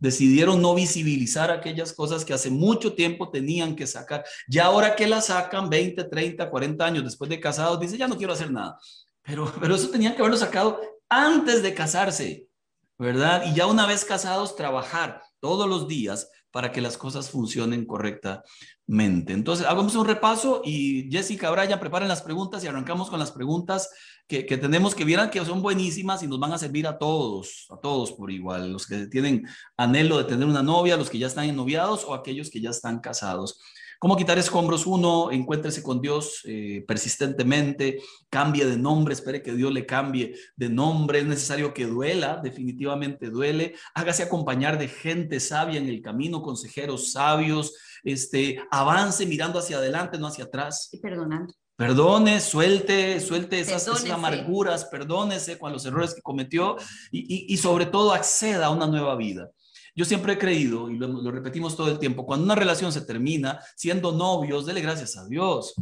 decidieron 0.04 0.62
no 0.62 0.76
visibilizar 0.76 1.50
aquellas 1.50 1.94
cosas 1.94 2.26
que 2.26 2.34
hace 2.34 2.50
mucho 2.50 2.92
tiempo 2.92 3.32
tenían 3.32 3.74
que 3.74 3.88
sacar. 3.88 4.26
Ya 4.50 4.66
ahora 4.66 4.98
que 4.98 5.08
las 5.08 5.28
sacan 5.28 5.70
20, 5.70 6.04
30, 6.04 6.50
40 6.50 6.86
años 6.86 7.04
después 7.06 7.30
de 7.30 7.39
casados, 7.39 7.80
dice, 7.80 7.98
ya 7.98 8.10
no 8.10 8.18
quiero 8.18 8.34
hacer 8.34 8.52
nada. 8.52 8.78
Pero, 9.22 9.50
pero 9.62 9.76
eso 9.76 9.89
tenían 9.89 10.13
que 10.13 10.20
haberlo 10.20 10.36
sacado 10.36 10.82
antes 11.08 11.63
de 11.63 11.74
casarse, 11.74 12.50
¿verdad? 12.98 13.44
Y 13.46 13.54
ya 13.54 13.66
una 13.66 13.88
vez 13.88 14.04
casados, 14.04 14.58
trabajar 14.58 15.22
todos 15.39 15.70
los 15.70 15.88
días 15.88 16.30
para 16.54 16.72
que 16.72 16.82
las 16.82 17.00
cosas 17.00 17.32
funcionen 17.32 17.84
correctamente. 17.84 19.34
Entonces, 19.34 19.66
hagamos 19.66 19.96
un 19.96 20.06
repaso 20.06 20.62
y 20.63 21.10
Jessica, 21.12 21.50
Brian, 21.50 21.80
preparen 21.80 22.08
las 22.08 22.22
preguntas 22.22 22.63
y 22.63 22.68
arrancamos 22.68 23.10
con 23.10 23.18
las 23.18 23.32
preguntas 23.32 23.89
que, 24.28 24.44
tenemos 24.44 24.94
que 24.94 25.04
vieran 25.04 25.32
que 25.32 25.44
son 25.44 25.63
buenísimas 25.63 26.22
y 26.22 26.28
nos 26.28 26.39
van 26.39 26.54
a 26.54 26.60
servir 26.60 26.86
a 26.86 27.00
todos, 27.00 27.66
a 27.72 27.78
todos 27.78 28.12
por 28.12 28.30
igual, 28.30 28.72
los 28.72 28.86
que 28.86 29.08
tienen 29.08 29.48
anhelo 29.78 30.20
de 30.20 30.26
tener 30.26 30.48
una 30.48 30.62
novia, 30.62 30.96
los 30.96 31.10
que 31.10 31.18
ya 31.18 31.26
están 31.26 31.54
noviados 31.56 32.04
o 32.04 32.13
aquellos 32.13 32.52
que 32.52 32.62
ya 32.62 32.70
están 32.70 33.00
casados. 33.00 33.60
¿Cómo 34.04 34.18
quitar 34.18 34.38
escombros? 34.38 34.86
Uno, 34.86 35.32
encuéntrese 35.32 35.82
con 35.82 36.02
Dios 36.02 36.42
eh, 36.44 36.84
persistentemente, 36.86 38.02
cambie 38.30 38.66
de 38.66 38.76
nombre, 38.76 39.13
espere 39.13 39.42
que 39.42 39.54
Dios 39.54 39.72
le 39.72 39.86
cambie 39.86 40.36
de 40.58 40.68
nombre. 40.68 41.20
Es 41.20 41.26
necesario 41.26 41.74
que 41.74 41.86
duela, 41.86 42.42
definitivamente 42.44 43.30
duele. 43.30 43.76
Hágase 43.96 44.24
acompañar 44.24 44.78
de 44.78 44.89
gente 44.89 45.39
sabia 45.39 45.80
en 45.80 45.88
el 45.88 46.02
camino, 46.02 46.42
consejeros 46.42 47.13
sabios. 47.13 47.78
Este, 48.04 48.60
avance 48.72 49.26
mirando 49.26 49.60
hacia 49.60 49.78
adelante, 49.78 50.18
no 50.18 50.28
hacia 50.28 50.44
atrás. 50.44 50.89
Y 50.92 50.98
perdonando. 50.98 51.54
Perdone, 51.78 52.42
suelte, 52.42 53.22
suelte 53.22 53.62
esas, 53.62 53.88
amarguras, 54.10 54.84
perdónese 54.84 55.58
con 55.58 55.72
los 55.72 55.86
errores 55.86 56.13
que 56.13 56.22
cometió 56.22 56.76
y, 57.10 57.56
sobre 57.56 57.86
todo 57.86 58.12
acceda 58.12 58.66
a 58.66 58.70
una 58.70 58.86
nueva 58.86 59.16
vida. 59.16 59.50
Yo 59.95 60.06
siempre 60.06 60.34
he 60.34 60.38
creído, 60.38 60.89
y 60.89 60.97
lo, 60.97 61.32
repetimos 61.32 61.75
todo 61.75 61.89
el 61.89 61.99
tiempo, 61.99 62.25
cuando 62.25 62.45
una 62.45 62.56
relación 62.56 62.91
se 62.91 63.01
termina 63.01 63.60
siendo 63.75 64.12
novios, 64.12 64.65
dele 64.65 64.82
gracias 64.82 65.17
a 65.17 65.27
Dios. 65.27 65.75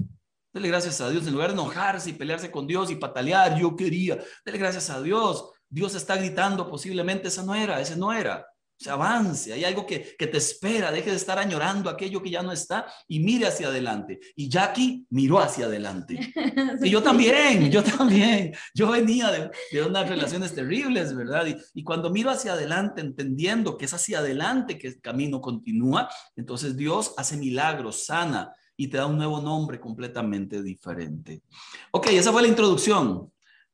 Dele 0.53 0.67
gracias 0.67 0.99
a 0.99 1.09
Dios. 1.09 1.25
En 1.25 1.33
lugar 1.33 1.47
de 1.47 1.53
enojarse 1.53 2.09
y 2.09 2.13
pelearse 2.13 2.51
con 2.51 2.67
Dios 2.67 2.91
y 2.91 2.95
patalear, 2.95 3.57
yo 3.57 3.75
quería, 3.75 4.19
dele 4.45 4.57
gracias 4.57 4.89
a 4.89 5.01
Dios. 5.01 5.49
Dios 5.69 5.95
está 5.95 6.17
gritando, 6.17 6.69
posiblemente 6.69 7.29
esa 7.29 7.43
no 7.43 7.55
era, 7.55 7.79
ese 7.79 7.95
no 7.95 8.11
era 8.11 8.45
se 8.81 8.89
avance, 8.89 9.53
hay 9.53 9.63
algo 9.63 9.85
que, 9.85 9.99
te 9.99 10.37
espera, 10.37 10.91
deje 10.91 11.11
de 11.11 11.15
estar 11.15 11.37
añorando 11.37 11.89
aquello 11.89 12.21
que 12.21 12.31
ya 12.31 12.41
no 12.41 12.51
está 12.51 12.87
y 13.07 13.19
mire 13.19 13.47
hacia 13.47 13.67
adelante. 13.67 14.19
Y 14.35 14.49
Jackie 14.49 15.05
miró 15.09 15.39
hacia 15.39 15.65
adelante. 15.65 16.19
Y 16.83 16.89
yo 16.89 17.03
también, 17.03 17.69
yo 17.69 17.83
también. 17.83 18.53
Yo 18.73 18.89
venía 18.89 19.29
de, 19.29 19.83
unas 19.83 20.09
relaciones 20.09 20.55
terribles, 20.55 21.15
¿verdad? 21.15 21.45
Y, 21.45 21.55
y, 21.79 21.83
cuando 21.83 22.09
miro 22.09 22.31
hacia 22.31 22.53
adelante, 22.53 23.01
entendiendo 23.01 23.77
que 23.77 23.85
es 23.85 23.93
hacia 23.93 24.19
adelante 24.19 24.79
que 24.79 24.87
el 24.87 25.01
camino 25.01 25.41
continúa, 25.41 26.09
entonces 26.35 26.75
Dios 26.75 27.13
hace 27.17 27.37
milagros, 27.37 28.05
sana 28.05 28.51
y 28.75 28.87
te 28.87 28.97
da 28.97 29.05
un 29.05 29.17
nuevo 29.17 29.39
nombre 29.41 29.79
completamente 29.79 30.63
diferente. 30.63 31.43
Ok, 31.91 32.07
esa 32.07 32.31
fue 32.31 32.41
la 32.41 32.47
introducción. 32.47 33.31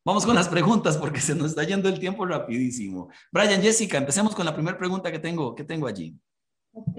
Vamos 0.07 0.25
con 0.25 0.35
las 0.35 0.47
preguntas 0.47 0.95
porque 0.95 1.19
se 1.19 1.35
nos 1.35 1.47
está 1.47 1.65
yendo 1.65 1.89
el 1.89 1.99
tiempo 1.99 2.25
rapidísimo. 2.25 3.09
Brian, 3.29 3.61
Jessica, 3.61 3.97
empecemos 3.97 4.33
con 4.33 4.45
la 4.45 4.53
primera 4.53 4.77
pregunta 4.77 5.11
que 5.11 5.19
tengo, 5.19 5.53
que 5.53 5.65
tengo 5.65 5.85
allí. 5.85 6.17
Ok, 6.71 6.97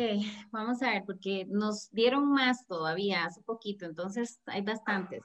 vamos 0.51 0.83
a 0.83 0.91
ver, 0.91 1.05
porque 1.07 1.47
nos 1.49 1.91
dieron 1.91 2.31
más 2.31 2.67
todavía 2.67 3.25
hace 3.25 3.41
poquito, 3.41 3.87
entonces 3.87 4.41
hay 4.45 4.61
bastantes. 4.61 5.23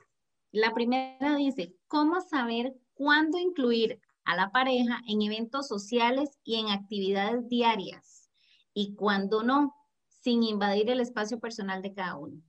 La 0.54 0.74
primera 0.74 1.36
dice, 1.36 1.76
¿cómo 1.88 2.22
saber 2.22 2.74
cuándo 2.94 3.38
incluir 3.38 4.00
a 4.24 4.38
la 4.38 4.50
pareja 4.54 5.02
en 5.06 5.22
eventos 5.22 5.68
sociales 5.68 6.40
y 6.46 6.62
en 6.62 6.70
actividades 6.70 7.50
diarias, 7.50 8.32
y 8.74 8.96
cuando 8.96 9.44
no, 9.44 9.76
sin 10.08 10.42
invadir 10.44 10.90
el 10.90 11.02
espacio 11.02 11.38
personal 11.38 11.82
de 11.82 11.94
cada 11.94 12.16
uno. 12.16 12.42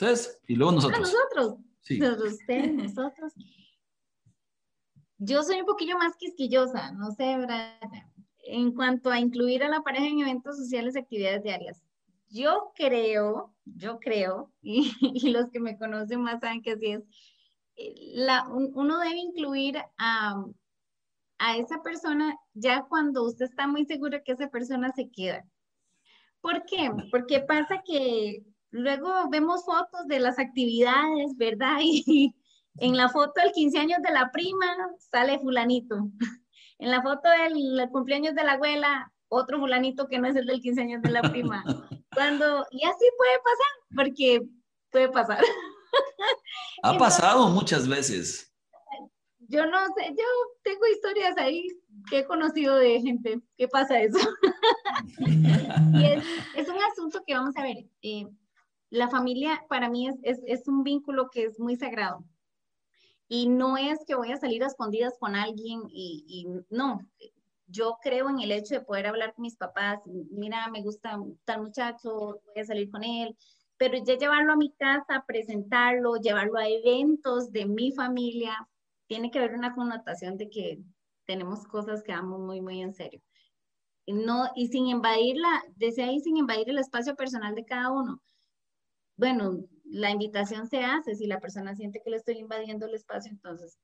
Ustedes 0.00 0.40
y 0.46 0.56
luego 0.56 0.72
nosotros. 0.72 1.00
nosotros. 1.00 1.58
Sí. 1.82 2.00
Ustedes, 2.02 2.72
nosotros. 2.72 3.34
Yo 5.18 5.42
soy 5.42 5.60
un 5.60 5.66
poquillo 5.66 5.98
más 5.98 6.16
quisquillosa, 6.16 6.92
no 6.92 7.10
sé, 7.10 7.36
en 8.44 8.72
cuanto 8.72 9.10
a 9.10 9.18
incluir 9.18 9.62
a 9.62 9.68
la 9.68 9.82
pareja 9.82 10.06
en 10.06 10.20
eventos 10.20 10.56
sociales 10.56 10.96
y 10.96 11.00
actividades 11.00 11.42
diarias. 11.42 11.82
Yo 12.30 12.72
creo, 12.74 13.54
yo 13.66 13.98
creo, 13.98 14.50
y, 14.62 15.30
los 15.30 15.50
que 15.50 15.60
me 15.60 15.76
conocen 15.76 16.22
más 16.22 16.40
saben 16.40 16.62
que 16.62 16.72
así 16.72 16.92
es, 16.92 17.02
eh, 17.76 17.94
la, 18.14 18.48
uno 18.48 19.00
debe 19.00 19.16
incluir 19.16 19.76
a, 19.98 20.42
a 21.38 21.56
esa 21.58 21.82
persona 21.82 22.38
ya 22.54 22.86
cuando 22.88 23.24
usted 23.24 23.44
está 23.44 23.66
muy 23.66 23.84
seguro 23.84 24.22
que 24.24 24.32
esa 24.32 24.48
persona 24.48 24.92
se 24.92 25.10
queda. 25.10 25.44
¿Por 26.40 26.64
qué? 26.64 26.90
Porque 27.10 27.40
pasa 27.40 27.82
que 27.84 28.42
luego 28.70 29.28
vemos 29.30 29.64
fotos 29.64 30.06
de 30.06 30.20
las 30.20 30.38
actividades, 30.38 31.36
¿verdad? 31.36 31.78
Y 31.82 32.34
en 32.78 32.96
la 32.96 33.08
foto 33.08 33.32
del 33.42 33.52
15 33.52 33.78
años 33.78 33.98
de 34.02 34.12
la 34.12 34.30
prima 34.30 34.66
sale 35.10 35.38
fulanito. 35.38 36.08
En 36.82 36.90
la 36.90 37.02
foto 37.02 37.28
del 37.28 37.90
cumpleaños 37.90 38.34
de 38.34 38.42
la 38.42 38.52
abuela, 38.52 39.12
otro 39.28 39.58
fulanito 39.58 40.08
que 40.08 40.18
no 40.18 40.28
es 40.28 40.34
el 40.34 40.46
del 40.46 40.62
15 40.62 40.80
años 40.80 41.02
de 41.02 41.10
la 41.10 41.20
prima. 41.20 41.62
Cuando, 42.14 42.64
y 42.70 42.82
así 42.86 43.04
puede 43.18 43.38
pasar, 43.44 43.94
porque 43.94 44.48
puede 44.90 45.10
pasar. 45.10 45.44
Ha 46.82 46.96
pasado 46.96 47.50
muchas 47.50 47.86
veces. 47.86 48.50
Yo 49.40 49.66
no 49.66 49.78
sé, 49.94 50.06
yo 50.08 50.24
tengo 50.62 50.86
historias 50.86 51.36
ahí 51.36 51.68
que 52.08 52.20
he 52.20 52.24
conocido 52.24 52.76
de 52.76 52.98
gente 53.02 53.42
que 53.58 53.68
pasa 53.68 54.00
eso. 54.00 54.18
y 55.18 56.04
es, 56.06 56.24
es, 56.56 56.66
un 56.66 56.82
asunto 56.90 57.22
que 57.26 57.34
vamos 57.34 57.54
a 57.58 57.62
ver. 57.62 57.84
Eh, 58.00 58.26
la 58.90 59.08
familia 59.08 59.64
para 59.68 59.88
mí 59.88 60.08
es, 60.22 60.68
un 60.68 60.82
vínculo 60.82 61.30
que 61.30 61.44
es 61.44 61.58
muy 61.58 61.76
sagrado. 61.76 62.24
Y 63.28 63.48
no 63.48 63.76
es 63.76 64.04
que 64.04 64.16
voy 64.16 64.32
a 64.32 64.36
salir 64.36 64.64
a 64.64 64.66
escondidas 64.66 65.16
con 65.18 65.36
alguien 65.36 65.82
y, 65.88 66.46
no, 66.68 66.98
yo 67.68 67.98
creo 68.02 68.28
en 68.28 68.40
el 68.40 68.50
hecho 68.50 68.74
de 68.74 68.80
poder 68.80 69.06
hablar 69.06 69.32
con 69.34 69.44
mis 69.44 69.56
papás, 69.56 70.00
mira, 70.04 70.68
me 70.68 70.82
gusta 70.82 71.16
tal 71.44 71.62
muchacho, 71.62 72.40
voy 72.44 72.60
a 72.60 72.64
salir 72.64 72.90
con 72.90 73.04
él, 73.04 73.36
pero 73.76 73.96
ya 74.04 74.18
llevarlo 74.18 74.52
a 74.52 74.56
mi 74.56 74.72
casa, 74.72 75.24
presentarlo, 75.24 76.16
llevarlo 76.16 76.58
a 76.58 76.68
eventos 76.68 77.52
de 77.52 77.66
mi 77.66 77.92
familia, 77.92 78.68
tiene 79.06 79.30
que 79.30 79.38
haber 79.38 79.54
una 79.54 79.74
connotación 79.74 80.36
de 80.36 80.50
que 80.50 80.80
tenemos 81.26 81.64
cosas 81.68 82.02
que 82.02 82.12
vamos 82.12 82.40
muy, 82.40 82.60
muy 82.60 82.82
en 82.82 82.92
serio. 82.92 83.22
No, 84.08 84.50
y 84.56 84.66
sin 84.66 84.88
invadir 84.88 85.36
la, 85.36 85.62
desde 85.76 86.02
ahí 86.02 86.18
sin 86.18 86.36
invadir 86.36 86.68
el 86.68 86.78
espacio 86.78 87.14
personal 87.14 87.54
de 87.54 87.64
cada 87.64 87.92
uno 87.92 88.20
bueno, 89.20 89.58
la 89.84 90.10
invitación 90.10 90.66
se 90.66 90.82
hace, 90.82 91.14
si 91.14 91.26
la 91.26 91.40
persona 91.40 91.74
siente 91.76 92.00
que 92.02 92.10
le 92.10 92.16
estoy 92.16 92.38
invadiendo 92.38 92.86
el 92.86 92.94
espacio, 92.94 93.30
entonces, 93.30 93.76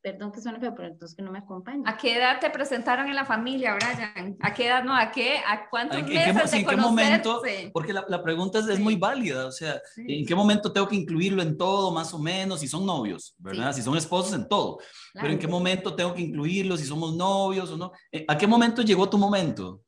perdón 0.00 0.32
que 0.32 0.40
suene 0.40 0.60
feo, 0.60 0.74
pero 0.74 0.88
entonces 0.88 1.14
que 1.14 1.22
no 1.22 1.30
me 1.30 1.40
acompañe. 1.40 1.82
¿A 1.84 1.98
qué 1.98 2.16
edad 2.16 2.40
te 2.40 2.48
presentaron 2.48 3.06
en 3.06 3.14
la 3.14 3.26
familia, 3.26 3.74
Brian? 3.74 4.38
¿A 4.40 4.54
qué 4.54 4.68
edad, 4.68 4.82
no, 4.82 4.96
a 4.96 5.10
qué, 5.10 5.40
a 5.46 5.68
cuántos 5.68 5.98
¿En, 5.98 6.06
meses 6.06 6.50
qué, 6.50 6.60
¿en 6.60 6.66
qué 6.66 6.76
momento? 6.76 7.42
Porque 7.70 7.92
la, 7.92 8.06
la 8.08 8.22
pregunta 8.22 8.60
es, 8.60 8.68
es, 8.68 8.80
muy 8.80 8.96
válida, 8.96 9.46
o 9.46 9.52
sea, 9.52 9.78
¿en 9.98 10.24
qué 10.24 10.34
momento 10.34 10.72
tengo 10.72 10.88
que 10.88 10.96
incluirlo 10.96 11.42
en 11.42 11.58
todo, 11.58 11.92
más 11.92 12.14
o 12.14 12.18
menos, 12.18 12.60
si 12.60 12.66
son 12.66 12.86
novios, 12.86 13.34
¿verdad? 13.38 13.74
Si 13.74 13.82
son 13.82 13.94
esposos, 13.98 14.32
en 14.32 14.48
todo. 14.48 14.78
Pero 15.12 15.28
¿en 15.28 15.38
qué 15.38 15.46
momento 15.46 15.94
tengo 15.94 16.14
que 16.14 16.22
incluirlo, 16.22 16.78
si 16.78 16.86
somos 16.86 17.14
novios 17.14 17.70
o 17.70 17.76
no? 17.76 17.92
Eh, 18.10 18.24
¿A 18.26 18.38
qué 18.38 18.46
momento 18.46 18.80
llegó 18.80 19.10
tu 19.10 19.18
momento? 19.18 19.82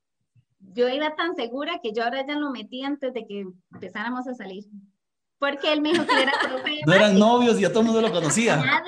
Yo 0.74 0.88
era 0.88 1.14
tan 1.14 1.34
segura 1.34 1.80
que 1.82 1.92
yo 1.92 2.04
ahora 2.04 2.26
ya 2.26 2.34
lo 2.34 2.50
metí 2.50 2.82
antes 2.82 3.14
de 3.14 3.26
que 3.26 3.46
empezáramos 3.72 4.26
a 4.26 4.34
salir. 4.34 4.64
Porque 5.38 5.72
él 5.72 5.80
me 5.80 5.92
dijo 5.92 6.06
que 6.06 6.22
era 6.22 6.32
profe 6.42 6.80
No 6.86 6.92
eran 6.92 7.18
novios 7.18 7.60
y 7.60 7.64
a 7.64 7.68
todo 7.68 7.80
el 7.80 7.86
mundo 7.86 8.00
lo 8.00 8.12
conocía. 8.12 8.56
Nada. 8.56 8.84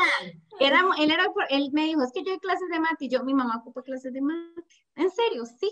Era, 0.59 0.81
él, 0.99 1.11
era, 1.11 1.27
él 1.51 1.71
me 1.73 1.85
dijo, 1.85 2.03
es 2.03 2.13
que 2.13 2.25
yo 2.25 2.33
hay 2.33 2.39
clases 2.39 2.69
de 2.71 2.81
mate 2.81 3.05
y 3.05 3.09
yo, 3.09 3.23
mi 3.25 3.35
mamá 3.35 3.59
ocupa 3.59 3.83
clases 3.83 4.13
de 4.13 4.21
mate. 4.21 4.63
En 4.97 5.11
serio, 5.11 5.45
sí. 5.45 5.71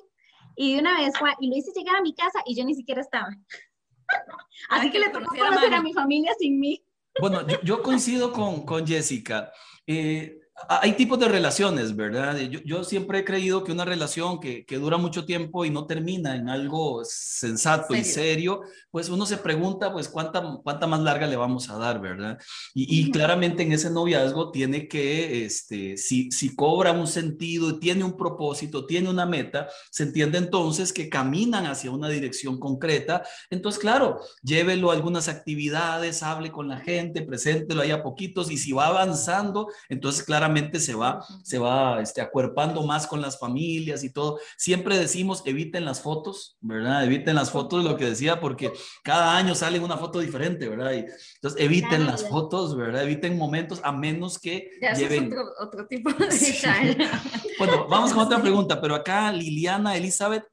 Y 0.56 0.74
de 0.74 0.80
una 0.80 0.98
vez 0.98 1.18
fue, 1.18 1.30
y 1.40 1.48
lo 1.48 1.56
hice 1.56 1.72
llegar 1.74 1.96
a 1.96 2.02
mi 2.02 2.14
casa 2.14 2.40
y 2.46 2.54
yo 2.54 2.64
ni 2.64 2.74
siquiera 2.74 3.00
estaba. 3.00 3.28
Así 4.70 4.90
que 4.90 5.00
le 5.00 5.08
tocó 5.08 5.34
conocer 5.34 5.74
a 5.74 5.82
mi 5.82 5.92
familia 5.92 6.32
sin 6.38 6.60
mí. 6.60 6.84
Bueno, 7.20 7.46
yo, 7.46 7.60
yo 7.62 7.82
coincido 7.82 8.32
con, 8.32 8.64
con 8.64 8.86
Jessica. 8.86 9.52
Eh, 9.86 10.43
hay 10.68 10.92
tipos 10.92 11.18
de 11.18 11.28
relaciones, 11.28 11.96
¿verdad? 11.96 12.38
Yo, 12.38 12.61
yo, 12.64 12.84
siempre 12.84 13.18
he 13.18 13.24
creído 13.24 13.64
que 13.64 13.72
una 13.72 13.84
relación 13.84 14.38
que, 14.38 14.64
que, 14.64 14.78
dura 14.78 14.96
mucho 14.96 15.24
tiempo 15.24 15.64
y 15.64 15.70
no 15.70 15.86
termina 15.86 16.36
en 16.36 16.48
algo 16.48 17.02
sensato 17.05 17.94
y 17.94 18.05
serio, 18.05 18.62
pues 18.90 19.09
uno 19.09 19.26
se 19.26 19.36
pregunta, 19.36 19.92
pues, 19.92 20.09
¿cuánta, 20.09 20.61
cuánta 20.62 20.86
más 20.86 21.00
larga 21.00 21.26
le 21.26 21.34
vamos 21.34 21.68
a 21.70 21.76
dar, 21.76 22.00
¿verdad? 22.00 22.38
Y, 22.72 23.00
y 23.00 23.11
claramente 23.11 23.64
en 23.64 23.72
ese 23.72 23.90
noviazgo 23.90 24.52
tiene 24.52 24.86
que, 24.86 25.44
este, 25.44 25.96
si, 25.96 26.30
si 26.30 26.55
cobra 26.55 26.92
un 26.92 27.09
sentido, 27.09 27.80
tiene 27.80 28.05
un 28.05 28.16
propósito, 28.16 28.86
tiene 28.86 29.11
una 29.11 29.26
meta, 29.26 29.68
se 29.90 30.05
entiende 30.05 30.38
entonces 30.38 30.92
que 30.92 31.09
caminan 31.09 31.66
hacia 31.66 31.90
una 31.90 32.09
dirección 32.09 32.61
concreta. 32.61 33.24
Entonces, 33.50 33.80
claro, 33.80 34.20
llévelo 34.42 34.92
a 34.92 34.94
algunas 34.94 35.28
actividades, 35.28 36.22
hable 36.22 36.52
con 36.52 36.68
la 36.68 36.78
gente, 36.78 37.22
preséntelo 37.22 37.82
ahí 37.82 37.90
a 37.90 38.05
poquitos 38.05 38.52
y 38.52 38.57
si 38.57 38.72
va 38.72 38.86
avanzando, 38.86 39.68
entonces, 39.88 40.22
claro, 40.22 40.43
se 40.80 40.95
va, 40.95 41.24
se 41.42 41.59
va 41.59 42.01
este, 42.01 42.20
acuerpando 42.20 42.82
más 42.84 43.07
con 43.07 43.20
las 43.20 43.38
familias 43.38 44.05
y 44.05 44.11
todo. 44.11 44.38
Siempre 44.57 44.99
decimos, 44.99 45.42
eviten 45.47 45.84
las 45.84 46.01
fotos, 46.01 46.57
¿verdad? 46.61 47.05
Eviten 47.05 47.34
las 47.36 47.51
fotos, 47.51 47.84
lo 47.84 47.97
que 47.97 48.07
decía, 48.07 48.40
porque 48.40 48.72
cada 49.03 49.36
año 49.36 49.55
sale 49.55 49.78
una 49.80 49.97
foto 49.97 50.20
diferente, 50.20 50.68
¿verdad? 50.68 50.92
Y, 50.92 51.05
entonces, 51.36 51.61
eviten 51.61 52.07
las 52.07 52.28
fotos, 52.28 52.76
¿verdad? 52.76 53.05
Eviten 53.05 53.36
momentos 53.38 53.80
a 53.82 53.92
menos 53.92 54.38
que 54.38 54.70
lleven... 54.97 55.32
otro, 55.61 55.86
tipo 55.86 56.11
de 56.12 56.24
bueno, 57.59 57.86
vamos 57.88 58.12
con 58.12 58.24
otra 58.24 58.40
pregunta, 58.40 58.80
pero 58.80 58.95
acá 58.95 59.32
Liliana 59.32 59.97
Elizabeth 59.97 60.45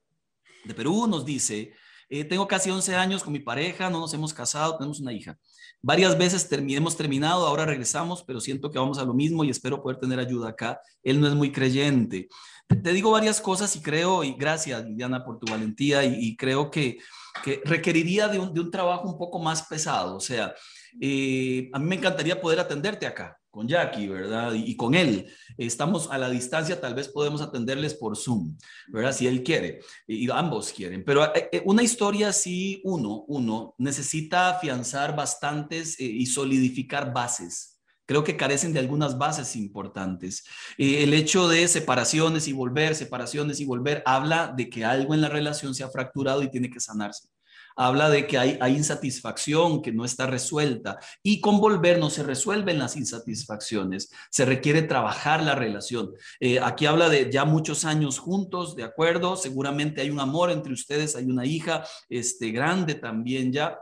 de 0.63 0.73
Perú 0.73 1.07
nos 1.07 1.25
dice, 1.25 1.73
eh, 2.11 2.25
tengo 2.25 2.45
casi 2.45 2.69
11 2.69 2.93
años 2.95 3.23
con 3.23 3.31
mi 3.31 3.39
pareja, 3.39 3.89
no 3.89 4.01
nos 4.01 4.13
hemos 4.13 4.33
casado, 4.33 4.77
tenemos 4.77 4.99
una 4.99 5.13
hija. 5.13 5.37
Varias 5.81 6.17
veces 6.17 6.45
hemos 6.51 6.97
terminado, 6.97 7.47
ahora 7.47 7.65
regresamos, 7.65 8.21
pero 8.23 8.41
siento 8.41 8.69
que 8.69 8.77
vamos 8.77 8.99
a 8.99 9.05
lo 9.05 9.13
mismo 9.13 9.45
y 9.45 9.49
espero 9.49 9.81
poder 9.81 9.97
tener 9.97 10.19
ayuda 10.19 10.49
acá. 10.49 10.81
Él 11.03 11.21
no 11.21 11.27
es 11.27 11.33
muy 11.33 11.53
creyente. 11.53 12.27
Te, 12.67 12.91
digo 12.91 13.11
varias 13.11 13.39
cosas 13.39 13.73
y 13.77 13.81
creo, 13.81 14.25
y 14.25 14.33
gracias 14.33 14.85
Diana 14.93 15.23
por 15.23 15.39
tu 15.39 15.49
valentía, 15.49 16.03
y, 16.03 16.35
creo 16.35 16.69
que, 16.69 16.99
que 17.45 17.61
requeriría 17.63 18.27
de 18.27 18.39
un, 18.39 18.53
de 18.53 18.59
un, 18.59 18.69
trabajo 18.69 19.07
un 19.07 19.17
poco 19.17 19.39
más 19.39 19.63
pesado. 19.63 20.17
O 20.17 20.19
sea, 20.19 20.53
eh, 20.99 21.69
a 21.71 21.79
mí 21.79 21.85
me 21.85 21.95
encantaría 21.95 22.41
poder 22.41 22.59
atenderte 22.59 23.07
acá, 23.07 23.39
con 23.51 23.67
Jackie, 23.67 24.07
¿verdad? 24.07 24.53
Y, 24.53 24.75
con 24.75 24.95
él. 24.95 25.27
Estamos 25.57 26.09
a 26.09 26.17
la 26.17 26.29
distancia, 26.29 26.79
tal 26.79 26.95
vez 26.95 27.09
podemos 27.09 27.41
atenderles 27.41 27.93
por 27.93 28.17
Zoom, 28.17 28.57
¿verdad? 28.87 29.13
Si 29.13 29.27
él 29.27 29.43
quiere, 29.43 29.81
y, 30.07 30.31
ambos 30.31 30.71
quieren. 30.71 31.03
Pero 31.05 31.25
eh, 31.35 31.49
eh, 31.51 31.61
una 31.65 31.83
historia 31.83 32.31
sí, 32.31 32.81
uno, 32.85 33.25
uno, 33.27 33.75
necesita 33.77 34.49
afianzar 34.49 35.15
bastantes 35.15 35.99
eh, 35.99 36.05
y 36.05 36.25
solidificar 36.25 37.13
bases. 37.13 37.79
Creo 38.05 38.23
que 38.23 38.37
carecen 38.37 38.73
de 38.73 38.79
algunas 38.79 39.17
bases 39.17 39.55
importantes. 39.55 40.43
el 40.77 41.13
hecho 41.13 41.47
de 41.47 41.67
separaciones 41.67 42.47
y 42.47 42.53
volver, 42.53 42.95
separaciones 42.95 43.59
y 43.59 43.65
volver, 43.65 44.01
habla 44.05 44.53
de 44.55 44.69
que 44.69 44.83
algo 44.83 45.13
en 45.13 45.21
la 45.21 45.29
relación 45.29 45.75
se 45.75 45.83
ha 45.83 45.89
fracturado 45.89 46.41
y 46.41 46.49
tiene 46.49 46.69
que 46.69 46.79
sanarse 46.79 47.29
habla 47.87 48.09
de 48.09 48.27
que 48.27 48.37
hay, 48.37 48.57
insatisfacción 48.75 49.81
que 49.81 49.91
no 49.91 50.05
está 50.05 50.27
resuelta 50.27 50.99
y 51.23 51.41
con 51.41 51.59
volver 51.59 51.99
no 51.99 52.09
se 52.09 52.23
resuelven 52.23 52.79
las 52.79 52.95
insatisfacciones, 52.95 54.11
se 54.29 54.45
requiere 54.45 54.81
trabajar 54.83 55.43
la 55.43 55.55
relación. 55.55 56.11
Eh, 56.39 56.59
aquí 56.59 56.85
habla 56.85 57.09
de 57.09 57.31
ya 57.31 57.45
muchos 57.45 57.85
años 57.85 58.19
juntos, 58.19 58.75
de 58.75 58.83
acuerdo, 58.83 59.35
seguramente 59.35 60.01
hay 60.01 60.09
un 60.09 60.19
amor 60.19 60.51
entre 60.51 60.73
ustedes, 60.73 61.15
hay 61.15 61.25
una 61.25 61.45
hija 61.45 61.83
este, 62.09 62.51
grande 62.51 62.95
también 62.95 63.51
ya, 63.51 63.79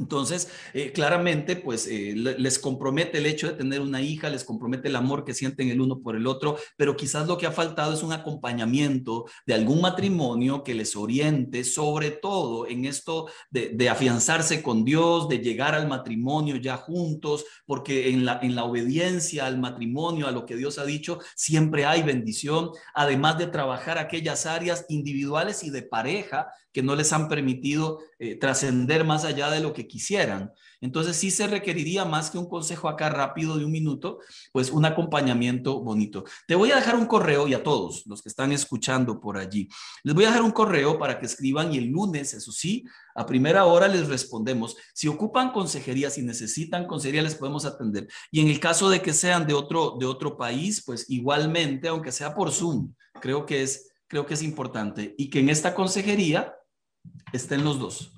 entonces, 0.00 0.48
eh, 0.72 0.92
claramente, 0.92 1.56
pues 1.56 1.86
eh, 1.86 2.14
les 2.16 2.58
compromete 2.58 3.18
el 3.18 3.26
hecho 3.26 3.48
de 3.48 3.52
tener 3.52 3.82
una 3.82 4.00
hija, 4.00 4.30
les 4.30 4.44
compromete 4.44 4.88
el 4.88 4.96
amor 4.96 5.24
que 5.24 5.34
sienten 5.34 5.68
el 5.68 5.80
uno 5.80 6.00
por 6.00 6.16
el 6.16 6.26
otro, 6.26 6.56
pero 6.78 6.96
quizás 6.96 7.28
lo 7.28 7.36
que 7.36 7.46
ha 7.46 7.52
faltado 7.52 7.92
es 7.92 8.02
un 8.02 8.14
acompañamiento 8.14 9.26
de 9.46 9.54
algún 9.54 9.82
matrimonio 9.82 10.64
que 10.64 10.74
les 10.74 10.96
oriente, 10.96 11.64
sobre 11.64 12.10
todo 12.10 12.66
en 12.66 12.86
esto 12.86 13.28
de, 13.50 13.90
afianzarse 13.90 14.62
con 14.62 14.84
Dios, 14.84 15.28
de 15.28 15.38
llegar 15.38 15.74
al 15.74 15.88
matrimonio 15.88 16.56
ya 16.56 16.76
juntos, 16.76 17.44
porque 17.66 18.10
en 18.10 18.24
la, 18.24 18.38
en 18.42 18.54
la 18.54 18.64
obediencia 18.64 19.46
al 19.46 19.58
matrimonio, 19.58 20.28
a 20.28 20.30
lo 20.30 20.46
que 20.46 20.56
Dios 20.56 20.78
ha 20.78 20.84
dicho, 20.84 21.18
siempre 21.34 21.84
hay 21.84 22.02
bendición, 22.02 22.70
además 22.94 23.36
de 23.36 23.48
trabajar 23.48 23.98
aquellas 23.98 24.46
áreas 24.46 24.86
individuales 24.88 25.62
y 25.64 25.70
de 25.70 25.82
pareja 25.82 26.48
que 26.72 26.82
no 26.82 26.94
les 26.94 27.12
han 27.12 27.28
permitido 27.28 28.00
eh, 28.18 28.36
trascender 28.36 29.04
más 29.04 29.24
allá 29.24 29.50
de 29.50 29.60
lo 29.60 29.72
que 29.72 29.86
quisieran. 29.86 30.52
Entonces 30.80 31.16
sí 31.16 31.30
se 31.30 31.46
requeriría 31.46 32.04
más 32.04 32.30
que 32.30 32.38
un 32.38 32.48
consejo 32.48 32.88
acá 32.88 33.10
rápido 33.10 33.58
de 33.58 33.64
un 33.64 33.72
minuto, 33.72 34.18
pues 34.52 34.70
un 34.70 34.84
acompañamiento 34.84 35.80
bonito. 35.80 36.24
Te 36.46 36.54
voy 36.54 36.70
a 36.70 36.76
dejar 36.76 36.96
un 36.96 37.06
correo 37.06 37.46
y 37.48 37.54
a 37.54 37.62
todos 37.62 38.06
los 38.06 38.22
que 38.22 38.30
están 38.30 38.52
escuchando 38.52 39.20
por 39.20 39.36
allí. 39.36 39.68
Les 40.04 40.14
voy 40.14 40.24
a 40.24 40.28
dejar 40.28 40.42
un 40.42 40.52
correo 40.52 40.98
para 40.98 41.18
que 41.18 41.26
escriban 41.26 41.72
y 41.74 41.78
el 41.78 41.86
lunes, 41.86 42.32
eso 42.32 42.50
sí, 42.52 42.84
a 43.14 43.26
primera 43.26 43.66
hora 43.66 43.88
les 43.88 44.08
respondemos. 44.08 44.76
Si 44.94 45.08
ocupan 45.08 45.52
consejería, 45.52 46.08
si 46.08 46.22
necesitan 46.22 46.86
consejería, 46.86 47.22
les 47.22 47.34
podemos 47.34 47.64
atender. 47.66 48.08
Y 48.30 48.40
en 48.40 48.48
el 48.48 48.60
caso 48.60 48.88
de 48.88 49.02
que 49.02 49.12
sean 49.12 49.46
de 49.46 49.54
otro, 49.54 49.96
de 49.98 50.06
otro 50.06 50.36
país, 50.36 50.82
pues 50.84 51.10
igualmente, 51.10 51.88
aunque 51.88 52.12
sea 52.12 52.34
por 52.34 52.52
Zoom, 52.52 52.94
creo 53.20 53.44
que 53.44 53.62
es, 53.62 53.90
creo 54.06 54.24
que 54.24 54.34
es 54.34 54.42
importante. 54.42 55.14
Y 55.18 55.28
que 55.28 55.40
en 55.40 55.50
esta 55.50 55.74
consejería 55.74 56.54
estén 57.32 57.64
los 57.64 57.78
dos. 57.78 58.12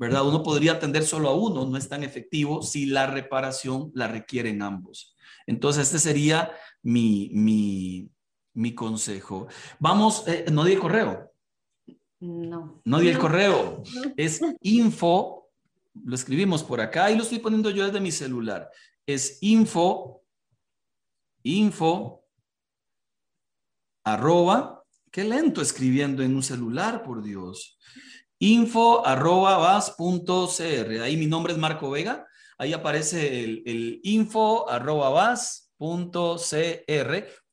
¿verdad? 0.00 0.26
Uno 0.26 0.42
podría 0.42 0.72
atender 0.72 1.02
solo 1.02 1.28
a 1.28 1.34
uno, 1.34 1.66
no 1.66 1.76
es 1.76 1.86
tan 1.86 2.02
efectivo 2.02 2.62
si 2.62 2.86
la 2.86 3.06
reparación 3.06 3.92
la 3.94 4.08
requieren 4.08 4.62
ambos. 4.62 5.14
Entonces, 5.46 5.82
este 5.82 5.98
sería 5.98 6.50
mi, 6.82 7.30
mi, 8.54 8.74
consejo. 8.74 9.48
Vamos, 9.78 10.26
eh, 10.26 10.46
no 10.50 10.64
di 10.64 10.72
el 10.72 10.78
correo. 10.78 11.30
No. 12.18 12.80
No 12.82 12.98
di 12.98 13.08
el 13.08 13.18
correo. 13.18 13.82
Es 14.16 14.40
info, 14.62 15.50
lo 16.02 16.14
escribimos 16.14 16.64
por 16.64 16.80
acá 16.80 17.10
y 17.10 17.16
lo 17.16 17.22
estoy 17.22 17.40
poniendo 17.40 17.68
yo 17.68 17.84
desde 17.84 18.00
mi 18.00 18.10
celular. 18.10 18.70
Es 19.04 19.36
info, 19.42 20.22
info, 21.42 22.24
arroba, 24.02 24.82
qué 25.10 25.24
lento 25.24 25.60
escribiendo 25.60 26.22
en 26.22 26.34
un 26.34 26.42
celular, 26.42 27.02
por 27.02 27.22
Dios 27.22 27.76
info 28.40 29.06
arroba 29.06 29.80
Ahí 31.02 31.16
mi 31.16 31.26
nombre 31.26 31.52
es 31.52 31.58
Marco 31.58 31.90
Vega. 31.90 32.26
Ahí 32.58 32.72
aparece 32.72 33.44
el, 33.44 34.00
info 34.02 34.68
arroba 34.68 35.34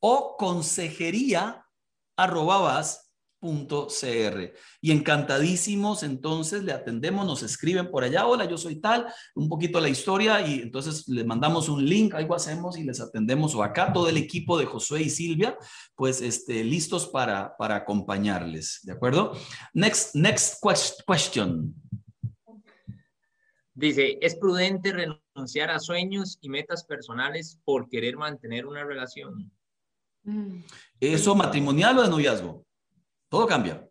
o 0.00 0.36
consejería 0.36 1.64
arroba 2.16 2.82
.cr. 3.40 4.52
Y 4.80 4.90
encantadísimos, 4.90 6.02
entonces 6.02 6.64
le 6.64 6.72
atendemos, 6.72 7.26
nos 7.26 7.42
escriben 7.42 7.90
por 7.90 8.04
allá, 8.04 8.26
hola, 8.26 8.44
yo 8.46 8.58
soy 8.58 8.80
tal, 8.80 9.06
un 9.34 9.48
poquito 9.48 9.80
la 9.80 9.88
historia 9.88 10.46
y 10.46 10.60
entonces 10.60 11.06
les 11.08 11.24
mandamos 11.24 11.68
un 11.68 11.84
link, 11.84 12.14
algo 12.14 12.34
hacemos 12.34 12.78
y 12.78 12.84
les 12.84 13.00
atendemos 13.00 13.54
o 13.54 13.62
acá 13.62 13.92
todo 13.92 14.08
el 14.08 14.16
equipo 14.16 14.58
de 14.58 14.66
Josué 14.66 15.02
y 15.02 15.10
Silvia, 15.10 15.56
pues 15.94 16.20
este, 16.20 16.64
listos 16.64 17.06
para, 17.06 17.56
para 17.56 17.76
acompañarles, 17.76 18.80
¿de 18.82 18.92
acuerdo? 18.92 19.32
Next, 19.72 20.14
next 20.14 20.62
question. 21.06 21.74
Dice, 23.74 24.18
¿es 24.20 24.34
prudente 24.34 24.92
renunciar 24.92 25.70
a 25.70 25.78
sueños 25.78 26.38
y 26.40 26.48
metas 26.48 26.84
personales 26.84 27.60
por 27.64 27.88
querer 27.88 28.16
mantener 28.16 28.66
una 28.66 28.82
relación? 28.82 29.52
¿Eso 30.98 31.34
matrimonial 31.36 31.98
o 31.98 32.02
de 32.02 32.08
noviazgo? 32.08 32.66
Todo 33.28 33.46
cambia. 33.46 33.88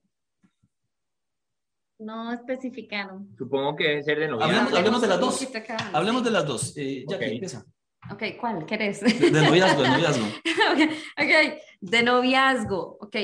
No 2.00 2.32
especificaron. 2.32 3.36
Supongo 3.38 3.76
que 3.76 3.84
debe 3.86 4.04
ser 4.04 4.20
de 4.20 4.28
noviazgo. 4.28 4.78
Hablemos, 4.78 5.02
de 5.02 5.08
las 5.08 5.20
dos. 5.20 5.48
Hablemos 5.94 6.24
de 6.24 6.32
las 6.32 6.46
dos. 6.46 6.78
Eh, 6.78 7.06
Jackie, 7.08 7.26
empieza. 7.26 7.66
Ok, 8.12 8.24
¿cuál 8.40 8.66
querés? 8.66 9.02
De, 9.02 9.32
noviazgo, 9.32 9.82
de 9.82 9.90
noviazgo. 9.90 10.26
ok, 11.18 11.60
de 11.82 12.04
noviazgo. 12.04 12.98
Ok. 13.02 13.16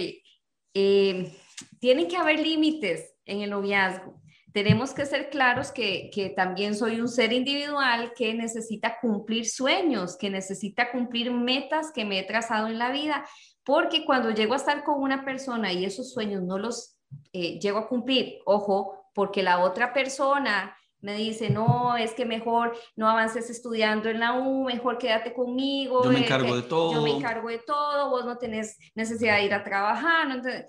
Eh, 0.74 1.38
tienen 1.80 2.08
que 2.08 2.18
haber 2.18 2.40
límites 2.40 3.14
en 3.26 3.42
el 3.42 3.52
noviazgo. 3.52 4.22
Tenemos 4.52 4.94
que 4.94 5.06
ser 5.06 5.30
claros 5.30 5.72
que, 5.72 6.10
que 6.14 6.30
también 6.30 6.76
soy 6.76 7.00
un 7.00 7.08
ser 7.08 7.32
individual 7.32 8.14
que 8.16 8.34
necesita 8.34 9.00
cumplir 9.00 9.48
sueños, 9.48 10.18
que 10.18 10.30
necesita 10.30 10.92
cumplir 10.92 11.32
metas 11.32 11.92
que 11.94 12.06
me 12.06 12.20
he 12.20 12.24
trazado 12.24 12.68
en 12.68 12.78
la 12.78 12.92
vida 12.92 13.26
porque 13.66 14.06
cuando 14.06 14.32
llego 14.32 14.54
a 14.54 14.58
estar 14.58 14.84
con 14.84 15.02
una 15.02 15.24
persona 15.24 15.72
y 15.72 15.86
esos 15.86 16.12
sueños 16.12 16.44
no 16.44 16.58
los 16.58 16.98
eh, 17.32 17.60
llego 17.60 17.80
a 17.80 17.88
cumplir, 17.88 18.40
ojo, 18.46 19.08
porque 19.14 19.44
la 19.44 19.60
otra 19.60 19.94
persona 19.94 20.76
me 21.04 21.16
dice, 21.16 21.50
no, 21.50 21.98
es 21.98 22.14
que 22.14 22.26
mejor 22.26 22.78
no 22.96 23.10
avances 23.10 23.50
estudiando 23.50 24.10
en 24.10 24.22
la 24.22 24.40
U, 24.40 24.64
mejor 24.64 24.98
quédate 24.98 25.34
conmigo. 25.34 26.02
Yo 26.04 26.12
me 26.12 26.20
encargo 26.20 26.56
de 26.56 26.62
todo. 26.62 26.94
Yo 26.94 27.02
me 27.02 27.12
encargo 27.12 27.50
de 27.50 27.60
todo, 27.60 28.10
vos 28.10 28.26
no 28.26 28.38
tenés 28.38 28.78
necesidad 28.96 29.36
de 29.36 29.44
ir 29.44 29.54
a 29.54 29.66
trabajar. 29.66 30.28
Entonces, 30.32 30.68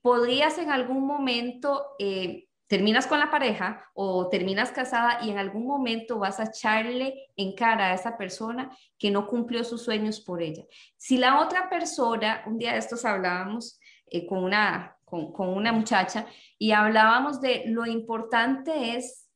podrías 0.00 0.56
en 0.56 0.70
algún 0.70 1.06
momento 1.06 1.88
eh, 1.98 2.48
terminas 2.70 3.08
con 3.08 3.18
la 3.18 3.32
pareja 3.32 3.84
o 3.94 4.28
terminas 4.28 4.70
casada 4.70 5.18
y 5.24 5.30
en 5.30 5.38
algún 5.38 5.66
momento 5.66 6.20
vas 6.20 6.38
a 6.38 6.44
echarle 6.44 7.26
en 7.36 7.56
cara 7.56 7.88
a 7.88 7.94
esa 7.94 8.16
persona 8.16 8.70
que 8.96 9.10
no 9.10 9.26
cumplió 9.26 9.64
sus 9.64 9.82
sueños 9.82 10.20
por 10.20 10.40
ella. 10.40 10.62
Si 10.96 11.18
la 11.18 11.40
otra 11.40 11.68
persona, 11.68 12.44
un 12.46 12.58
día 12.58 12.74
de 12.74 12.78
estos 12.78 13.04
hablábamos 13.04 13.80
eh, 14.06 14.24
con, 14.24 14.44
una, 14.44 14.96
con, 15.04 15.32
con 15.32 15.48
una 15.48 15.72
muchacha 15.72 16.26
y 16.58 16.70
hablábamos 16.70 17.40
de 17.40 17.64
lo 17.66 17.86
importante 17.86 18.96
es 18.96 19.28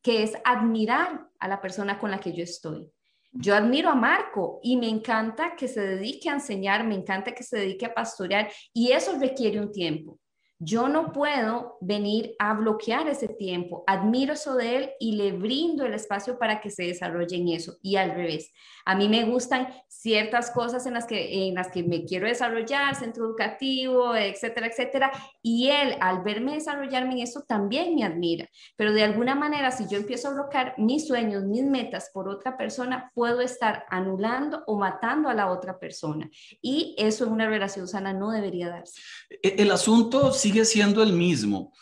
que 0.00 0.22
es 0.22 0.34
admirar 0.44 1.26
a 1.40 1.48
la 1.48 1.60
persona 1.60 1.98
con 1.98 2.12
la 2.12 2.20
que 2.20 2.32
yo 2.32 2.44
estoy. 2.44 2.88
Yo 3.32 3.56
admiro 3.56 3.90
a 3.90 3.96
Marco 3.96 4.60
y 4.62 4.76
me 4.76 4.88
encanta 4.88 5.56
que 5.56 5.66
se 5.66 5.80
dedique 5.80 6.30
a 6.30 6.34
enseñar, 6.34 6.84
me 6.84 6.94
encanta 6.94 7.34
que 7.34 7.42
se 7.42 7.58
dedique 7.58 7.86
a 7.86 7.94
pastorear 7.94 8.52
y 8.72 8.92
eso 8.92 9.18
requiere 9.18 9.60
un 9.60 9.72
tiempo. 9.72 10.20
Yo 10.60 10.88
no 10.88 11.12
puedo 11.12 11.78
venir 11.80 12.34
a 12.40 12.52
bloquear 12.54 13.08
ese 13.08 13.28
tiempo. 13.28 13.84
Admiro 13.86 14.32
eso 14.32 14.56
de 14.56 14.76
él 14.76 14.90
y 14.98 15.12
le 15.12 15.30
brindo 15.30 15.86
el 15.86 15.94
espacio 15.94 16.36
para 16.36 16.60
que 16.60 16.70
se 16.70 16.82
desarrolle 16.82 17.36
en 17.36 17.48
eso. 17.48 17.76
Y 17.80 17.94
al 17.94 18.10
revés, 18.10 18.52
a 18.84 18.96
mí 18.96 19.08
me 19.08 19.24
gustan 19.24 19.68
ciertas 19.86 20.50
cosas 20.50 20.86
en 20.86 20.94
las 20.94 21.06
que, 21.06 21.46
en 21.46 21.54
las 21.54 21.68
que 21.68 21.82
me 21.82 22.04
quiero 22.04 22.26
desarrollar, 22.26 22.96
centro 22.96 23.26
educativo, 23.26 24.16
etcétera, 24.16 24.66
etcétera. 24.66 25.12
Y 25.42 25.68
él, 25.68 25.94
al 26.00 26.22
verme 26.22 26.54
desarrollarme 26.54 27.12
en 27.12 27.18
eso, 27.20 27.42
también 27.46 27.94
me 27.94 28.04
admira. 28.04 28.48
Pero 28.76 28.92
de 28.92 29.04
alguna 29.04 29.34
manera, 29.34 29.70
si 29.70 29.86
yo 29.88 29.98
empiezo 29.98 30.28
a 30.28 30.34
bloquear 30.34 30.74
mis 30.78 31.06
sueños, 31.06 31.44
mis 31.44 31.64
metas 31.64 32.10
por 32.12 32.28
otra 32.28 32.56
persona, 32.56 33.12
puedo 33.14 33.42
estar 33.42 33.84
anulando 33.90 34.64
o 34.66 34.76
matando 34.76 35.28
a 35.28 35.34
la 35.34 35.50
otra 35.52 35.78
persona. 35.78 36.28
Y 36.60 36.96
eso 36.98 37.26
en 37.26 37.32
una 37.32 37.48
relación 37.48 37.86
sana 37.86 38.12
no 38.12 38.30
debería 38.30 38.70
darse. 38.70 39.00
E, 39.42 39.62
el 39.62 39.70
asunto, 39.70 40.32
sigue 40.48 40.64
siendo 40.64 41.02
el 41.02 41.12
mismo. 41.12 41.74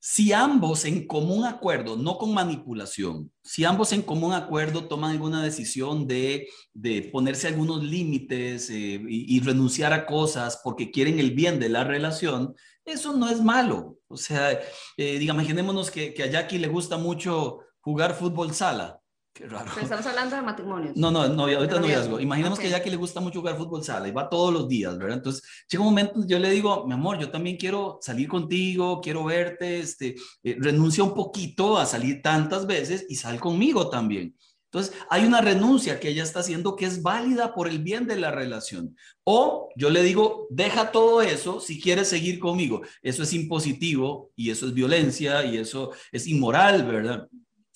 Si 0.00 0.32
ambos 0.32 0.84
en 0.84 1.06
común 1.06 1.44
acuerdo, 1.44 1.96
no 1.96 2.18
con 2.18 2.34
manipulación, 2.34 3.30
si 3.44 3.64
ambos 3.64 3.92
en 3.92 4.02
común 4.02 4.32
acuerdo 4.32 4.88
toman 4.88 5.12
alguna 5.12 5.40
decisión 5.40 6.08
de, 6.08 6.48
de 6.74 7.02
ponerse 7.02 7.46
algunos 7.46 7.84
límites 7.84 8.68
eh, 8.70 9.00
y, 9.08 9.38
renunciar 9.38 9.92
a 9.92 10.04
cosas 10.04 10.60
porque 10.64 10.90
quieren 10.90 11.20
el 11.20 11.30
bien 11.30 11.60
de 11.60 11.68
la 11.68 11.84
relación, 11.84 12.56
eso 12.84 13.12
no 13.12 13.28
es 13.28 13.40
malo. 13.40 13.98
O 14.08 14.16
sea, 14.16 14.58
eh, 14.96 15.18
imaginémonos 15.22 15.92
que, 15.92 16.12
que 16.12 16.24
a 16.24 16.30
Jackie 16.30 16.58
le 16.58 16.66
gusta 16.66 16.98
mucho 16.98 17.60
jugar 17.80 18.16
fútbol 18.16 18.52
sala 18.52 19.01
Qué 19.34 19.46
raro. 19.46 19.70
estamos 19.80 20.06
hablando 20.06 20.36
de 20.36 20.42
matrimonio. 20.42 20.92
No, 20.94 21.10
no, 21.10 21.26
no 21.26 21.44
ahorita 21.44 21.76
no 21.76 21.80
noviazgo. 21.80 22.20
Imaginemos 22.20 22.58
que 22.58 22.68
ya 22.68 22.82
que 22.82 22.90
le 22.90 22.96
gusta 22.96 23.20
mucho 23.20 23.40
jugar 23.40 23.56
fútbol 23.56 23.82
sala 23.82 24.06
y 24.06 24.10
va 24.12 24.28
todos 24.28 24.52
los 24.52 24.68
días, 24.68 24.98
¿verdad? 24.98 25.16
Entonces, 25.16 25.42
llega 25.70 25.82
un 25.82 25.88
momento, 25.88 26.26
yo 26.26 26.38
le 26.38 26.50
digo, 26.50 26.86
mi 26.86 26.92
amor, 26.92 27.18
yo 27.18 27.30
también 27.30 27.56
quiero 27.56 27.98
salir 28.02 28.28
contigo, 28.28 29.00
quiero 29.00 29.24
verte, 29.24 29.80
este, 29.80 30.16
eh, 30.42 30.56
renuncia 30.58 31.02
un 31.02 31.14
poquito 31.14 31.78
a 31.78 31.86
salir 31.86 32.20
tantas 32.20 32.66
veces 32.66 33.06
y 33.08 33.16
sal 33.16 33.40
conmigo 33.40 33.88
también. 33.88 34.36
Entonces, 34.72 34.94
hay 35.08 35.24
una 35.24 35.40
renuncia 35.40 35.98
que 35.98 36.08
ella 36.08 36.22
está 36.22 36.40
haciendo 36.40 36.76
que 36.76 36.86
es 36.86 37.02
válida 37.02 37.54
por 37.54 37.68
el 37.68 37.78
bien 37.78 38.06
de 38.06 38.16
la 38.16 38.30
relación. 38.30 38.96
O 39.24 39.70
yo 39.76 39.88
le 39.88 40.02
digo, 40.02 40.46
deja 40.50 40.92
todo 40.92 41.22
eso 41.22 41.60
si 41.60 41.80
quieres 41.80 42.08
seguir 42.08 42.38
conmigo. 42.38 42.82
Eso 43.02 43.22
es 43.22 43.32
impositivo 43.34 44.30
y 44.34 44.50
eso 44.50 44.66
es 44.66 44.74
violencia 44.74 45.44
y 45.44 45.58
eso 45.58 45.92
es 46.10 46.26
inmoral, 46.26 46.86
¿verdad? 46.86 47.28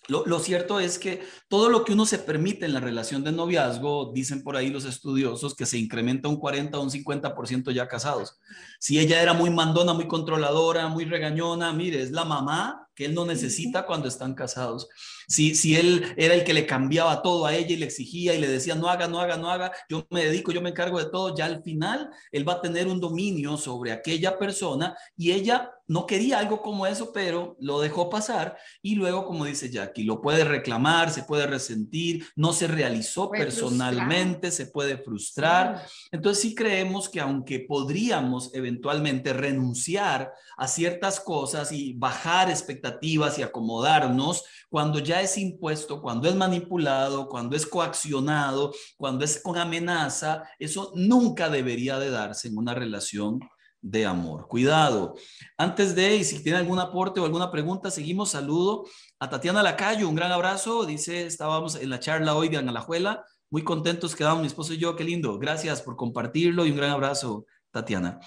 Lo, 0.08 0.38
cierto 0.38 0.78
es 0.78 0.98
que 0.98 1.22
todo 1.48 1.68
lo 1.68 1.84
que 1.84 1.92
uno 1.92 2.06
se 2.06 2.18
permite 2.18 2.64
en 2.64 2.72
la 2.72 2.80
relación 2.80 3.24
de 3.24 3.32
noviazgo, 3.32 4.12
dicen 4.14 4.42
por 4.42 4.56
ahí 4.56 4.70
los 4.70 4.84
estudiosos, 4.84 5.54
que 5.54 5.66
se 5.66 5.78
incrementa 5.78 6.28
un 6.28 6.36
40 6.36 6.78
o 6.78 6.82
un 6.82 6.90
50% 6.90 7.72
ya 7.72 7.88
casados. 7.88 8.38
Si 8.78 8.98
ella 8.98 9.20
era 9.20 9.32
muy 9.32 9.50
mandona, 9.50 9.94
muy 9.94 10.06
controladora, 10.06 10.88
muy 10.88 11.04
regañona, 11.04 11.72
mire, 11.72 12.02
es 12.02 12.12
la 12.12 12.24
mamá 12.24 12.88
que 12.94 13.06
él 13.06 13.14
no 13.14 13.26
necesita 13.26 13.84
cuando 13.84 14.08
están 14.08 14.34
casados. 14.34 14.88
Si, 15.26 15.54
si 15.54 15.76
él 15.76 16.14
era 16.16 16.34
el 16.34 16.44
que 16.44 16.54
le 16.54 16.66
cambiaba 16.66 17.22
todo 17.22 17.46
a 17.46 17.54
ella 17.54 17.72
y 17.72 17.76
le 17.76 17.86
exigía 17.86 18.34
y 18.34 18.40
le 18.40 18.48
decía, 18.48 18.74
no 18.74 18.88
haga, 18.88 19.08
no 19.08 19.20
haga, 19.20 19.36
no 19.36 19.50
haga, 19.50 19.72
yo 19.88 20.06
me 20.10 20.24
dedico, 20.24 20.52
yo 20.52 20.60
me 20.60 20.70
encargo 20.70 20.98
de 20.98 21.10
todo, 21.10 21.34
ya 21.34 21.46
al 21.46 21.62
final 21.62 22.10
él 22.30 22.48
va 22.48 22.54
a 22.54 22.60
tener 22.60 22.86
un 22.86 23.00
dominio 23.00 23.56
sobre 23.56 23.92
aquella 23.92 24.38
persona 24.38 24.96
y 25.16 25.32
ella 25.32 25.72
no 25.88 26.04
quería 26.04 26.40
algo 26.40 26.62
como 26.62 26.84
eso, 26.84 27.12
pero 27.12 27.56
lo 27.60 27.80
dejó 27.80 28.10
pasar 28.10 28.56
y 28.82 28.96
luego, 28.96 29.24
como 29.24 29.44
dice 29.44 29.70
Jackie, 29.70 30.02
lo 30.02 30.20
puede 30.20 30.44
reclamar, 30.44 31.10
se 31.10 31.22
puede 31.22 31.46
resentir, 31.46 32.26
no 32.34 32.52
se 32.52 32.66
realizó 32.66 33.30
personalmente, 33.30 34.50
se 34.50 34.66
puede 34.66 34.98
frustrar. 34.98 35.86
Entonces 36.10 36.42
sí 36.42 36.54
creemos 36.56 37.08
que 37.08 37.20
aunque 37.20 37.60
podríamos 37.60 38.52
eventualmente 38.52 39.32
renunciar 39.32 40.32
a 40.56 40.66
ciertas 40.66 41.20
cosas 41.20 41.70
y 41.70 41.92
bajar 41.92 42.50
expectativas, 42.50 42.76
expectativas 42.76 43.38
y 43.38 43.42
acomodarnos 43.42 44.44
cuando 44.68 44.98
ya 44.98 45.15
es 45.22 45.38
impuesto, 45.38 46.00
cuando 46.00 46.28
es 46.28 46.34
manipulado, 46.34 47.28
cuando 47.28 47.56
es 47.56 47.66
coaccionado, 47.66 48.72
cuando 48.96 49.24
es 49.24 49.40
con 49.42 49.58
amenaza. 49.58 50.44
Eso 50.58 50.92
nunca 50.94 51.48
debería 51.48 51.98
de 51.98 52.10
darse 52.10 52.48
en 52.48 52.58
una 52.58 52.74
relación 52.74 53.40
de 53.80 54.04
amor. 54.04 54.48
Cuidado. 54.48 55.14
Antes 55.56 55.94
de, 55.94 56.16
y 56.16 56.24
si 56.24 56.42
tiene 56.42 56.58
algún 56.58 56.78
aporte 56.78 57.20
o 57.20 57.24
alguna 57.24 57.50
pregunta, 57.50 57.90
seguimos. 57.90 58.30
Saludo 58.30 58.84
a 59.20 59.30
Tatiana 59.30 59.62
Lacayo, 59.62 60.08
un 60.08 60.16
gran 60.16 60.32
abrazo. 60.32 60.84
Dice, 60.84 61.26
estábamos 61.26 61.76
en 61.76 61.90
la 61.90 62.00
charla 62.00 62.34
hoy 62.34 62.48
de 62.48 62.56
Angalajuela. 62.56 63.24
Muy 63.48 63.62
contentos 63.62 64.16
quedamos 64.16 64.40
mi 64.40 64.48
esposo 64.48 64.74
y 64.74 64.78
yo, 64.78 64.96
qué 64.96 65.04
lindo. 65.04 65.38
Gracias 65.38 65.82
por 65.82 65.94
compartirlo 65.94 66.66
y 66.66 66.72
un 66.72 66.76
gran 66.76 66.90
abrazo, 66.90 67.46
Tatiana. 67.76 68.18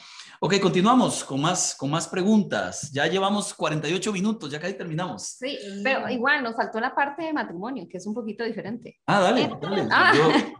Ok, 0.41 0.59
continuamos 0.59 1.23
con 1.23 1.41
más, 1.41 1.75
con 1.75 1.89
más 1.89 2.07
preguntas. 2.07 2.91
Ya 2.91 3.07
llevamos 3.07 3.51
48 3.53 4.13
minutos, 4.13 4.51
ya 4.51 4.59
casi 4.59 4.75
terminamos. 4.75 5.23
Sí, 5.23 5.57
pero 5.83 6.07
igual 6.07 6.43
nos 6.43 6.55
faltó 6.55 6.79
la 6.79 6.93
parte 6.93 7.23
de 7.23 7.33
matrimonio, 7.33 7.87
que 7.89 7.97
es 7.97 8.05
un 8.05 8.13
poquito 8.13 8.43
diferente. 8.43 8.99
Ah, 9.07 9.21
dale, 9.21 9.49
dale. 9.59 9.87
Ah. 9.91 10.13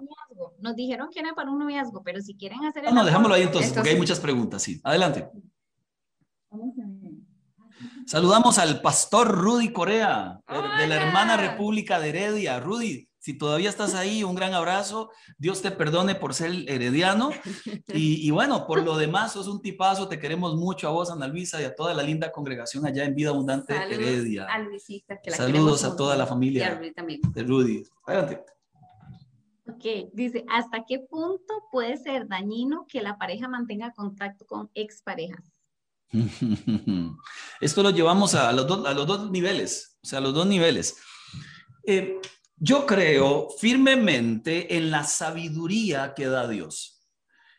Nos 0.62 0.76
dijeron 0.76 1.10
que 1.10 1.20
era 1.20 1.34
para 1.34 1.50
un 1.52 1.60
noviazgo, 1.60 2.02
pero 2.04 2.22
si 2.22 2.36
quieren 2.36 2.66
hacer 2.66 2.84
el... 2.86 2.90
No, 2.90 3.02
no, 3.02 3.06
dejámoslo 3.06 3.36
ahí 3.36 3.44
entonces, 3.44 3.72
porque 3.72 3.90
hay 3.90 3.98
muchas 3.98 4.20
preguntas, 4.20 4.62
sí. 4.62 4.80
Adelante. 4.84 5.30
Saludamos 8.06 8.58
al 8.58 8.82
pastor 8.82 9.28
Rudy 9.30 9.72
Corea, 9.72 10.40
de 10.48 10.88
la 10.88 10.96
hermana 10.96 11.38
República 11.38 12.00
de 12.00 12.10
Heredia. 12.10 12.60
Rudy, 12.60 13.09
si 13.20 13.38
todavía 13.38 13.70
estás 13.70 13.96
ahí, 13.96 14.24
un 14.24 14.34
gran 14.34 14.54
abrazo. 14.54 15.12
Dios 15.38 15.62
te 15.62 15.72
perdone 15.72 16.16
por 16.16 16.34
ser 16.34 16.52
herediano. 16.68 17.32
Y, 17.88 18.32
bueno, 18.32 18.66
por 18.66 18.82
lo 18.82 18.98
demás, 18.98 19.34
sos 19.34 19.48
un 19.48 19.62
tipazo. 19.62 20.08
Te 20.08 20.20
queremos 20.20 20.56
mucho 20.56 20.88
a 20.88 20.92
vos, 20.92 21.12
Ana 21.12 21.28
Luisa, 21.28 21.62
y 21.62 21.66
a 21.66 21.76
toda 21.76 21.94
la 21.94 22.02
linda 22.02 22.32
congregación 22.32 22.86
allá 22.86 23.04
en 23.04 23.16
Vida 23.16 23.30
Abundante 23.30 23.76
Heredia. 23.76 24.46
A 24.46 24.60
Luisita, 24.60 25.20
que 25.22 25.32
la 25.32 25.38
Saludos 25.38 25.84
a 25.84 25.98
toda 25.98 26.16
la 26.16 26.26
familia 26.26 26.80
de 26.80 27.44
Rudy. 27.44 27.84
Adelante. 28.06 28.46
Ok, 29.68 30.10
dice, 30.14 30.46
¿hasta 30.50 30.86
qué 30.88 31.00
punto 31.00 31.54
puede 31.72 31.98
ser 31.98 32.28
dañino 32.28 32.86
que 32.88 33.02
la 33.02 33.18
pareja 33.18 33.48
mantenga 33.48 33.92
contacto 33.92 34.46
con 34.46 34.72
exparejas? 34.74 35.44
Esto 37.62 37.84
lo 37.84 37.92
llevamos 37.92 38.34
a 38.34 38.52
los, 38.52 38.86
a 38.86 38.94
los 38.94 39.06
dos 39.06 39.30
niveles, 39.30 40.00
o 40.02 40.08
sea, 40.08 40.20
a 40.20 40.22
los 40.22 40.34
dos 40.34 40.48
niveles. 40.48 40.98
Eh, 41.86 42.20
yo 42.60 42.86
creo 42.86 43.50
firmemente 43.58 44.76
en 44.78 44.92
la 44.92 45.04
sabiduría 45.04 46.14
que 46.14 46.28
da 46.28 46.48
Dios. 46.48 47.02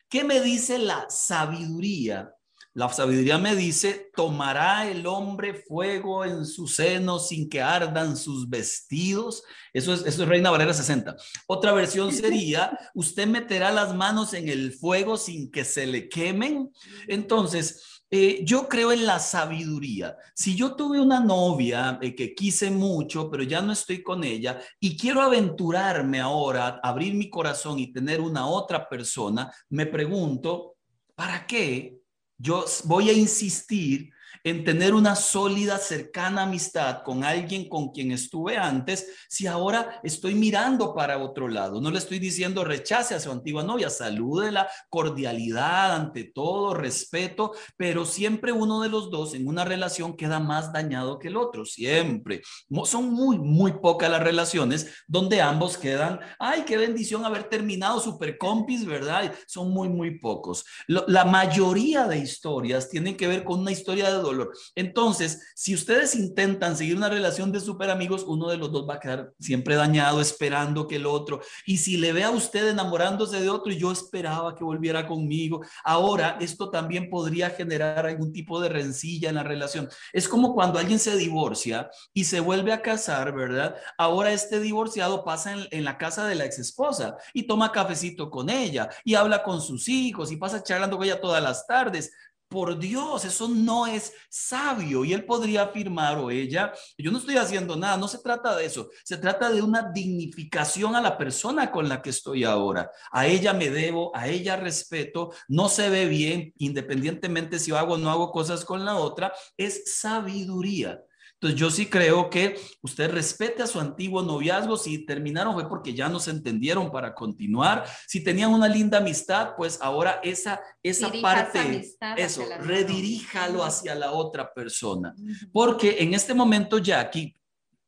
¿Qué 0.09 0.25
me 0.25 0.41
dice 0.41 0.79
la 0.79 1.07
sabiduría? 1.09 2.35
La 2.73 2.89
sabiduría 2.93 3.37
me 3.39 3.57
dice, 3.57 4.11
tomará 4.15 4.89
el 4.89 5.07
hombre 5.07 5.55
fuego 5.55 6.25
en 6.25 6.47
su 6.47 6.69
seno 6.69 7.19
sin 7.19 7.49
que 7.49 7.61
ardan 7.61 8.17
sus 8.17 8.49
vestidos. 8.49 9.43
Eso 9.73 9.93
es, 9.93 10.07
eso 10.07 10.23
es 10.23 10.29
Reina 10.29 10.51
Valera 10.51 10.73
60. 10.73 11.17
Otra 11.49 11.73
versión 11.73 12.13
sería, 12.13 12.79
usted 12.95 13.27
meterá 13.27 13.73
las 13.73 13.95
manos 13.95 14.35
en 14.35 14.49
el 14.49 14.73
fuego 14.73 15.17
sin 15.17 15.51
que 15.51 15.65
se 15.65 15.87
le 15.87 16.09
quemen. 16.09 16.71
Entonces, 17.09 18.00
eh, 18.13 18.43
yo 18.45 18.69
creo 18.69 18.91
en 18.91 19.07
la 19.07 19.21
sabiduría. 19.21 20.17
Si 20.35 20.57
yo 20.57 20.75
tuve 20.75 21.01
una 21.01 21.21
novia 21.21 21.99
eh, 22.03 22.15
que 22.15 22.35
quise 22.35 22.71
mucho, 22.71 23.31
pero 23.31 23.45
ya 23.45 23.63
no 23.63 23.73
estoy 23.73 24.03
con 24.03 24.25
ella 24.25 24.61
y 24.81 24.97
quiero 24.97 25.23
aventurarme 25.23 26.21
ahora, 26.21 26.81
abrir 26.83 27.15
mi 27.15 27.31
corazón 27.31 27.79
y 27.79 27.93
tener 27.93 28.21
una 28.21 28.47
otra 28.47 28.89
persona, 28.89 29.53
me 29.69 29.87
pregunto, 29.87 30.77
¿para 31.15 31.47
qué 31.47 32.01
yo 32.37 32.65
voy 32.85 33.11
a 33.11 33.13
insistir 33.13 34.11
en 34.45 34.65
tener 34.65 34.95
una 34.95 35.15
sólida, 35.17 35.79
cercana 35.79 36.43
amistad 36.43 37.03
con 37.03 37.25
alguien 37.25 37.69
con 37.69 37.91
quien 37.91 38.13
estuve 38.13 38.57
antes, 38.57 39.07
si 39.29 39.47
ahora 39.47 40.01
estoy 40.03 40.35
mirando 40.35 40.95
para 40.95 41.19
otro 41.19 41.49
lado. 41.49 41.81
No 41.81 41.91
le 41.91 41.99
estoy 41.99 42.19
diciendo 42.19 42.65
rechace 42.65 43.15
a 43.15 43.21
su 43.21 43.31
antigua 43.31 43.63
novia, 43.63 43.91
salúdela, 43.91 44.69
cordialidad 44.89 45.95
ante 45.95 46.25
todo, 46.25 46.75
respeto, 46.75 47.53
pero 47.77 48.05
siempre 48.05 48.53
uno 48.53 48.81
de 48.81 48.89
los 48.89 49.11
dos 49.11 49.35
en 49.35 49.47
una 49.47 49.65
relación 49.65 50.17
queda 50.17 50.41
más 50.41 50.73
dañado 50.73 51.19
que 51.19 51.29
el 51.29 51.37
otro, 51.37 51.65
siempre. 51.65 52.43
Son 52.85 53.13
muy, 53.13 53.39
muy 53.39 53.73
pocas 53.73 54.11
las 54.11 54.23
relaciones 54.23 54.89
donde 55.07 55.41
ambos 55.41 55.77
quedan, 55.77 56.21
ay, 56.39 56.65
qué 56.67 56.77
bendición 56.77 57.25
haber 57.25 57.45
terminado 57.45 58.01
super 58.01 58.39
compis, 58.39 58.85
¿verdad? 58.85 59.33
Son 59.47 59.71
muy, 59.71 59.89
muy 59.89 60.19
pocos. 60.19 60.65
La 60.87 61.25
mayoría 61.25 62.07
de 62.07 62.19
historias 62.19 62.89
tienen 62.89 63.17
que 63.17 63.27
ver 63.27 63.45
con 63.45 63.61
una 63.61 63.73
historia 63.73 64.07
de 64.07 64.15
dolor. 64.15 64.30
Entonces, 64.75 65.53
si 65.55 65.75
ustedes 65.75 66.15
intentan 66.15 66.77
seguir 66.77 66.97
una 66.97 67.09
relación 67.09 67.53
de 67.53 67.61
super 67.61 67.91
amigos, 67.91 68.25
uno 68.27 68.49
de 68.49 68.57
los 68.57 68.73
dos 68.73 68.89
va 68.89 68.95
a 68.95 69.01
quedar 69.01 69.33
siempre 69.39 69.75
dañado, 69.75 70.21
esperando 70.21 70.87
que 70.87 70.97
el 70.97 71.07
otro. 71.07 71.41
Y 71.67 71.79
si 71.79 71.97
le 71.97 72.13
ve 72.13 72.25
a 72.25 72.31
usted 72.31 72.69
enamorándose 72.69 73.41
de 73.41 73.51
otro, 73.51 73.73
yo 73.73 73.93
esperaba 73.93 74.55
que 74.55 74.65
volviera 74.65 75.07
conmigo, 75.07 75.63
ahora 75.85 76.39
esto 76.41 76.71
también 76.71 77.11
podría 77.11 77.51
generar 77.51 78.07
algún 78.07 78.33
tipo 78.33 78.61
de 78.61 78.69
rencilla 78.69 79.29
en 79.29 79.37
la 79.37 79.43
relación. 79.43 79.89
Es 80.13 80.29
como 80.29 80.55
cuando 80.55 80.79
alguien 80.79 80.99
se 80.99 81.17
divorcia 81.17 81.91
y 82.13 82.25
se 82.25 82.41
vuelve 82.41 82.73
a 82.73 82.83
casar, 82.83 83.35
¿verdad? 83.35 83.77
Ahora 83.99 84.33
este 84.33 84.61
divorciado 84.61 85.25
pasa 85.25 85.53
en, 85.53 85.67
en 85.71 85.85
la 85.85 85.99
casa 85.99 86.27
de 86.27 86.35
la 86.35 86.45
ex 86.45 86.59
esposa 86.59 87.17
y 87.33 87.47
toma 87.47 87.73
cafecito 87.73 88.31
con 88.31 88.51
ella 88.51 88.89
y 89.05 89.15
habla 89.15 89.43
con 89.43 89.61
sus 89.61 89.89
hijos 89.89 90.33
y 90.33 90.37
pasa 90.37 90.63
charlando 90.63 90.97
con 90.97 91.07
ella 91.07 91.21
todas 91.21 91.43
las 91.43 91.67
tardes 91.67 92.13
por 92.51 92.79
Dios, 92.79 93.25
eso 93.25 93.49
no 93.49 93.87
es 93.87 94.13
sabio. 94.29 95.05
Y 95.05 95.15
él 95.15 95.25
podría 95.25 95.63
afirmar 95.63 96.19
o 96.19 96.31
ella, 96.31 96.73
yo 96.99 97.11
no 97.13 97.19
estoy 97.19 97.37
haciendo 97.37 97.77
nada, 97.77 97.97
no 97.97 98.09
se 98.09 98.19
trata 98.19 98.57
de 98.57 98.67
eso, 98.67 98.91
se 99.05 99.17
trata 99.17 99.51
de 99.51 99.63
una 99.63 99.91
dignificación 99.93 100.97
a 100.97 101.01
la 101.01 101.17
persona 101.17 101.71
con 101.71 101.89
la 101.89 102.03
que 102.03 102.11
estoy 102.11 102.45
ahora. 102.45 102.91
A 103.13 103.27
ella 103.27 103.55
me 103.55 103.71
debo, 103.71 104.15
a 104.17 104.27
ella 104.29 104.57
respeto, 104.57 105.33
no 105.49 105.69
se 105.69 105.89
ve 105.91 106.07
bien, 106.07 106.53
independientemente 106.59 107.61
si 107.61 107.71
hago 107.71 107.95
o 107.95 107.99
no 107.99 108.11
hago 108.11 108.33
cosas 108.33 108.65
con 108.65 108.85
la 108.85 108.97
otra, 108.97 109.33
es 109.57 109.95
sabiduría. 109.99 111.01
Entonces 111.41 111.59
yo 111.59 111.71
sí 111.71 111.87
creo 111.87 112.29
que 112.29 112.61
usted 112.83 113.11
respete 113.11 113.63
a 113.63 113.67
su 113.67 113.81
antiguo 113.81 114.21
noviazgo. 114.21 114.77
Si 114.77 115.07
terminaron 115.07 115.55
fue 115.55 115.67
porque 115.67 115.95
ya 115.95 116.11
no 116.11 116.21
se 116.21 116.33
entendieron 116.33 116.93
para 116.93 117.15
continuar. 117.15 117.87
Si 118.07 118.23
tenían 118.23 118.51
una 118.53 118.69
linda 118.69 118.99
amistad, 118.99 119.55
pues 119.57 119.79
ahora 119.81 120.21
esa, 120.23 120.61
esa 120.83 121.11
parte, 121.23 121.89
eso, 122.19 122.45
rediríjalo 122.59 123.65
hacia 123.65 123.95
la 123.95 124.13
otra 124.13 124.53
persona. 124.53 125.15
Porque 125.51 125.97
en 126.01 126.13
este 126.13 126.35
momento 126.35 126.77
Jackie 126.77 127.35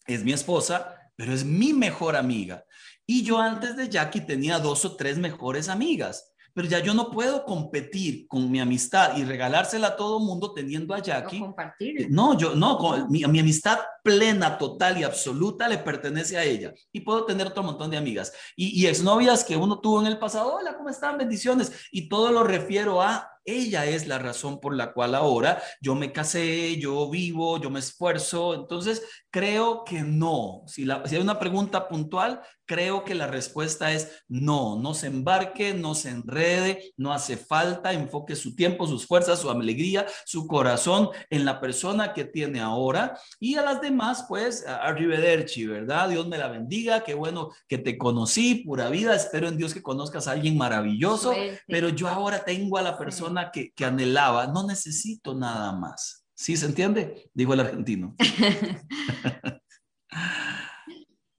es 0.06 0.24
mi 0.24 0.32
esposa, 0.32 0.96
pero 1.14 1.34
es 1.34 1.44
mi 1.44 1.74
mejor 1.74 2.16
amiga. 2.16 2.64
Y 3.04 3.22
yo 3.22 3.38
antes 3.38 3.76
de 3.76 3.90
Jackie 3.90 4.22
tenía 4.22 4.60
dos 4.60 4.86
o 4.86 4.96
tres 4.96 5.18
mejores 5.18 5.68
amigas 5.68 6.31
pero 6.54 6.68
ya 6.68 6.80
yo 6.80 6.94
no 6.94 7.10
puedo 7.10 7.44
competir 7.44 8.26
con 8.28 8.50
mi 8.50 8.60
amistad 8.60 9.16
y 9.16 9.24
regalársela 9.24 9.88
a 9.88 9.96
todo 9.96 10.20
mundo 10.20 10.52
teniendo 10.52 10.94
a 10.94 11.00
Jackie. 11.00 11.38
No, 11.38 11.46
compartir. 11.46 12.10
no 12.10 12.36
yo 12.36 12.54
no, 12.54 12.78
con, 12.78 13.10
mi, 13.10 13.24
mi, 13.24 13.40
amistad 13.40 13.78
plena, 14.02 14.58
total 14.58 14.98
y 14.98 15.04
absoluta 15.04 15.68
le 15.68 15.78
pertenece 15.78 16.36
a 16.36 16.44
ella. 16.44 16.72
Y 16.92 17.00
puedo 17.00 17.24
tener 17.24 17.46
otro 17.46 17.62
montón 17.62 17.90
de 17.90 17.96
amigas. 17.96 18.32
Y, 18.56 18.80
y 18.80 18.86
exnovias 18.86 19.44
que 19.44 19.56
uno 19.56 19.80
tuvo 19.80 20.00
en 20.00 20.06
el 20.06 20.18
pasado, 20.18 20.54
hola, 20.54 20.76
¿cómo 20.76 20.88
están? 20.88 21.18
Bendiciones. 21.18 21.72
Y 21.90 22.08
todo 22.08 22.30
lo 22.30 22.44
refiero 22.44 23.02
a 23.02 23.31
ella 23.44 23.86
es 23.86 24.06
la 24.06 24.18
razón 24.18 24.60
por 24.60 24.74
la 24.74 24.92
cual 24.92 25.14
ahora 25.14 25.62
yo 25.80 25.94
me 25.94 26.12
casé, 26.12 26.76
yo 26.78 27.08
vivo, 27.10 27.60
yo 27.60 27.70
me 27.70 27.80
esfuerzo. 27.80 28.54
Entonces, 28.54 29.02
creo 29.30 29.84
que 29.84 30.02
no. 30.02 30.62
Si, 30.66 30.84
la, 30.84 31.06
si 31.06 31.16
hay 31.16 31.22
una 31.22 31.38
pregunta 31.38 31.88
puntual, 31.88 32.40
creo 32.64 33.04
que 33.04 33.14
la 33.14 33.26
respuesta 33.26 33.92
es 33.92 34.24
no. 34.28 34.78
No 34.78 34.94
se 34.94 35.08
embarque, 35.08 35.74
no 35.74 35.94
se 35.94 36.10
enrede, 36.10 36.92
no 36.96 37.12
hace 37.12 37.36
falta. 37.36 37.92
Enfoque 37.92 38.36
su 38.36 38.54
tiempo, 38.54 38.86
sus 38.86 39.06
fuerzas, 39.06 39.40
su 39.40 39.50
alegría, 39.50 40.06
su 40.24 40.46
corazón 40.46 41.10
en 41.30 41.44
la 41.44 41.60
persona 41.60 42.12
que 42.12 42.24
tiene 42.24 42.60
ahora. 42.60 43.18
Y 43.40 43.56
a 43.56 43.62
las 43.62 43.80
demás, 43.80 44.26
pues, 44.28 44.66
arrivederci, 44.66 45.66
¿verdad? 45.66 46.08
Dios 46.10 46.28
me 46.28 46.38
la 46.38 46.48
bendiga. 46.48 47.02
Qué 47.02 47.14
bueno 47.14 47.50
que 47.66 47.78
te 47.78 47.98
conocí, 47.98 48.62
pura 48.66 48.88
vida. 48.88 49.14
Espero 49.14 49.48
en 49.48 49.56
Dios 49.56 49.74
que 49.74 49.82
conozcas 49.82 50.28
a 50.28 50.32
alguien 50.32 50.56
maravilloso. 50.56 51.34
Pero 51.66 51.88
yo 51.88 52.08
ahora 52.08 52.44
tengo 52.44 52.78
a 52.78 52.82
la 52.82 52.98
persona 52.98 53.31
que, 53.52 53.72
anhelaba, 53.84 54.46
no 54.46 54.66
necesito 54.66 55.34
nada 55.34 55.72
más. 55.72 56.26
¿Sí 56.34 56.56
se 56.56 56.66
entiende? 56.66 57.30
Dijo 57.34 57.54
el 57.54 57.60
argentino. 57.60 58.16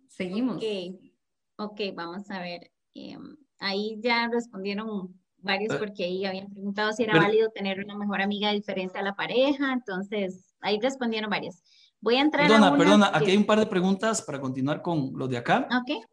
Seguimos. 0.07 0.63
Ok, 1.57 1.81
vamos 1.95 2.29
a 2.29 2.39
ver. 2.39 2.71
Em, 2.93 3.35
ahí 3.59 3.99
ya 4.01 4.27
respondieron 4.31 5.19
varios 5.37 5.73
eh. 5.73 5.77
porque 5.77 6.05
ahí 6.05 6.25
habían 6.25 6.49
preguntado 6.49 6.93
si 6.93 7.03
era 7.03 7.19
válido 7.19 7.49
tener 7.49 7.83
una 7.83 7.95
mejor 7.95 8.21
amiga 8.21 8.51
diferente 8.51 8.97
a 8.97 9.03
la 9.03 9.15
pareja, 9.15 9.73
entonces 9.73 10.53
ahí 10.61 10.79
respondieron 10.79 11.29
varias. 11.29 11.63
Voy 11.99 12.15
a 12.15 12.21
entrar 12.21 12.47
Perdona, 12.47 12.77
perdona, 12.77 13.11
aquí 13.13 13.31
hay 13.31 13.37
un 13.37 13.45
par 13.45 13.59
de 13.59 13.65
preguntas 13.65 14.21
para 14.21 14.39
continuar 14.39 14.81
con 14.81 15.11
lo 15.15 15.27
de 15.27 15.37
acá. 15.37 15.67
Ok. 15.71 16.05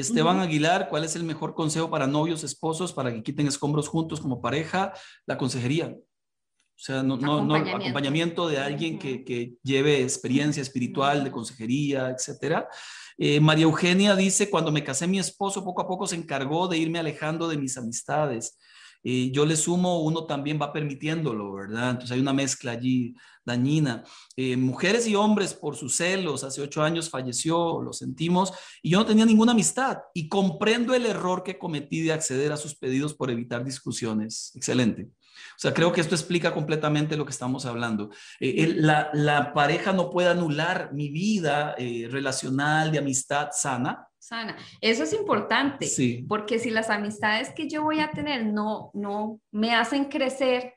Esteban 0.00 0.38
Aguilar, 0.38 0.88
¿cuál 0.88 1.02
es 1.02 1.16
el 1.16 1.24
mejor 1.24 1.54
consejo 1.54 1.90
para 1.90 2.06
novios, 2.06 2.44
esposos, 2.44 2.92
para 2.92 3.12
que 3.12 3.22
quiten 3.22 3.48
escombros 3.48 3.88
juntos 3.88 4.20
como 4.20 4.40
pareja? 4.40 4.92
La 5.26 5.36
consejería. 5.36 5.88
O 5.88 6.80
sea, 6.80 7.02
no, 7.02 7.16
no, 7.16 7.32
acompañamiento. 7.34 7.70
no 7.70 7.76
acompañamiento 7.82 8.48
de 8.48 8.58
alguien 8.58 8.98
que, 9.00 9.24
que, 9.24 9.54
lleve 9.64 10.02
experiencia 10.02 10.62
espiritual, 10.62 11.24
de 11.24 11.32
consejería, 11.32 12.10
etcétera. 12.10 12.68
Eh, 13.16 13.40
María 13.40 13.64
Eugenia 13.64 14.14
dice, 14.14 14.48
cuando 14.48 14.70
me 14.70 14.84
casé 14.84 15.08
mi 15.08 15.18
esposo 15.18 15.64
poco 15.64 15.82
a 15.82 15.88
poco 15.88 16.06
se 16.06 16.14
encargó 16.14 16.68
de 16.68 16.78
irme 16.78 17.00
alejando 17.00 17.48
de 17.48 17.56
mis 17.56 17.76
amistades. 17.76 18.56
Yo 19.02 19.46
le 19.46 19.56
sumo, 19.56 20.02
uno 20.02 20.24
también 20.24 20.58
va 20.60 20.72
permitiéndolo, 20.72 21.54
¿verdad? 21.54 21.90
Entonces 21.90 22.12
hay 22.12 22.20
una 22.20 22.32
mezcla 22.32 22.72
allí 22.72 23.14
dañina. 23.48 24.04
Eh, 24.36 24.56
mujeres 24.56 25.08
y 25.08 25.16
hombres 25.16 25.54
por 25.54 25.74
sus 25.74 25.96
celos, 25.96 26.44
hace 26.44 26.60
ocho 26.62 26.82
años 26.82 27.10
falleció, 27.10 27.82
lo 27.82 27.92
sentimos, 27.92 28.52
y 28.82 28.90
yo 28.90 28.98
no 28.98 29.06
tenía 29.06 29.24
ninguna 29.24 29.52
amistad 29.52 29.98
y 30.14 30.28
comprendo 30.28 30.94
el 30.94 31.06
error 31.06 31.42
que 31.42 31.58
cometí 31.58 32.02
de 32.02 32.12
acceder 32.12 32.52
a 32.52 32.56
sus 32.56 32.76
pedidos 32.76 33.14
por 33.14 33.30
evitar 33.30 33.64
discusiones. 33.64 34.52
Excelente. 34.54 35.08
O 35.56 35.60
sea, 35.60 35.72
creo 35.74 35.92
que 35.92 36.00
esto 36.00 36.14
explica 36.14 36.52
completamente 36.52 37.16
lo 37.16 37.24
que 37.24 37.32
estamos 37.32 37.64
hablando. 37.64 38.10
Eh, 38.38 38.74
la, 38.76 39.52
pareja 39.54 39.92
no 39.92 40.10
puede 40.10 40.28
anular 40.28 40.92
mi 40.92 41.08
vida 41.08 41.74
eh, 41.78 42.08
relacional 42.10 42.92
de 42.92 42.98
amistad 42.98 43.48
sana. 43.52 44.07
Sana. 44.28 44.58
Eso 44.82 45.04
es 45.04 45.14
importante, 45.14 45.86
sí. 45.86 46.26
porque 46.28 46.58
si 46.58 46.68
las 46.68 46.90
amistades 46.90 47.48
que 47.48 47.66
yo 47.66 47.82
voy 47.82 48.00
a 48.00 48.10
tener 48.10 48.44
no, 48.44 48.90
no 48.92 49.40
me 49.50 49.74
hacen 49.74 50.04
crecer 50.04 50.74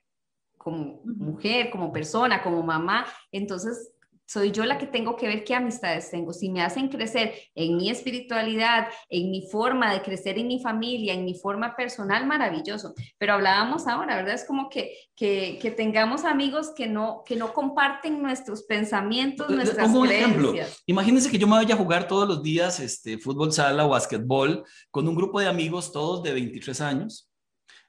como 0.58 1.02
mujer, 1.04 1.70
como 1.70 1.92
persona, 1.92 2.42
como 2.42 2.64
mamá, 2.64 3.06
entonces 3.30 3.92
soy 4.32 4.52
yo 4.52 4.64
la 4.64 4.78
que 4.78 4.88
tengo 4.88 5.18
que 5.18 5.28
ver 5.28 5.44
qué 5.44 5.56
amistades 5.56 6.10
tengo. 6.10 6.32
Si 6.32 6.50
me 6.50 6.62
hacen 6.62 6.88
crecer 6.88 7.34
en 7.54 7.76
mi 7.76 7.90
espiritualidad, 7.90 8.88
en 9.10 9.30
mi 9.30 9.46
forma 9.50 9.92
de 9.92 10.02
crecer 10.02 10.40
en 10.40 10.48
mi 10.48 10.62
familia, 10.62 11.14
en 11.14 11.26
mi 11.26 11.34
forma 11.34 11.76
personal, 11.76 12.26
maravilloso. 12.26 12.94
Pero 13.18 13.34
hablábamos 13.34 13.88
ahora, 13.88 14.16
¿verdad? 14.16 14.36
Es 14.36 14.46
como 14.46 14.70
que, 14.70 14.96
que, 15.18 15.60
que 15.62 15.72
tengamos 15.72 16.24
amigos 16.24 16.72
que 16.74 16.88
no, 16.88 17.24
que 17.26 17.36
no 17.36 17.54
comparten 17.54 18.22
nuestros 18.22 18.64
pensamientos, 18.64 19.50
nuestras 19.50 19.88
como 19.88 20.06
ejemplo, 20.06 20.54
imagínense 20.86 21.30
que 21.30 21.38
yo 21.38 21.48
me 21.48 21.58
vaya 21.58 21.76
a 21.76 21.78
jugar 21.78 22.08
todos 22.08 22.26
los 22.26 22.42
días 22.42 22.80
este, 22.80 23.18
fútbol 23.18 23.52
sala 23.52 23.86
o 23.86 23.90
básquetbol 23.90 24.64
con 24.92 25.08
un 25.10 25.16
grupo 25.16 25.42
de 25.42 25.48
amigos, 25.48 25.92
todos 25.92 26.24
de 26.24 26.32
23 26.32 26.80
años, 26.80 27.30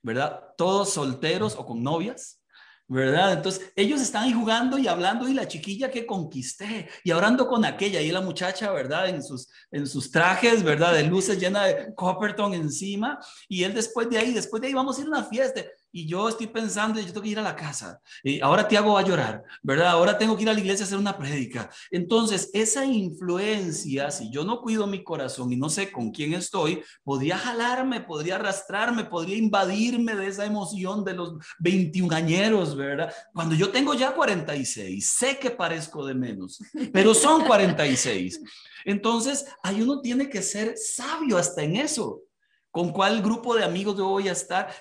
¿verdad? 0.02 0.40
Todos 0.56 0.90
solteros 0.90 1.54
o 1.54 1.64
con 1.64 1.84
novias 1.84 2.41
¿verdad? 2.92 3.32
Entonces, 3.32 3.72
ellos 3.74 4.00
están 4.00 4.24
ahí 4.24 4.32
jugando 4.32 4.78
y 4.78 4.86
hablando 4.86 5.28
y 5.28 5.34
la 5.34 5.48
chiquilla 5.48 5.90
que 5.90 6.04
conquisté 6.04 6.88
y 7.02 7.10
hablando 7.10 7.48
con 7.48 7.64
aquella 7.64 8.00
y 8.00 8.10
la 8.10 8.20
muchacha, 8.20 8.70
¿verdad? 8.70 9.08
En 9.08 9.22
sus, 9.22 9.48
en 9.70 9.86
sus 9.86 10.10
trajes, 10.10 10.62
¿verdad? 10.62 10.92
De 10.92 11.04
luces 11.04 11.38
llena 11.38 11.64
de 11.64 11.94
Copperton 11.94 12.52
encima 12.52 13.18
y 13.48 13.64
él 13.64 13.72
después 13.72 14.10
de 14.10 14.18
ahí, 14.18 14.32
después 14.32 14.60
de 14.60 14.68
ahí 14.68 14.74
vamos 14.74 14.98
a 14.98 15.00
ir 15.00 15.06
a 15.06 15.10
una 15.10 15.24
fiesta 15.24 15.62
y 15.92 16.06
yo 16.06 16.28
estoy 16.28 16.46
pensando, 16.46 16.98
yo 16.98 17.06
tengo 17.06 17.22
que 17.22 17.28
ir 17.28 17.38
a 17.38 17.42
la 17.42 17.54
casa, 17.54 18.00
y 18.24 18.40
ahora 18.40 18.66
Tiago 18.66 18.94
va 18.94 19.00
a 19.00 19.04
llorar, 19.04 19.44
¿verdad? 19.62 19.88
Ahora 19.88 20.16
tengo 20.16 20.36
que 20.36 20.42
ir 20.42 20.50
a 20.50 20.54
la 20.54 20.60
iglesia 20.60 20.84
a 20.84 20.86
hacer 20.86 20.98
una 20.98 21.18
prédica. 21.18 21.70
Entonces, 21.90 22.50
esa 22.54 22.84
influencia, 22.84 24.10
si 24.10 24.30
yo 24.30 24.44
no 24.44 24.60
cuido 24.60 24.86
mi 24.86 25.04
corazón 25.04 25.52
y 25.52 25.56
no 25.56 25.68
sé 25.68 25.92
con 25.92 26.10
quién 26.10 26.32
estoy, 26.32 26.82
podría 27.04 27.36
jalarme, 27.36 28.00
podría 28.00 28.36
arrastrarme, 28.36 29.04
podría 29.04 29.36
invadirme 29.36 30.16
de 30.16 30.28
esa 30.28 30.46
emoción 30.46 31.04
de 31.04 31.12
los 31.12 31.34
21 31.58 32.14
añeros, 32.14 32.74
¿verdad? 32.74 33.12
Cuando 33.34 33.54
yo 33.54 33.70
tengo 33.70 33.94
ya 33.94 34.14
46, 34.14 35.06
sé 35.06 35.38
que 35.38 35.50
parezco 35.50 36.06
de 36.06 36.14
menos, 36.14 36.58
pero 36.92 37.14
son 37.14 37.44
46. 37.46 38.40
Entonces, 38.84 39.46
ahí 39.62 39.82
uno 39.82 40.00
tiene 40.00 40.28
que 40.28 40.42
ser 40.42 40.74
sabio 40.76 41.36
hasta 41.36 41.62
en 41.62 41.76
eso. 41.76 42.22
¿Con 42.70 42.90
cuál 42.90 43.20
grupo 43.20 43.54
de 43.54 43.64
amigos 43.64 43.96
yo 43.98 44.08
voy 44.08 44.28
a 44.28 44.32
estar? 44.32 44.72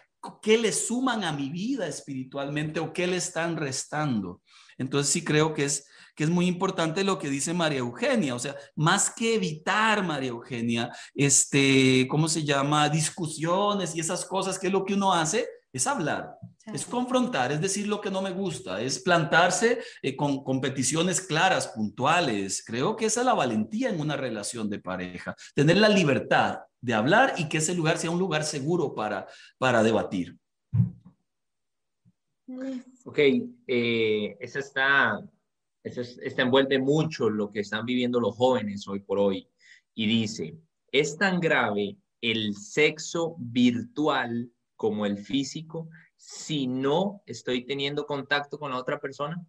Qué 0.41 0.57
le 0.57 0.72
suman 0.72 1.24
a 1.24 1.32
mi 1.32 1.49
vida 1.49 1.88
espiritualmente 1.88 2.80
o 2.80 2.93
qué 2.93 3.07
le 3.07 3.17
están 3.17 3.57
restando. 3.57 4.41
Entonces 4.78 5.11
sí 5.11 5.24
creo 5.24 5.53
que 5.53 5.65
es, 5.65 5.88
que 6.15 6.24
es 6.24 6.30
muy 6.30 6.47
importante 6.47 7.03
lo 7.03 7.17
que 7.17 7.30
dice 7.30 7.53
María 7.53 7.80
Eugenia, 7.80 8.36
o 8.36 8.39
sea, 8.39 8.55
más 8.76 9.09
que 9.09 9.36
evitar, 9.36 10.03
María 10.03 10.30
Eugenia, 10.30 10.91
este, 11.13 12.07
¿cómo 12.09 12.28
se 12.28 12.43
llama? 12.43 12.89
Discusiones 12.89 13.95
y 13.95 13.99
esas 13.99 14.26
cosas, 14.26 14.59
que 14.59 14.67
es 14.67 14.74
lo 14.74 14.86
que 14.86 14.93
uno 14.93 15.13
hace, 15.13 15.47
es 15.74 15.88
hablar, 15.88 16.38
es 16.65 16.86
confrontar, 16.86 17.51
es 17.51 17.61
decir 17.61 17.88
lo 17.88 18.01
que 18.01 18.11
no 18.11 18.22
me 18.22 18.32
gusta, 18.32 18.82
es 18.82 18.99
plantarse 18.99 19.80
eh, 20.01 20.15
con 20.17 20.43
competiciones 20.43 21.22
claras, 21.22 21.69
puntuales. 21.69 22.63
Creo 22.65 22.95
que 22.95 23.05
esa 23.05 23.22
es 23.22 23.26
la 23.26 23.34
valentía 23.34 23.89
en 23.89 24.01
una 24.01 24.17
relación 24.17 24.69
de 24.69 24.80
pareja, 24.80 25.34
tener 25.55 25.78
la 25.78 25.89
libertad 25.89 26.59
de 26.82 26.93
hablar 26.93 27.36
y 27.38 27.47
que 27.47 27.59
ese 27.59 27.75
lugar 27.75 27.97
sea 27.97 28.11
un 28.11 28.19
lugar 28.19 28.43
seguro 28.43 28.93
para, 28.93 29.27
para 29.57 29.84
debatir. 29.84 30.38
Ok, 33.05 33.19
eh, 33.67 34.38
esa 34.39 34.59
está, 34.59 35.21
esa 35.84 36.01
está 36.01 36.41
envuelve 36.41 36.79
mucho 36.79 37.29
lo 37.29 37.51
que 37.51 37.61
están 37.61 37.86
viviendo 37.86 38.19
los 38.19 38.36
jóvenes 38.36 38.88
hoy 38.88 38.99
por 38.99 39.19
hoy 39.19 39.47
y 39.93 40.07
dice, 40.07 40.57
es 40.91 41.17
tan 41.17 41.39
grave 41.39 41.97
el 42.19 42.55
sexo 42.55 43.36
virtual 43.39 44.51
como 44.75 45.05
el 45.05 45.17
físico 45.17 45.89
si 46.17 46.67
no 46.67 47.23
estoy 47.25 47.65
teniendo 47.65 48.05
contacto 48.05 48.59
con 48.59 48.71
la 48.71 48.77
otra 48.77 48.99
persona? 48.99 49.43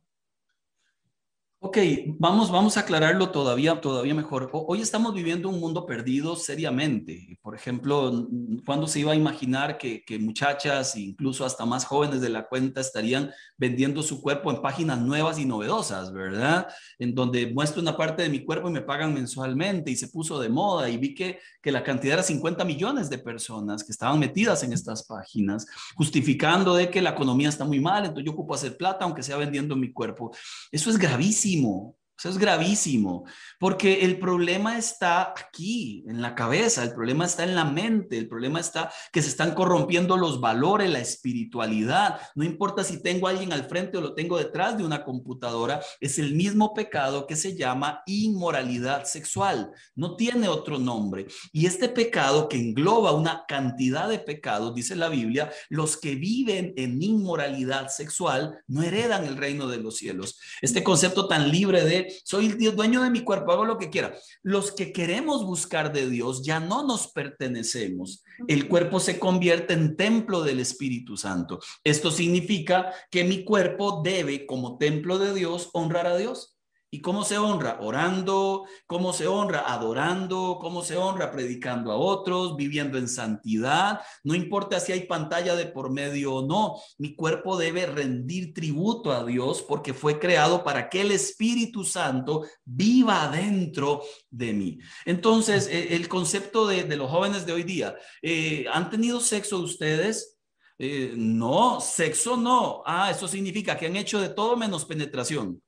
Ok, 1.64 1.78
vamos, 2.18 2.50
vamos 2.50 2.76
a 2.76 2.80
aclararlo 2.80 3.30
todavía, 3.30 3.80
todavía 3.80 4.16
mejor. 4.16 4.50
Hoy 4.52 4.80
estamos 4.80 5.14
viviendo 5.14 5.48
un 5.48 5.60
mundo 5.60 5.86
perdido 5.86 6.34
seriamente. 6.34 7.38
Por 7.40 7.54
ejemplo, 7.54 8.26
¿cuándo 8.66 8.88
se 8.88 8.98
iba 8.98 9.12
a 9.12 9.14
imaginar 9.14 9.78
que, 9.78 10.02
que 10.04 10.18
muchachas, 10.18 10.96
incluso 10.96 11.44
hasta 11.44 11.64
más 11.64 11.84
jóvenes 11.84 12.20
de 12.20 12.30
la 12.30 12.48
cuenta, 12.48 12.80
estarían 12.80 13.30
vendiendo 13.56 14.02
su 14.02 14.20
cuerpo 14.20 14.50
en 14.50 14.60
páginas 14.60 14.98
nuevas 14.98 15.38
y 15.38 15.44
novedosas, 15.44 16.12
¿verdad? 16.12 16.66
En 16.98 17.14
donde 17.14 17.46
muestro 17.52 17.80
una 17.80 17.96
parte 17.96 18.22
de 18.22 18.28
mi 18.28 18.44
cuerpo 18.44 18.68
y 18.68 18.72
me 18.72 18.82
pagan 18.82 19.14
mensualmente 19.14 19.92
y 19.92 19.94
se 19.94 20.08
puso 20.08 20.40
de 20.40 20.48
moda 20.48 20.90
y 20.90 20.96
vi 20.96 21.14
que, 21.14 21.38
que 21.62 21.70
la 21.70 21.84
cantidad 21.84 22.14
era 22.14 22.22
50 22.24 22.64
millones 22.64 23.08
de 23.08 23.18
personas 23.18 23.84
que 23.84 23.92
estaban 23.92 24.18
metidas 24.18 24.64
en 24.64 24.72
estas 24.72 25.04
páginas, 25.04 25.64
justificando 25.94 26.74
de 26.74 26.90
que 26.90 27.00
la 27.00 27.10
economía 27.10 27.50
está 27.50 27.64
muy 27.64 27.78
mal, 27.78 28.02
entonces 28.02 28.24
yo 28.24 28.32
ocupo 28.32 28.52
hacer 28.52 28.76
plata 28.76 29.04
aunque 29.04 29.22
sea 29.22 29.36
vendiendo 29.36 29.76
mi 29.76 29.92
cuerpo. 29.92 30.32
Eso 30.72 30.90
es 30.90 30.98
gravísimo 30.98 31.51
muchísimo 31.56 31.96
eso 32.22 32.28
es 32.28 32.38
gravísimo, 32.38 33.24
porque 33.58 34.04
el 34.04 34.20
problema 34.20 34.78
está 34.78 35.32
aquí, 35.36 36.04
en 36.06 36.22
la 36.22 36.36
cabeza, 36.36 36.84
el 36.84 36.92
problema 36.92 37.24
está 37.24 37.42
en 37.42 37.56
la 37.56 37.64
mente, 37.64 38.16
el 38.16 38.28
problema 38.28 38.60
está 38.60 38.92
que 39.10 39.20
se 39.22 39.28
están 39.28 39.54
corrompiendo 39.54 40.16
los 40.16 40.40
valores, 40.40 40.88
la 40.88 41.00
espiritualidad. 41.00 42.20
No 42.36 42.44
importa 42.44 42.84
si 42.84 43.02
tengo 43.02 43.26
a 43.26 43.30
alguien 43.30 43.52
al 43.52 43.64
frente 43.64 43.98
o 43.98 44.00
lo 44.00 44.14
tengo 44.14 44.38
detrás 44.38 44.78
de 44.78 44.84
una 44.84 45.02
computadora, 45.02 45.80
es 45.98 46.20
el 46.20 46.36
mismo 46.36 46.74
pecado 46.74 47.26
que 47.26 47.34
se 47.34 47.56
llama 47.56 48.04
inmoralidad 48.06 49.02
sexual. 49.04 49.72
No 49.96 50.14
tiene 50.14 50.46
otro 50.46 50.78
nombre. 50.78 51.26
Y 51.52 51.66
este 51.66 51.88
pecado 51.88 52.48
que 52.48 52.56
engloba 52.56 53.10
una 53.10 53.46
cantidad 53.48 54.08
de 54.08 54.20
pecados, 54.20 54.76
dice 54.76 54.94
la 54.94 55.08
Biblia, 55.08 55.50
los 55.70 55.96
que 55.96 56.14
viven 56.14 56.72
en 56.76 57.02
inmoralidad 57.02 57.88
sexual 57.88 58.60
no 58.68 58.84
heredan 58.84 59.24
el 59.24 59.36
reino 59.36 59.66
de 59.66 59.78
los 59.78 59.96
cielos. 59.96 60.38
Este 60.60 60.84
concepto 60.84 61.26
tan 61.26 61.50
libre 61.50 61.84
de 61.84 62.11
soy 62.24 62.46
el 62.46 62.76
dueño 62.76 63.02
de 63.02 63.10
mi 63.10 63.22
cuerpo, 63.22 63.52
hago 63.52 63.64
lo 63.64 63.78
que 63.78 63.90
quiera. 63.90 64.14
Los 64.42 64.72
que 64.72 64.92
queremos 64.92 65.44
buscar 65.44 65.92
de 65.92 66.08
Dios 66.08 66.42
ya 66.44 66.60
no 66.60 66.86
nos 66.86 67.08
pertenecemos. 67.12 68.22
El 68.48 68.68
cuerpo 68.68 69.00
se 69.00 69.18
convierte 69.18 69.74
en 69.74 69.96
templo 69.96 70.42
del 70.42 70.60
Espíritu 70.60 71.16
Santo. 71.16 71.60
Esto 71.84 72.10
significa 72.10 72.92
que 73.10 73.24
mi 73.24 73.44
cuerpo 73.44 74.02
debe, 74.04 74.46
como 74.46 74.78
templo 74.78 75.18
de 75.18 75.34
Dios, 75.34 75.70
honrar 75.72 76.06
a 76.06 76.16
Dios. 76.16 76.51
¿Y 76.94 77.00
cómo 77.00 77.24
se 77.24 77.38
honra? 77.38 77.78
Orando, 77.80 78.66
¿cómo 78.86 79.14
se 79.14 79.26
honra? 79.26 79.72
Adorando, 79.72 80.58
¿cómo 80.60 80.82
se 80.82 80.94
honra? 80.98 81.32
Predicando 81.32 81.90
a 81.90 81.96
otros, 81.96 82.54
viviendo 82.54 82.98
en 82.98 83.08
santidad. 83.08 84.02
No 84.24 84.34
importa 84.34 84.78
si 84.78 84.92
hay 84.92 85.06
pantalla 85.06 85.56
de 85.56 85.64
por 85.64 85.90
medio 85.90 86.34
o 86.34 86.46
no, 86.46 86.76
mi 86.98 87.16
cuerpo 87.16 87.56
debe 87.56 87.86
rendir 87.86 88.52
tributo 88.52 89.10
a 89.10 89.24
Dios 89.24 89.62
porque 89.62 89.94
fue 89.94 90.18
creado 90.18 90.62
para 90.64 90.90
que 90.90 91.00
el 91.00 91.12
Espíritu 91.12 91.82
Santo 91.82 92.44
viva 92.62 93.26
dentro 93.28 94.02
de 94.28 94.52
mí. 94.52 94.78
Entonces, 95.06 95.68
e, 95.68 95.96
el 95.96 96.10
concepto 96.10 96.66
de, 96.66 96.84
los 96.94 97.10
jóvenes 97.10 97.46
de 97.46 97.54
hoy 97.54 97.62
día, 97.62 97.96
eh, 98.20 98.66
¿han 98.70 98.90
tenido 98.90 99.18
sexo 99.18 99.60
ustedes? 99.60 100.38
Eh, 100.78 101.14
no, 101.16 101.80
sexo 101.80 102.36
no. 102.36 102.82
Ah, 102.84 103.10
eso 103.10 103.26
significa 103.26 103.78
que 103.78 103.86
han 103.86 103.96
hecho 103.96 104.20
de 104.20 104.28
todo 104.28 104.58
menos 104.58 104.84
penetración. 104.84 105.62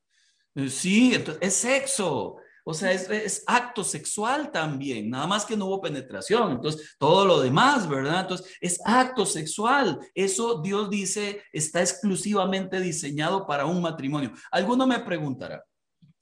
Eh, 0.55 0.69
sí, 0.69 1.15
entonces 1.15 1.43
es 1.43 1.55
sexo. 1.55 2.37
O 2.67 2.73
sea, 2.73 2.93
es, 2.93 3.45
acto 3.47 3.85
sexual 3.85 4.51
también, 4.51 5.11
nada 5.11 5.27
más 5.27 5.45
que 5.45 5.55
no 5.55 5.67
hubo 5.67 5.83
penetración. 5.83 6.53
Entonces, 6.53 6.97
todo 6.99 7.27
lo 7.27 7.41
demás, 7.41 7.87
¿verdad? 7.87 8.23
Entonces, 8.23 8.57
es 8.59 8.81
acto 8.87 9.27
sexual. 9.27 10.01
Eso 10.15 10.63
Dios 10.63 10.89
dice 10.89 11.43
está 11.53 11.83
exclusivamente 11.83 12.81
diseñado 12.81 13.47
para 13.47 13.67
un 13.67 13.83
matrimonio. 13.83 14.33
Alguno 14.51 14.87
me 14.87 14.99
preguntará, 15.01 15.63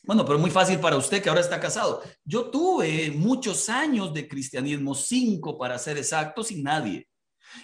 bueno, 0.04 0.24
pero 0.24 0.38
muy 0.38 0.50
fácil 0.50 0.80
para 0.80 0.96
usted 0.96 1.22
que 1.22 1.28
ahora 1.28 1.40
está 1.40 1.60
casado. 1.60 2.02
Yo 2.24 2.50
tuve 2.50 3.12
muchos 3.12 3.68
años 3.68 4.12
de 4.12 4.26
cristianismo, 4.26 4.96
cinco 4.96 5.56
para 5.56 5.78
ser 5.78 5.96
exacto, 5.96 6.42
sin 6.42 6.64
nadie. 6.64 7.06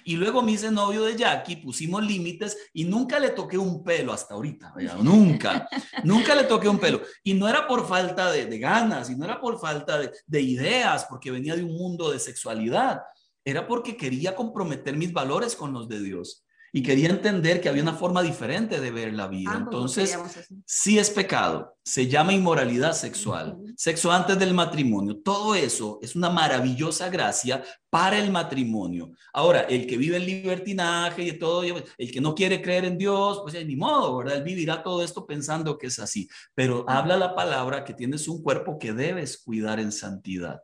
Y 0.04 0.16
luego 0.16 0.42
me 0.42 0.52
hice 0.52 0.70
novio 0.70 1.04
de 1.04 1.16
Jackie, 1.16 1.56
pusimos 1.56 2.04
límites 2.04 2.56
y 2.72 2.84
nunca 2.84 3.18
le 3.18 3.30
toqué 3.30 3.58
un 3.58 3.82
pelo 3.82 4.12
hasta 4.12 4.34
ahorita, 4.34 4.74
nunca, 5.02 5.68
nunca 6.04 6.34
le 6.34 6.44
toqué 6.44 6.68
un 6.68 6.78
pelo. 6.78 7.02
Y 7.22 7.34
no 7.34 7.48
era 7.48 7.66
por 7.66 7.86
falta 7.86 8.30
de, 8.30 8.58
ganas, 8.58 9.10
y 9.10 9.16
no 9.16 9.24
era 9.24 9.40
por 9.40 9.60
falta 9.60 9.98
de, 9.98 10.10
de 10.26 10.40
ideas, 10.40 11.06
porque 11.08 11.30
venía 11.30 11.56
de 11.56 11.64
un 11.64 11.76
mundo 11.76 12.10
de 12.10 12.18
sexualidad, 12.18 13.02
era 13.44 13.66
porque 13.66 13.96
quería 13.96 14.34
comprometer 14.34 14.96
mis 14.96 15.12
valores 15.12 15.54
con 15.54 15.72
los 15.72 15.88
de 15.88 16.00
Dios 16.00 16.44
y 16.72 16.82
quería 16.82 17.08
entender 17.08 17.60
que 17.60 17.68
había 17.68 17.82
una 17.82 17.94
forma 17.94 18.22
diferente 18.22 18.80
de 18.80 18.90
ver 18.90 19.14
la 19.14 19.26
vida. 19.26 19.54
Entonces, 19.56 20.18
sí 20.66 20.98
es 20.98 21.10
pecado, 21.10 21.76
se 21.84 22.06
llama 22.08 22.32
inmoralidad 22.32 22.92
sexual, 22.92 23.58
sexo 23.76 24.12
antes 24.12 24.38
del 24.38 24.54
matrimonio, 24.54 25.18
todo 25.22 25.54
eso 25.54 25.98
es 26.02 26.14
una 26.14 26.30
maravillosa 26.30 27.08
gracia 27.08 27.62
para 27.90 28.18
el 28.18 28.30
matrimonio. 28.30 29.12
Ahora, 29.32 29.62
el 29.62 29.86
que 29.86 29.96
vive 29.96 30.16
en 30.16 30.26
libertinaje 30.26 31.22
y 31.22 31.38
todo, 31.38 31.62
el 31.62 32.12
que 32.12 32.20
no 32.20 32.34
quiere 32.34 32.60
creer 32.60 32.84
en 32.84 32.98
Dios, 32.98 33.40
pues 33.42 33.54
ni 33.66 33.76
modo, 33.76 34.16
¿verdad? 34.18 34.36
Él 34.36 34.44
vivirá 34.44 34.82
todo 34.82 35.02
esto 35.02 35.26
pensando 35.26 35.78
que 35.78 35.86
es 35.86 35.98
así, 35.98 36.28
pero 36.54 36.84
habla 36.88 37.16
la 37.16 37.34
palabra 37.34 37.84
que 37.84 37.94
tienes 37.94 38.28
un 38.28 38.42
cuerpo 38.42 38.78
que 38.78 38.92
debes 38.92 39.38
cuidar 39.38 39.80
en 39.80 39.92
santidad. 39.92 40.60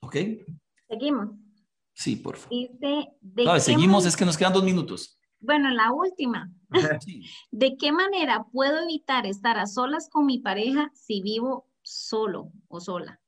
¿Ok? 0.00 0.16
Seguimos. 0.88 1.45
Sí, 1.96 2.16
por 2.16 2.36
favor. 2.36 2.50
Dice, 2.50 3.60
seguimos, 3.60 4.04
es 4.04 4.16
que 4.16 4.26
nos 4.26 4.36
quedan 4.36 4.52
dos 4.52 4.62
minutos. 4.62 5.18
Bueno, 5.40 5.70
la 5.70 5.92
última. 5.92 6.52
¿De 7.50 7.76
qué 7.78 7.90
manera 7.90 8.44
puedo 8.52 8.82
evitar 8.82 9.24
estar 9.24 9.58
a 9.58 9.66
solas 9.66 10.10
con 10.10 10.26
mi 10.26 10.38
pareja 10.38 10.92
si 10.94 11.22
vivo 11.22 11.66
solo 11.80 12.52
o 12.68 12.80
sola? 12.80 13.18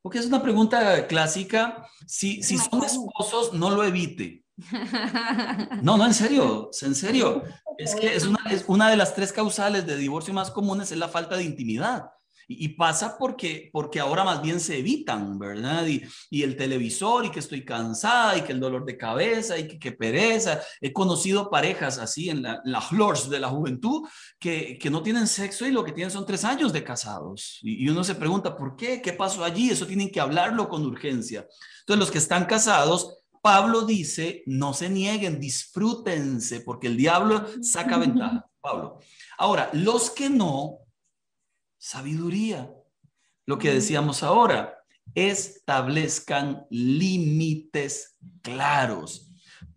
Porque 0.00 0.18
es 0.20 0.26
una 0.26 0.42
pregunta 0.42 1.06
clásica. 1.06 1.86
Si, 2.06 2.42
si 2.42 2.56
son 2.56 2.82
esposos, 2.82 3.52
no 3.52 3.70
lo 3.70 3.84
evite. 3.84 4.44
No, 5.82 5.96
no, 5.98 6.06
en 6.06 6.14
serio, 6.14 6.70
en 6.80 6.94
serio. 6.94 7.42
Es 7.78 7.94
que 7.94 8.14
es 8.14 8.26
una, 8.26 8.38
es 8.50 8.64
una 8.68 8.90
de 8.90 8.96
las 8.96 9.14
tres 9.14 9.32
causales 9.32 9.86
de 9.86 9.96
divorcio 9.96 10.32
más 10.32 10.50
comunes 10.50 10.92
es 10.92 10.98
la 10.98 11.08
falta 11.08 11.36
de 11.36 11.44
intimidad. 11.44 12.10
Y, 12.58 12.68
pasa 12.70 13.16
porque, 13.18 13.70
porque 13.72 14.00
ahora 14.00 14.24
más 14.24 14.42
bien 14.42 14.60
se 14.60 14.78
evitan, 14.78 15.38
¿verdad? 15.38 15.86
Y, 15.86 16.02
y, 16.30 16.42
el 16.42 16.56
televisor 16.56 17.24
y 17.24 17.30
que 17.30 17.40
estoy 17.40 17.64
cansada 17.64 18.36
y 18.38 18.42
que 18.42 18.52
el 18.52 18.60
dolor 18.60 18.84
de 18.84 18.96
cabeza 18.96 19.58
y 19.58 19.78
que, 19.78 19.92
pereza. 19.92 20.60
He 20.80 20.92
conocido 20.92 21.50
parejas 21.50 21.98
así 21.98 22.30
en 22.30 22.42
la, 22.42 22.60
la 22.64 22.80
flores 22.80 23.28
de 23.28 23.40
la 23.40 23.48
juventud 23.48 24.08
que, 24.38 24.78
que, 24.78 24.90
no 24.90 25.02
tienen 25.02 25.26
sexo 25.26 25.66
y 25.66 25.70
lo 25.70 25.84
que 25.84 25.92
tienen 25.92 26.10
son 26.10 26.26
tres 26.26 26.44
años 26.44 26.72
de 26.72 26.84
casados. 26.84 27.58
Y, 27.62 27.84
y 27.84 27.88
uno 27.88 28.04
se 28.04 28.14
pregunta, 28.14 28.56
¿por 28.56 28.76
qué? 28.76 29.02
¿Qué 29.02 29.12
pasó 29.12 29.44
allí? 29.44 29.70
Eso 29.70 29.86
tienen 29.86 30.10
que 30.10 30.20
hablarlo 30.20 30.68
con 30.68 30.84
urgencia. 30.84 31.46
Entonces 31.80 31.98
los 31.98 32.10
que 32.10 32.18
están 32.18 32.46
casados 32.46 33.22
Pablo 33.42 33.82
dice, 33.82 34.44
no 34.46 34.72
se 34.72 34.88
nieguen, 34.88 35.40
disfrútense, 35.40 36.60
porque 36.60 36.86
el 36.86 36.96
diablo 36.96 37.44
saca 37.60 37.98
ventaja. 37.98 38.48
Pablo. 38.62 39.00
Ahora, 39.36 39.68
los 39.72 40.10
que 40.10 40.30
no, 40.30 40.78
sabiduría. 41.82 42.72
Lo 43.44 43.58
que 43.58 43.74
decíamos 43.74 44.22
ahora, 44.22 44.78
establezcan 45.16 46.64
límites 46.70 48.16
claros 48.40 49.31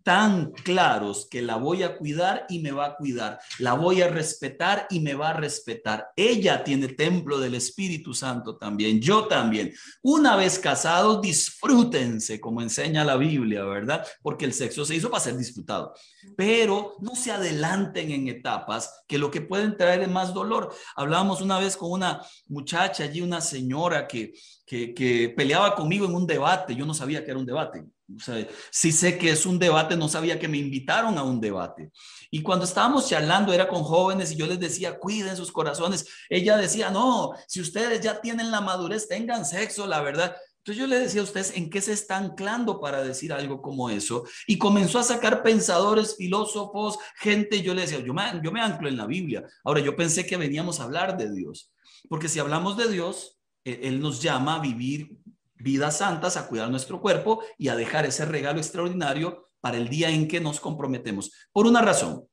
tan 0.06 0.52
claros 0.52 1.26
que 1.28 1.42
la 1.42 1.56
voy 1.56 1.82
a 1.82 1.96
cuidar 1.96 2.46
y 2.48 2.60
me 2.60 2.70
va 2.70 2.86
a 2.86 2.94
cuidar, 2.94 3.40
la 3.58 3.72
voy 3.72 4.02
a 4.02 4.08
respetar 4.08 4.86
y 4.88 5.00
me 5.00 5.14
va 5.14 5.30
a 5.30 5.32
respetar. 5.32 6.10
Ella 6.14 6.62
tiene 6.62 6.86
templo 6.86 7.40
del 7.40 7.56
Espíritu 7.56 8.14
Santo 8.14 8.56
también, 8.56 9.00
yo 9.00 9.26
también. 9.26 9.74
Una 10.02 10.36
vez 10.36 10.60
casados, 10.60 11.20
disfrútense, 11.20 12.38
como 12.38 12.62
enseña 12.62 13.04
la 13.04 13.16
Biblia, 13.16 13.64
¿verdad? 13.64 14.06
Porque 14.22 14.44
el 14.44 14.52
sexo 14.52 14.84
se 14.84 14.94
hizo 14.94 15.10
para 15.10 15.24
ser 15.24 15.36
disfrutado. 15.36 15.92
Pero 16.36 16.94
no 17.00 17.16
se 17.16 17.32
adelanten 17.32 18.12
en 18.12 18.28
etapas 18.28 19.02
que 19.08 19.18
lo 19.18 19.32
que 19.32 19.40
pueden 19.40 19.76
traer 19.76 20.02
es 20.02 20.08
más 20.08 20.32
dolor. 20.32 20.72
Hablábamos 20.94 21.40
una 21.40 21.58
vez 21.58 21.76
con 21.76 21.90
una 21.90 22.22
muchacha 22.46 23.02
allí, 23.02 23.22
una 23.22 23.40
señora 23.40 24.06
que, 24.06 24.34
que, 24.64 24.94
que 24.94 25.34
peleaba 25.36 25.74
conmigo 25.74 26.06
en 26.06 26.14
un 26.14 26.28
debate, 26.28 26.76
yo 26.76 26.86
no 26.86 26.94
sabía 26.94 27.24
que 27.24 27.32
era 27.32 27.40
un 27.40 27.46
debate 27.46 27.84
o 28.14 28.20
sea, 28.20 28.46
sí 28.70 28.92
sé 28.92 29.18
que 29.18 29.30
es 29.30 29.46
un 29.46 29.58
debate, 29.58 29.96
no 29.96 30.08
sabía 30.08 30.38
que 30.38 30.48
me 30.48 30.58
invitaron 30.58 31.18
a 31.18 31.24
un 31.24 31.40
debate. 31.40 31.90
Y 32.30 32.42
cuando 32.42 32.64
estábamos 32.64 33.08
charlando 33.08 33.52
era 33.52 33.68
con 33.68 33.82
jóvenes 33.82 34.32
y 34.32 34.36
yo 34.36 34.46
les 34.46 34.60
decía, 34.60 34.98
cuiden 34.98 35.36
sus 35.36 35.50
corazones. 35.50 36.06
Ella 36.28 36.56
decía, 36.56 36.90
no, 36.90 37.32
si 37.48 37.60
ustedes 37.60 38.00
ya 38.00 38.20
tienen 38.20 38.50
la 38.50 38.60
madurez, 38.60 39.08
tengan 39.08 39.44
sexo, 39.44 39.86
la 39.86 40.02
verdad. 40.02 40.36
Entonces 40.58 40.80
yo 40.80 40.86
le 40.88 40.98
decía 40.98 41.20
a 41.20 41.24
ustedes, 41.24 41.56
¿en 41.56 41.70
qué 41.70 41.80
se 41.80 41.92
está 41.92 42.16
anclando 42.16 42.80
para 42.80 43.02
decir 43.02 43.32
algo 43.32 43.62
como 43.62 43.90
eso? 43.90 44.24
Y 44.46 44.58
comenzó 44.58 44.98
a 44.98 45.04
sacar 45.04 45.42
pensadores, 45.42 46.16
filósofos, 46.16 46.98
gente. 47.16 47.62
Yo 47.62 47.74
le 47.74 47.82
decía, 47.82 48.00
yo 48.00 48.12
me, 48.12 48.22
yo 48.42 48.50
me 48.50 48.60
anclo 48.60 48.88
en 48.88 48.96
la 48.96 49.06
Biblia. 49.06 49.44
Ahora, 49.64 49.80
yo 49.80 49.94
pensé 49.94 50.26
que 50.26 50.36
veníamos 50.36 50.80
a 50.80 50.84
hablar 50.84 51.16
de 51.16 51.32
Dios. 51.32 51.72
Porque 52.08 52.28
si 52.28 52.38
hablamos 52.38 52.76
de 52.76 52.88
Dios, 52.88 53.38
e, 53.64 53.80
Él 53.84 54.00
nos 54.00 54.20
llama 54.20 54.56
a 54.56 54.60
vivir 54.60 55.16
vidas 55.58 55.98
santas, 55.98 56.36
a 56.36 56.48
cuidar 56.48 56.70
nuestro 56.70 57.00
cuerpo 57.00 57.42
y 57.58 57.68
a 57.68 57.76
dejar 57.76 58.06
ese 58.06 58.24
regalo 58.24 58.58
extraordinario 58.58 59.48
para 59.60 59.76
el 59.76 59.88
día 59.88 60.10
en 60.10 60.28
que 60.28 60.40
nos 60.40 60.60
comprometemos. 60.60 61.32
Por 61.52 61.66
una 61.66 61.82
razón. 61.82 62.28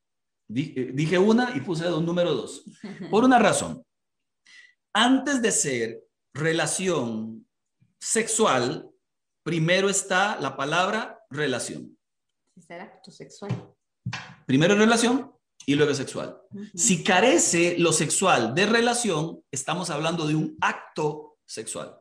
Eh, 0.54 0.92
dije 0.94 1.18
una 1.18 1.56
y 1.56 1.62
puse 1.62 1.86
dos, 1.86 2.04
número 2.04 2.34
dos. 2.34 2.64
Por 3.10 3.24
una 3.24 3.40
razón. 3.40 3.84
Antes 4.94 5.42
de 5.42 5.52
ser 5.52 6.04
relación 6.34 7.48
sexual, 8.00 8.90
primero 9.44 9.90
está 9.90 10.40
la 10.40 10.56
palabra 10.56 11.20
relación. 11.30 11.98
Acto 12.70 13.12
sexual. 13.12 13.74
Primero 14.46 14.76
relación 14.76 15.34
y 15.66 15.76
luego 15.76 15.94
sexual. 15.96 16.38
Si 16.76 17.04
carece 17.04 17.78
lo 17.80 17.92
sexual 17.92 18.54
de 18.54 18.66
relación, 18.66 19.44
estamos 19.52 19.90
hablando 19.90 20.28
de 20.28 20.36
un 20.36 20.58
acto 20.62 21.38
sexual. 21.46 21.98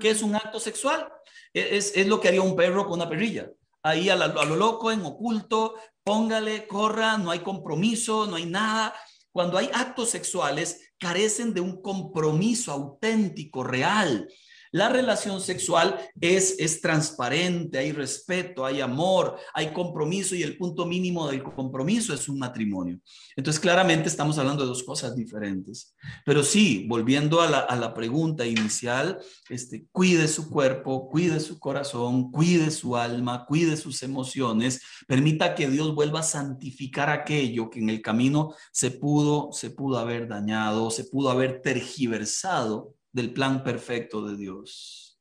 ¿Qué 0.00 0.10
es 0.10 0.22
un 0.22 0.34
acto 0.34 0.58
sexual? 0.58 1.12
E-, 1.54 1.76
es, 1.76 1.92
es 1.94 2.06
lo 2.08 2.20
que 2.20 2.28
haría 2.28 2.42
un 2.42 2.56
perro 2.56 2.84
con 2.84 2.94
una 2.94 3.08
perrilla. 3.08 3.50
Ahí 3.82 4.08
a, 4.08 4.14
a 4.14 4.44
lo 4.44 4.56
loco, 4.56 4.90
en 4.90 5.02
oculto, 5.04 5.76
póngale, 6.02 6.66
corra, 6.66 7.16
no 7.18 7.30
hay 7.30 7.40
compromiso, 7.40 8.26
no 8.26 8.36
hay 8.36 8.46
nada. 8.46 8.94
Cuando 9.30 9.56
hay 9.58 9.70
actos 9.72 10.10
sexuales, 10.10 10.92
carecen 10.98 11.54
de 11.54 11.60
un 11.60 11.80
compromiso 11.80 12.72
auténtico, 12.72 13.62
real. 13.62 14.28
La 14.72 14.88
relación 14.88 15.40
sexual 15.40 15.98
es, 16.20 16.54
es 16.58 16.80
transparente, 16.80 17.78
hay 17.78 17.90
respeto, 17.90 18.64
hay 18.64 18.80
amor, 18.80 19.36
hay 19.52 19.72
compromiso 19.72 20.36
y 20.36 20.44
el 20.44 20.56
punto 20.56 20.86
mínimo 20.86 21.28
del 21.28 21.42
compromiso 21.42 22.14
es 22.14 22.28
un 22.28 22.38
matrimonio. 22.38 23.00
Entonces, 23.34 23.58
claramente 23.58 24.08
estamos 24.08 24.38
hablando 24.38 24.62
de 24.62 24.68
dos 24.68 24.84
cosas 24.84 25.16
diferentes. 25.16 25.96
Pero 26.24 26.44
sí, 26.44 26.86
volviendo 26.88 27.40
a 27.40 27.50
la, 27.50 27.58
a 27.58 27.74
la 27.74 27.92
pregunta 27.94 28.46
inicial, 28.46 29.18
este, 29.48 29.86
cuide 29.90 30.28
su 30.28 30.48
cuerpo, 30.48 31.08
cuide 31.08 31.40
su 31.40 31.58
corazón, 31.58 32.30
cuide 32.30 32.70
su 32.70 32.96
alma, 32.96 33.46
cuide 33.46 33.76
sus 33.76 34.02
emociones, 34.04 34.82
permita 35.08 35.56
que 35.56 35.68
Dios 35.68 35.96
vuelva 35.96 36.20
a 36.20 36.24
santificar 36.24 37.10
aquello 37.10 37.70
que 37.70 37.80
en 37.80 37.90
el 37.90 38.02
camino 38.02 38.54
se 38.72 38.92
pudo, 38.92 39.50
se 39.52 39.70
pudo 39.70 39.98
haber 39.98 40.28
dañado, 40.28 40.90
se 40.90 41.04
pudo 41.04 41.30
haber 41.30 41.60
tergiversado 41.60 42.94
del 43.12 43.32
plan 43.32 43.62
perfecto 43.62 44.24
de 44.24 44.36
Dios. 44.36 45.20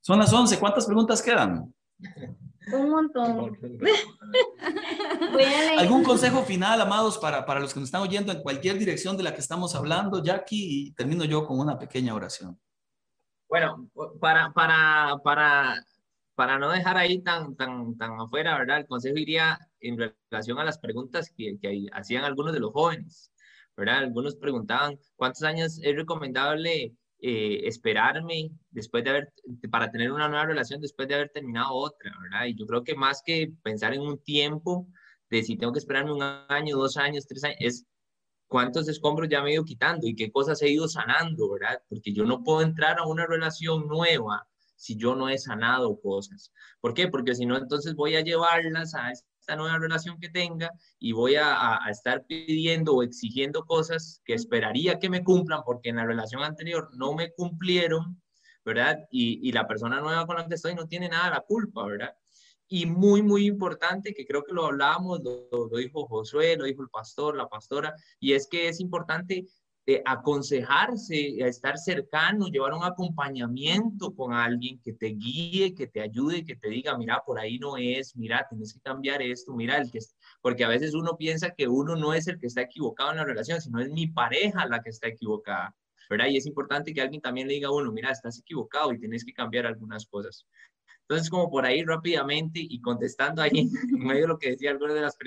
Son 0.00 0.18
las 0.18 0.32
11. 0.32 0.58
¿Cuántas 0.58 0.86
preguntas 0.86 1.22
quedan? 1.22 1.72
Un 2.72 2.90
montón. 2.90 3.58
¿Algún 5.78 6.02
consejo 6.02 6.42
final, 6.42 6.80
amados, 6.80 7.18
para, 7.18 7.44
para 7.44 7.60
los 7.60 7.74
que 7.74 7.80
nos 7.80 7.88
están 7.88 8.02
oyendo 8.02 8.32
en 8.32 8.42
cualquier 8.42 8.78
dirección 8.78 9.16
de 9.16 9.22
la 9.22 9.34
que 9.34 9.40
estamos 9.40 9.74
hablando, 9.74 10.22
Jackie? 10.22 10.88
Y 10.88 10.92
termino 10.92 11.24
yo 11.24 11.46
con 11.46 11.58
una 11.58 11.78
pequeña 11.78 12.14
oración. 12.14 12.58
Bueno, 13.48 13.88
para, 14.20 14.52
para, 14.52 15.18
para, 15.22 15.84
para 16.34 16.58
no 16.58 16.70
dejar 16.70 16.96
ahí 16.96 17.22
tan, 17.22 17.54
tan, 17.54 17.96
tan 17.96 18.20
afuera, 18.20 18.58
¿verdad? 18.58 18.78
El 18.78 18.86
consejo 18.86 19.18
iría 19.18 19.58
en 19.80 19.98
relación 20.30 20.58
a 20.58 20.64
las 20.64 20.78
preguntas 20.78 21.30
que, 21.36 21.58
que 21.60 21.86
hacían 21.92 22.24
algunos 22.24 22.52
de 22.52 22.60
los 22.60 22.72
jóvenes. 22.72 23.30
¿Verdad? 23.76 23.98
Algunos 23.98 24.36
preguntaban 24.36 24.98
cuántos 25.16 25.42
años 25.42 25.78
es 25.82 25.96
recomendable 25.96 26.94
eh, 27.20 27.66
esperarme 27.66 28.50
después 28.70 29.02
de 29.02 29.10
haber, 29.10 29.32
para 29.70 29.90
tener 29.90 30.12
una 30.12 30.28
nueva 30.28 30.46
relación 30.46 30.80
después 30.80 31.08
de 31.08 31.14
haber 31.14 31.30
terminado 31.30 31.72
otra, 31.72 32.12
¿verdad? 32.20 32.46
Y 32.46 32.54
yo 32.54 32.66
creo 32.66 32.84
que 32.84 32.94
más 32.94 33.22
que 33.24 33.52
pensar 33.62 33.94
en 33.94 34.02
un 34.02 34.18
tiempo 34.22 34.86
de 35.30 35.42
si 35.42 35.56
tengo 35.56 35.72
que 35.72 35.78
esperarme 35.78 36.12
un 36.12 36.22
año, 36.22 36.76
dos 36.76 36.96
años, 36.96 37.26
tres 37.26 37.44
años, 37.44 37.56
es 37.60 37.86
cuántos 38.46 38.88
escombros 38.88 39.28
ya 39.28 39.42
me 39.42 39.50
he 39.50 39.54
ido 39.54 39.64
quitando 39.64 40.06
y 40.06 40.14
qué 40.14 40.30
cosas 40.30 40.60
he 40.62 40.70
ido 40.70 40.86
sanando, 40.86 41.50
¿verdad? 41.50 41.82
Porque 41.88 42.12
yo 42.12 42.24
no 42.24 42.42
puedo 42.42 42.60
entrar 42.60 42.98
a 42.98 43.06
una 43.06 43.26
relación 43.26 43.88
nueva 43.88 44.46
si 44.76 44.96
yo 44.96 45.14
no 45.14 45.28
he 45.28 45.38
sanado 45.38 45.98
cosas. 46.00 46.52
¿Por 46.80 46.94
qué? 46.94 47.08
Porque 47.08 47.34
si 47.34 47.46
no, 47.46 47.56
entonces 47.56 47.94
voy 47.94 48.16
a 48.16 48.20
llevarlas 48.20 48.94
a 48.94 49.10
esta 49.44 49.56
nueva 49.56 49.78
relación 49.78 50.18
que 50.18 50.30
tenga 50.30 50.72
y 50.98 51.12
voy 51.12 51.34
a, 51.36 51.78
estar 51.90 52.24
pidiendo 52.24 52.94
o 52.94 53.02
exigiendo 53.02 53.64
cosas 53.66 54.22
que 54.24 54.32
esperaría 54.32 54.98
que 54.98 55.10
me 55.10 55.22
cumplan 55.22 55.62
porque 55.64 55.90
en 55.90 55.96
la 55.96 56.06
relación 56.06 56.42
anterior 56.42 56.88
no 56.94 57.12
me 57.12 57.30
cumplieron, 57.32 58.22
¿verdad? 58.64 58.98
Y, 59.10 59.46
y 59.46 59.52
la 59.52 59.66
persona 59.66 60.00
nueva 60.00 60.26
con 60.26 60.36
la 60.36 60.48
que 60.48 60.54
estoy 60.54 60.74
no 60.74 60.86
tiene 60.86 61.10
nada 61.10 61.28
la 61.28 61.40
culpa, 61.40 61.84
¿verdad? 61.84 62.14
Y 62.68 62.86
muy, 62.86 63.22
muy 63.22 63.46
importante, 63.46 64.14
que 64.14 64.24
creo 64.24 64.42
que 64.42 64.54
lo 64.54 64.64
hablábamos, 64.64 65.20
lo, 65.22 65.46
lo, 65.52 65.76
dijo 65.76 66.06
Josué, 66.06 66.56
lo 66.56 66.64
dijo 66.64 66.80
el 66.80 66.88
pastor, 66.88 67.36
la 67.36 67.46
pastora, 67.46 67.94
y 68.18 68.32
es 68.32 68.48
que 68.48 68.68
es 68.68 68.80
importante 68.80 69.46
eh, 69.86 70.02
aconsejarse, 70.06 71.36
estar 71.46 71.76
cercano, 71.76 72.48
llevar 72.48 72.72
un 72.72 72.84
acompañamiento 72.84 74.14
con 74.14 74.32
alguien 74.32 74.80
que 74.80 74.94
te 74.94 75.08
guíe, 75.08 75.74
que 75.74 75.86
te 75.86 76.00
ayude, 76.00 76.42
que 76.42 76.56
te 76.56 76.70
diga, 76.70 76.96
mira, 76.96 77.22
por 77.26 77.38
ahí 77.38 77.58
no 77.58 77.76
es, 77.76 78.16
mira, 78.16 78.46
tienes 78.48 78.72
que 78.72 78.80
cambiar 78.80 79.20
esto, 79.20 79.52
mira, 79.52 79.76
el 79.76 79.90
que 79.90 79.98
porque 80.40 80.64
a 80.64 80.68
veces 80.68 80.94
uno 80.94 81.18
piensa 81.18 81.50
que 81.50 81.68
uno 81.68 81.96
no 81.96 82.14
es 82.14 82.26
el 82.28 82.38
que 82.38 82.46
está 82.46 82.62
equivocado 82.62 83.10
en 83.10 83.18
la 83.18 83.24
relación, 83.24 83.60
sino 83.60 83.78
es 83.78 83.90
mi 83.90 84.06
pareja 84.06 84.66
la 84.66 84.80
que 84.80 84.88
está 84.88 85.08
equivocada, 85.08 85.76
¿verdad? 86.08 86.28
Y 86.28 86.38
es 86.38 86.46
importante 86.46 86.94
que 86.94 87.02
alguien 87.02 87.20
también 87.20 87.46
le 87.46 87.54
diga 87.54 87.68
a 87.68 87.72
uno, 87.72 87.92
mira, 87.92 88.10
estás 88.10 88.38
equivocado 88.38 88.90
y 88.90 88.98
tienes 88.98 89.22
que 89.22 89.34
cambiar 89.34 89.66
algunas 89.66 90.06
cosas. 90.06 90.46
Entonces, 91.02 91.28
como 91.28 91.50
por 91.50 91.66
ahí 91.66 91.84
rápidamente 91.84 92.58
y 92.58 92.80
contestando 92.80 93.42
ahí 93.42 93.50
en 93.98 93.98
medio 93.98 94.22
de 94.22 94.28
lo 94.28 94.38
que 94.38 94.52
decía 94.52 94.70
algunas 94.70 94.94
de 94.94 95.02
las 95.02 95.18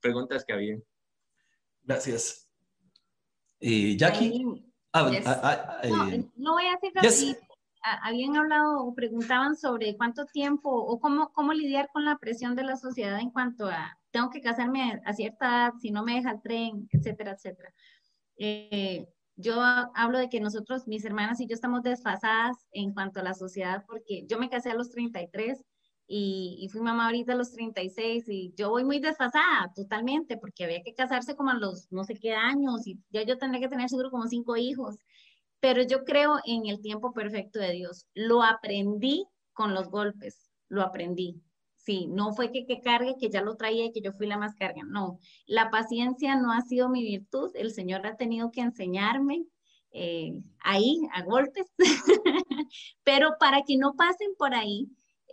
preguntas 0.00 0.44
que 0.44 0.52
había. 0.52 0.78
Gracias. 1.82 2.45
Eh, 3.60 3.96
Jackie. 3.96 4.44
Ah, 4.92 5.10
ah, 5.26 5.40
ah, 5.42 5.88
no, 5.88 6.08
eh, 6.08 6.30
no, 6.36 6.52
voy 6.52 6.64
a 6.66 6.74
hacer 6.74 6.92
yes. 7.02 7.36
Habían 8.02 8.36
hablado 8.36 8.84
o 8.84 8.94
preguntaban 8.94 9.56
sobre 9.56 9.96
cuánto 9.96 10.24
tiempo 10.26 10.70
o 10.70 10.98
cómo, 10.98 11.32
cómo 11.32 11.52
lidiar 11.52 11.88
con 11.92 12.04
la 12.04 12.18
presión 12.18 12.56
de 12.56 12.64
la 12.64 12.76
sociedad 12.76 13.20
en 13.20 13.30
cuanto 13.30 13.66
a 13.68 13.96
tengo 14.10 14.30
que 14.30 14.40
casarme 14.40 15.00
a 15.04 15.12
cierta 15.12 15.46
edad, 15.46 15.72
si 15.80 15.90
no 15.90 16.02
me 16.02 16.14
deja 16.14 16.30
el 16.30 16.40
tren, 16.40 16.88
etcétera, 16.90 17.32
etcétera. 17.32 17.72
Eh, 18.38 19.06
yo 19.36 19.60
hablo 19.60 20.18
de 20.18 20.30
que 20.30 20.40
nosotros, 20.40 20.88
mis 20.88 21.04
hermanas 21.04 21.38
y 21.40 21.46
yo 21.46 21.54
estamos 21.54 21.82
desfasadas 21.82 22.56
en 22.72 22.94
cuanto 22.94 23.20
a 23.20 23.22
la 23.22 23.34
sociedad 23.34 23.84
porque 23.86 24.24
yo 24.26 24.38
me 24.38 24.48
casé 24.48 24.70
a 24.70 24.74
los 24.74 24.90
33 24.90 25.62
y, 26.08 26.68
fui 26.70 26.80
mamá 26.80 27.06
ahorita 27.06 27.32
a 27.32 27.36
los 27.36 27.50
36 27.52 28.28
y 28.28 28.54
yo 28.56 28.70
voy 28.70 28.84
muy 28.84 29.00
desfasada 29.00 29.72
totalmente 29.74 30.36
porque 30.36 30.64
había 30.64 30.82
que 30.82 30.94
casarse 30.94 31.34
como 31.34 31.50
a 31.50 31.54
los 31.54 31.90
no 31.90 32.04
sé 32.04 32.14
qué 32.14 32.32
años 32.32 32.86
y 32.86 33.00
ya 33.10 33.22
yo 33.24 33.38
tendría 33.38 33.60
que 33.60 33.68
tener 33.68 33.88
seguro 33.88 34.10
como 34.10 34.26
cinco 34.28 34.56
hijos. 34.56 34.96
Pero 35.60 35.82
yo 35.82 36.04
creo 36.04 36.36
en 36.44 36.66
el 36.66 36.80
tiempo 36.80 37.12
perfecto 37.12 37.58
de 37.58 37.72
Dios. 37.72 38.06
Lo 38.14 38.42
aprendí 38.42 39.26
con 39.52 39.74
los 39.74 39.88
golpes, 39.90 40.50
lo 40.68 40.82
aprendí. 40.82 41.42
Sí, 41.76 42.06
no 42.08 42.32
fue 42.34 42.52
que, 42.52 42.66
que 42.66 42.80
cargue, 42.80 43.16
que 43.18 43.30
ya 43.30 43.42
lo 43.42 43.56
traía 43.56 43.86
y 43.86 43.92
que 43.92 44.00
yo 44.00 44.12
fui 44.12 44.26
la 44.26 44.38
más 44.38 44.54
carga. 44.54 44.82
No, 44.86 45.18
la 45.46 45.70
paciencia 45.70 46.36
no 46.36 46.52
ha 46.52 46.60
sido 46.62 46.88
mi 46.88 47.02
virtud. 47.02 47.50
El 47.54 47.72
Señor 47.72 48.06
ha 48.06 48.16
tenido 48.16 48.50
que 48.50 48.60
enseñarme 48.60 49.46
eh, 49.92 50.42
ahí 50.60 51.00
a 51.14 51.22
golpes. 51.22 51.66
Pero 53.04 53.30
para 53.40 53.62
que 53.62 53.76
no 53.76 53.94
pasen 53.94 54.34
por 54.36 54.54
ahí, 54.54 54.88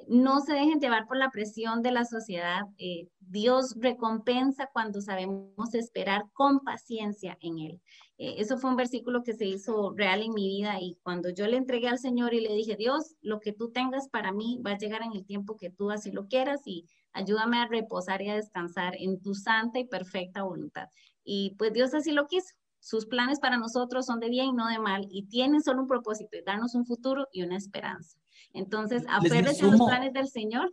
no 0.07 0.41
se 0.41 0.53
dejen 0.53 0.79
llevar 0.79 1.07
por 1.07 1.17
la 1.17 1.31
presión 1.31 1.81
de 1.81 1.91
la 1.91 2.05
sociedad. 2.05 2.61
Eh, 2.77 3.07
Dios 3.19 3.75
recompensa 3.79 4.69
cuando 4.71 5.01
sabemos 5.01 5.73
esperar 5.73 6.23
con 6.33 6.59
paciencia 6.59 7.37
en 7.41 7.59
Él. 7.59 7.81
Eh, 8.17 8.35
eso 8.37 8.57
fue 8.57 8.69
un 8.69 8.75
versículo 8.75 9.23
que 9.23 9.33
se 9.33 9.45
hizo 9.45 9.93
real 9.95 10.21
en 10.21 10.33
mi 10.33 10.47
vida 10.47 10.77
y 10.79 10.97
cuando 11.03 11.29
yo 11.29 11.47
le 11.47 11.57
entregué 11.57 11.87
al 11.87 11.99
Señor 11.99 12.33
y 12.33 12.41
le 12.41 12.53
dije, 12.53 12.75
Dios, 12.75 13.15
lo 13.21 13.39
que 13.39 13.53
tú 13.53 13.71
tengas 13.71 14.09
para 14.09 14.31
mí 14.31 14.61
va 14.65 14.71
a 14.71 14.77
llegar 14.77 15.01
en 15.01 15.13
el 15.13 15.25
tiempo 15.25 15.57
que 15.57 15.69
tú 15.69 15.91
así 15.91 16.11
lo 16.11 16.27
quieras 16.27 16.61
y 16.65 16.87
ayúdame 17.11 17.57
a 17.57 17.67
reposar 17.67 18.21
y 18.21 18.29
a 18.29 18.35
descansar 18.35 18.95
en 18.97 19.21
tu 19.21 19.33
santa 19.33 19.79
y 19.79 19.85
perfecta 19.85 20.43
voluntad. 20.43 20.89
Y 21.23 21.55
pues 21.57 21.73
Dios 21.73 21.93
así 21.93 22.11
lo 22.11 22.27
quiso. 22.27 22.53
Sus 22.83 23.05
planes 23.05 23.39
para 23.39 23.55
nosotros 23.55 24.05
son 24.05 24.19
de 24.19 24.27
bien 24.27 24.47
y 24.47 24.51
no 24.51 24.67
de 24.67 24.77
mal 24.77 25.07
y 25.09 25.25
tienen 25.27 25.63
solo 25.63 25.83
un 25.83 25.87
propósito, 25.87 26.37
darnos 26.45 26.75
un 26.75 26.85
futuro 26.85 27.29
y 27.31 27.41
una 27.41 27.55
esperanza. 27.55 28.17
Entonces, 28.51 29.05
aférrense 29.07 29.63
a 29.63 29.69
los 29.69 29.79
planes 29.79 30.11
del 30.11 30.27
Señor. 30.27 30.69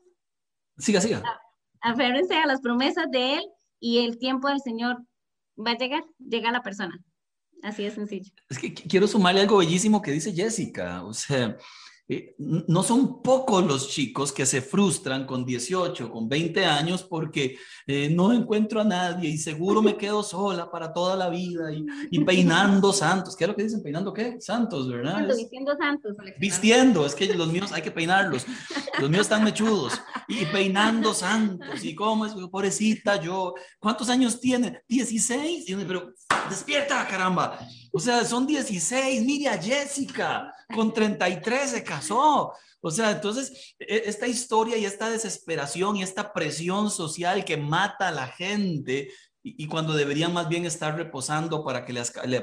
Siga, 0.76 1.00
siga. 1.00 1.22
Aférrense 1.80 2.34
a 2.34 2.46
las 2.46 2.60
promesas 2.60 3.06
de 3.12 3.34
Él 3.34 3.44
y 3.78 4.04
el 4.04 4.18
tiempo 4.18 4.48
del 4.48 4.58
Señor 4.58 4.96
va 5.56 5.70
a 5.70 5.78
llegar, 5.78 6.02
llega 6.18 6.50
la 6.50 6.62
persona. 6.62 6.98
Así 7.62 7.84
de 7.84 7.92
sencillo. 7.92 8.32
Es 8.48 8.58
que 8.58 8.74
quiero 8.74 9.06
sumarle 9.06 9.42
algo 9.42 9.58
bellísimo 9.58 10.02
que 10.02 10.10
dice 10.10 10.32
Jessica. 10.32 11.04
O 11.04 11.14
sea, 11.14 11.56
eh, 12.12 12.34
no 12.38 12.82
son 12.82 13.22
pocos 13.22 13.64
los 13.64 13.88
chicos 13.88 14.32
que 14.32 14.44
se 14.44 14.60
frustran 14.60 15.26
con 15.26 15.44
18, 15.44 16.10
con 16.10 16.28
20 16.28 16.66
años 16.66 17.04
porque 17.04 17.56
eh, 17.86 18.10
no 18.10 18.32
encuentro 18.32 18.80
a 18.80 18.84
nadie 18.84 19.30
y 19.30 19.38
seguro 19.38 19.80
me 19.80 19.96
quedo 19.96 20.24
sola 20.24 20.68
para 20.68 20.92
toda 20.92 21.14
la 21.14 21.28
vida 21.28 21.72
y, 22.10 22.18
peinando 22.24 22.92
santos. 22.92 23.36
¿Qué 23.36 23.44
es 23.44 23.48
lo 23.48 23.54
que 23.54 23.62
dicen? 23.62 23.80
¿Peinando 23.80 24.12
qué? 24.12 24.40
Santos, 24.40 24.88
¿verdad? 24.88 25.24
vistiendo 25.36 25.76
santos. 25.76 26.16
Vistiendo, 26.40 27.06
es 27.06 27.14
que 27.14 27.32
los 27.32 27.52
míos 27.52 27.70
hay 27.70 27.82
que 27.82 27.92
peinarlos. 27.92 28.44
Los 28.98 29.08
míos 29.08 29.22
están 29.22 29.44
mechudos. 29.44 30.00
Y 30.26 30.46
peinando 30.46 31.14
santos. 31.14 31.84
¿Y 31.84 31.94
cómo 31.94 32.26
es? 32.26 32.32
Pobrecita, 32.32 33.20
yo. 33.20 33.54
¿Cuántos 33.78 34.08
años 34.08 34.40
tiene? 34.40 34.82
16. 34.88 35.64
pero 35.86 36.12
despierta, 36.48 37.06
caramba. 37.06 37.56
O 37.92 37.98
sea, 37.98 38.24
son 38.24 38.46
16, 38.46 39.24
mire 39.24 39.48
a 39.48 39.60
Jessica, 39.60 40.52
con 40.74 40.92
33 40.92 41.70
se 41.70 41.84
casó. 41.84 42.52
O 42.80 42.90
sea, 42.90 43.10
entonces, 43.10 43.74
e, 43.78 44.02
esta 44.06 44.26
historia 44.26 44.76
y 44.76 44.84
esta 44.84 45.10
desesperación 45.10 45.96
y 45.96 46.02
esta 46.02 46.32
presión 46.32 46.90
social 46.90 47.44
que 47.44 47.56
mata 47.56 48.08
a 48.08 48.12
la 48.12 48.28
gente 48.28 49.10
y, 49.42 49.66
cuando 49.68 49.94
deberían 49.94 50.34
más 50.34 50.48
bien 50.48 50.66
estar 50.66 50.94
reposando 50.96 51.64
para 51.64 51.86
que 51.86 51.94
le, 51.94 52.02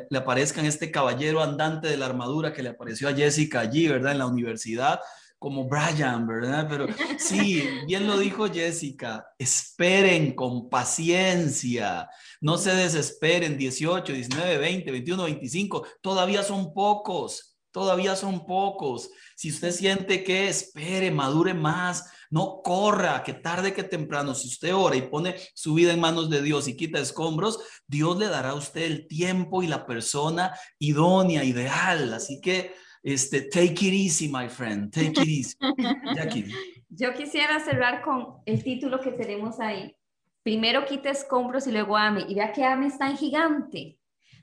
le, 0.09 0.17
aparezcan 0.17 0.65
este 0.65 0.89
caballero 0.89 1.43
andante 1.43 1.87
de 1.87 1.97
la 1.97 2.07
armadura 2.07 2.53
que 2.53 2.63
le 2.63 2.69
apareció 2.69 3.07
a 3.07 3.13
Jessica 3.13 3.59
allí, 3.59 3.87
¿verdad? 3.87 4.13
En 4.13 4.17
la 4.17 4.25
universidad, 4.25 4.99
como 5.39 5.67
Brian, 5.67 6.27
¿verdad? 6.27 6.67
Pero 6.69 6.87
sí, 7.17 7.63
bien 7.87 8.07
lo 8.07 8.17
dijo 8.17 8.47
Jessica, 8.47 9.27
esperen 9.37 10.33
con 10.33 10.69
paciencia, 10.69 12.09
no 12.41 12.57
se 12.57 12.73
desesperen, 12.73 13.57
18, 13.57 14.13
19, 14.13 14.57
20, 14.57 14.91
21, 14.91 15.23
25, 15.23 15.87
todavía 16.01 16.43
son 16.43 16.73
pocos, 16.73 17.55
todavía 17.71 18.15
son 18.15 18.45
pocos. 18.45 19.09
Si 19.35 19.49
usted 19.49 19.71
siente 19.71 20.23
que 20.23 20.47
espere, 20.47 21.11
madure 21.11 21.53
más, 21.53 22.11
no 22.29 22.61
corra, 22.63 23.23
que 23.23 23.33
tarde 23.33 23.73
que 23.73 23.83
temprano, 23.83 24.33
si 24.33 24.47
usted 24.47 24.73
ora 24.73 24.95
y 24.95 25.03
pone 25.03 25.35
su 25.53 25.75
vida 25.75 25.93
en 25.93 25.99
manos 25.99 26.29
de 26.29 26.41
Dios 26.41 26.67
y 26.67 26.75
quita 26.75 26.99
escombros, 26.99 27.59
Dios 27.85 28.17
le 28.17 28.27
dará 28.27 28.49
a 28.49 28.55
usted 28.55 28.81
el 28.81 29.07
tiempo 29.07 29.61
y 29.61 29.67
la 29.67 29.85
persona 29.85 30.57
idónea, 30.79 31.43
ideal. 31.43 32.13
Así 32.13 32.41
que 32.41 32.73
este, 33.13 33.41
take 33.43 33.85
it 33.87 33.93
easy, 33.93 34.27
my 34.27 34.49
friend. 34.49 34.91
Take 34.91 35.21
it 35.21 35.27
easy. 35.27 35.55
Yo 36.89 37.13
quisiera 37.13 37.59
cerrar 37.59 38.01
con 38.01 38.35
el 38.45 38.61
título 38.63 38.99
que 38.99 39.11
tenemos 39.11 39.59
ahí. 39.59 39.95
Primero 40.43 40.85
quite 40.85 41.09
escombros 41.09 41.67
y 41.67 41.71
luego 41.71 41.95
ame. 41.95 42.25
Y 42.27 42.35
vea 42.35 42.51
que 42.51 42.65
ame 42.65 42.87
está 42.87 43.09
en 43.09 43.17
gigante 43.17 43.97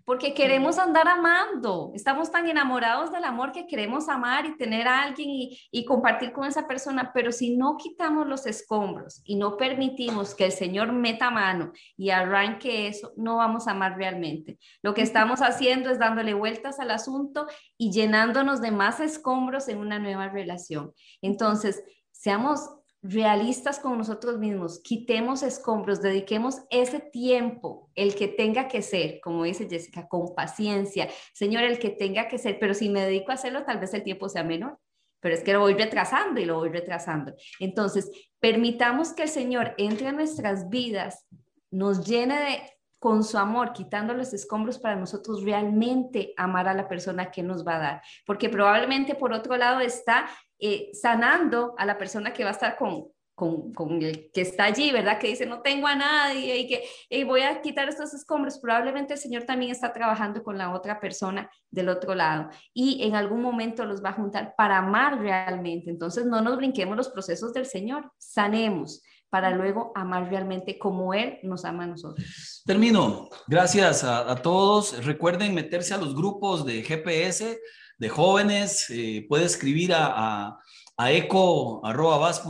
porque 0.04 0.34
queremos 0.34 0.78
andar 0.78 1.08
amando. 1.08 1.92
Estamos 1.94 2.30
tan 2.30 2.46
enamorados 2.46 3.10
del 3.10 3.24
amor 3.24 3.52
que 3.52 3.66
queremos 3.66 4.08
amar 4.08 4.44
y 4.46 4.56
tener 4.56 4.86
a 4.86 5.02
alguien 5.02 5.28
y, 5.30 5.84
compartir 5.84 6.32
con 6.32 6.46
esa 6.46 6.66
persona, 6.66 7.10
pero 7.12 7.30
si 7.30 7.56
no 7.56 7.76
quitamos 7.76 8.26
los 8.26 8.46
escombros 8.46 9.20
y 9.24 9.36
no 9.36 9.56
permitimos 9.56 10.34
que 10.34 10.46
el 10.46 10.52
Señor 10.52 10.92
meta 10.92 11.30
mano 11.30 11.72
y 11.96 12.10
arranque 12.10 12.88
eso, 12.88 13.12
no 13.16 13.36
vamos 13.36 13.68
a 13.68 13.72
amar 13.72 13.96
realmente. 13.96 14.58
Lo 14.82 14.94
que 14.94 15.02
estamos 15.02 15.40
haciendo 15.40 15.90
es 15.90 15.98
dándole 15.98 16.34
vueltas 16.34 16.80
al 16.80 16.90
asunto 16.90 17.46
y 17.76 17.92
llenándonos 17.92 18.60
de 18.60 18.70
más 18.70 19.00
escombros 19.00 19.68
en 19.68 19.78
una 19.78 19.98
nueva 19.98 20.28
relación. 20.28 20.92
Entonces, 21.22 21.82
seamos 22.10 22.60
realistas 23.04 23.78
con 23.78 23.98
nosotros 23.98 24.38
mismos, 24.38 24.80
quitemos 24.82 25.42
escombros, 25.42 26.00
dediquemos 26.00 26.62
ese 26.70 27.00
tiempo, 27.00 27.90
el 27.94 28.14
que 28.14 28.28
tenga 28.28 28.66
que 28.66 28.80
ser, 28.80 29.20
como 29.20 29.44
dice 29.44 29.68
Jessica, 29.68 30.08
con 30.08 30.34
paciencia. 30.34 31.08
Señor, 31.34 31.64
el 31.64 31.78
que 31.78 31.90
tenga 31.90 32.28
que 32.28 32.38
ser, 32.38 32.58
pero 32.58 32.72
si 32.72 32.88
me 32.88 33.04
dedico 33.04 33.30
a 33.30 33.34
hacerlo, 33.34 33.64
tal 33.64 33.78
vez 33.78 33.92
el 33.92 34.02
tiempo 34.02 34.30
sea 34.30 34.42
menor, 34.42 34.78
pero 35.20 35.34
es 35.34 35.42
que 35.42 35.52
lo 35.52 35.60
voy 35.60 35.74
retrasando 35.74 36.40
y 36.40 36.46
lo 36.46 36.56
voy 36.56 36.70
retrasando. 36.70 37.34
Entonces, 37.60 38.10
permitamos 38.40 39.12
que 39.12 39.24
el 39.24 39.28
Señor 39.28 39.74
entre 39.76 40.08
a 40.08 40.12
nuestras 40.12 40.70
vidas, 40.70 41.26
nos 41.74 42.06
llene 42.06 42.38
de 42.38 42.73
con 43.04 43.22
su 43.22 43.36
amor, 43.36 43.74
quitando 43.74 44.14
los 44.14 44.32
escombros 44.32 44.78
para 44.78 44.96
nosotros 44.96 45.42
realmente 45.42 46.32
amar 46.38 46.68
a 46.68 46.72
la 46.72 46.88
persona 46.88 47.30
que 47.30 47.42
nos 47.42 47.62
va 47.62 47.76
a 47.76 47.78
dar. 47.78 48.02
Porque 48.24 48.48
probablemente 48.48 49.14
por 49.14 49.30
otro 49.34 49.58
lado 49.58 49.80
está 49.80 50.26
eh, 50.58 50.88
sanando 50.94 51.74
a 51.76 51.84
la 51.84 51.98
persona 51.98 52.32
que 52.32 52.44
va 52.44 52.48
a 52.48 52.52
estar 52.54 52.78
con, 52.78 53.08
con, 53.34 54.00
el 54.00 54.30
que 54.32 54.40
está 54.40 54.64
allí, 54.64 54.90
¿verdad? 54.90 55.18
Que 55.18 55.26
dice, 55.26 55.44
no 55.44 55.60
tengo 55.60 55.86
a 55.86 55.94
nadie 55.94 56.56
y 56.56 56.66
que 56.66 57.24
voy 57.26 57.42
a 57.42 57.60
quitar 57.60 57.90
estos 57.90 58.14
escombros. 58.14 58.58
Probablemente 58.58 59.12
el 59.12 59.18
Señor 59.18 59.42
también 59.42 59.70
está 59.70 59.92
trabajando 59.92 60.42
con 60.42 60.56
la 60.56 60.72
otra 60.72 60.98
persona 60.98 61.50
del 61.70 61.90
otro 61.90 62.14
lado 62.14 62.48
y 62.72 63.06
en 63.06 63.16
algún 63.16 63.42
momento 63.42 63.84
los 63.84 64.02
va 64.02 64.08
a 64.08 64.14
juntar 64.14 64.54
para 64.56 64.78
amar 64.78 65.18
realmente. 65.18 65.90
Entonces 65.90 66.24
no 66.24 66.40
nos 66.40 66.56
brinquemos 66.56 66.96
los 66.96 67.10
procesos 67.10 67.52
del 67.52 67.66
Señor, 67.66 68.10
sanemos 68.16 69.02
para 69.34 69.50
luego 69.50 69.90
amar 69.96 70.30
realmente 70.30 70.78
como 70.78 71.12
Él 71.12 71.40
nos 71.42 71.64
ama 71.64 71.82
a 71.82 71.88
nosotros. 71.88 72.62
Termino. 72.64 73.28
Gracias 73.48 74.04
a, 74.04 74.30
a 74.30 74.36
todos. 74.36 75.04
Recuerden 75.04 75.52
meterse 75.52 75.92
a 75.92 75.96
los 75.96 76.14
grupos 76.14 76.64
de 76.64 76.84
GPS 76.84 77.58
de 77.98 78.08
jóvenes, 78.08 78.86
eh, 78.90 79.26
puede 79.28 79.46
escribir 79.46 79.92
a, 79.92 80.46
a, 80.46 80.56
a 80.96 81.10
eco.vas.cr, 81.10 82.46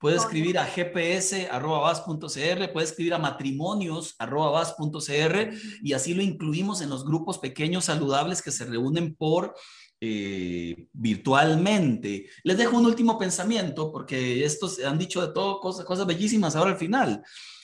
puede 0.00 0.16
escribir 0.16 0.58
a 0.58 0.66
gps.vas.cr, 0.66 2.72
puede 2.72 2.84
escribir 2.84 3.14
a 3.14 3.18
matrimonios.vas.cr 3.18 5.50
y 5.80 5.92
así 5.92 6.12
lo 6.12 6.22
incluimos 6.22 6.80
en 6.80 6.90
los 6.90 7.04
grupos 7.04 7.38
pequeños 7.38 7.84
saludables 7.84 8.42
que 8.42 8.50
se 8.50 8.64
reúnen 8.64 9.14
por 9.14 9.54
eh, 10.00 10.88
virtualmente. 10.92 12.26
Les 12.44 12.56
dejo 12.56 12.76
un 12.76 12.86
último 12.86 13.18
pensamiento 13.18 13.90
porque 13.90 14.44
estos 14.44 14.82
han 14.84 14.98
dicho 14.98 15.26
de 15.26 15.32
todo 15.32 15.60
cosas, 15.60 16.06
bellísimas 16.06 16.56
ahora 16.56 16.70
al 16.70 16.76
final. 16.76 17.22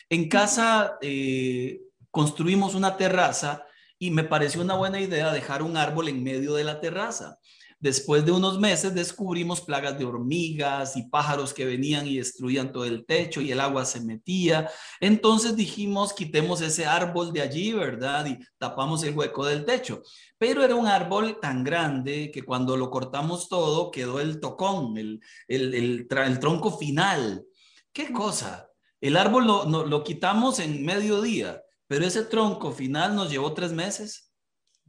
En 0.08 0.28
casa 0.28 0.98
eh, 1.00 1.80
construimos 2.10 2.74
una 2.74 2.96
terraza 2.96 3.64
y 3.98 4.10
me 4.10 4.24
pareció 4.24 4.60
una 4.60 4.74
buena 4.74 5.00
idea 5.00 5.32
dejar 5.32 5.62
un 5.62 5.76
árbol 5.76 6.08
en 6.08 6.22
medio 6.22 6.54
de 6.54 6.64
la 6.64 6.80
terraza. 6.80 7.38
Después 7.84 8.24
de 8.24 8.32
unos 8.32 8.58
meses 8.58 8.94
descubrimos 8.94 9.60
plagas 9.60 9.98
de 9.98 10.06
hormigas 10.06 10.96
y 10.96 11.02
pájaros 11.02 11.52
que 11.52 11.66
venían 11.66 12.06
y 12.06 12.16
destruían 12.16 12.72
todo 12.72 12.86
el 12.86 13.04
techo 13.04 13.42
y 13.42 13.52
el 13.52 13.60
agua 13.60 13.84
se 13.84 14.00
metía. 14.00 14.70
Entonces 15.00 15.54
dijimos, 15.54 16.14
quitemos 16.14 16.62
ese 16.62 16.86
árbol 16.86 17.30
de 17.30 17.42
allí, 17.42 17.74
¿verdad? 17.74 18.24
Y 18.24 18.38
tapamos 18.56 19.04
el 19.04 19.14
hueco 19.14 19.44
del 19.44 19.66
techo. 19.66 20.00
Pero 20.38 20.64
era 20.64 20.74
un 20.74 20.86
árbol 20.86 21.38
tan 21.42 21.62
grande 21.62 22.30
que 22.32 22.42
cuando 22.42 22.74
lo 22.78 22.88
cortamos 22.88 23.50
todo 23.50 23.90
quedó 23.90 24.18
el 24.18 24.40
tocón, 24.40 24.96
el, 24.96 25.20
el, 25.46 25.74
el, 25.74 26.08
el 26.10 26.38
tronco 26.38 26.78
final. 26.78 27.44
¿Qué 27.92 28.10
cosa? 28.14 28.66
El 28.98 29.18
árbol 29.18 29.46
lo, 29.46 29.66
no, 29.66 29.84
lo 29.84 30.02
quitamos 30.02 30.58
en 30.58 30.86
mediodía, 30.86 31.60
pero 31.86 32.06
ese 32.06 32.24
tronco 32.24 32.72
final 32.72 33.14
nos 33.14 33.30
llevó 33.30 33.52
tres 33.52 33.72
meses. 33.72 34.32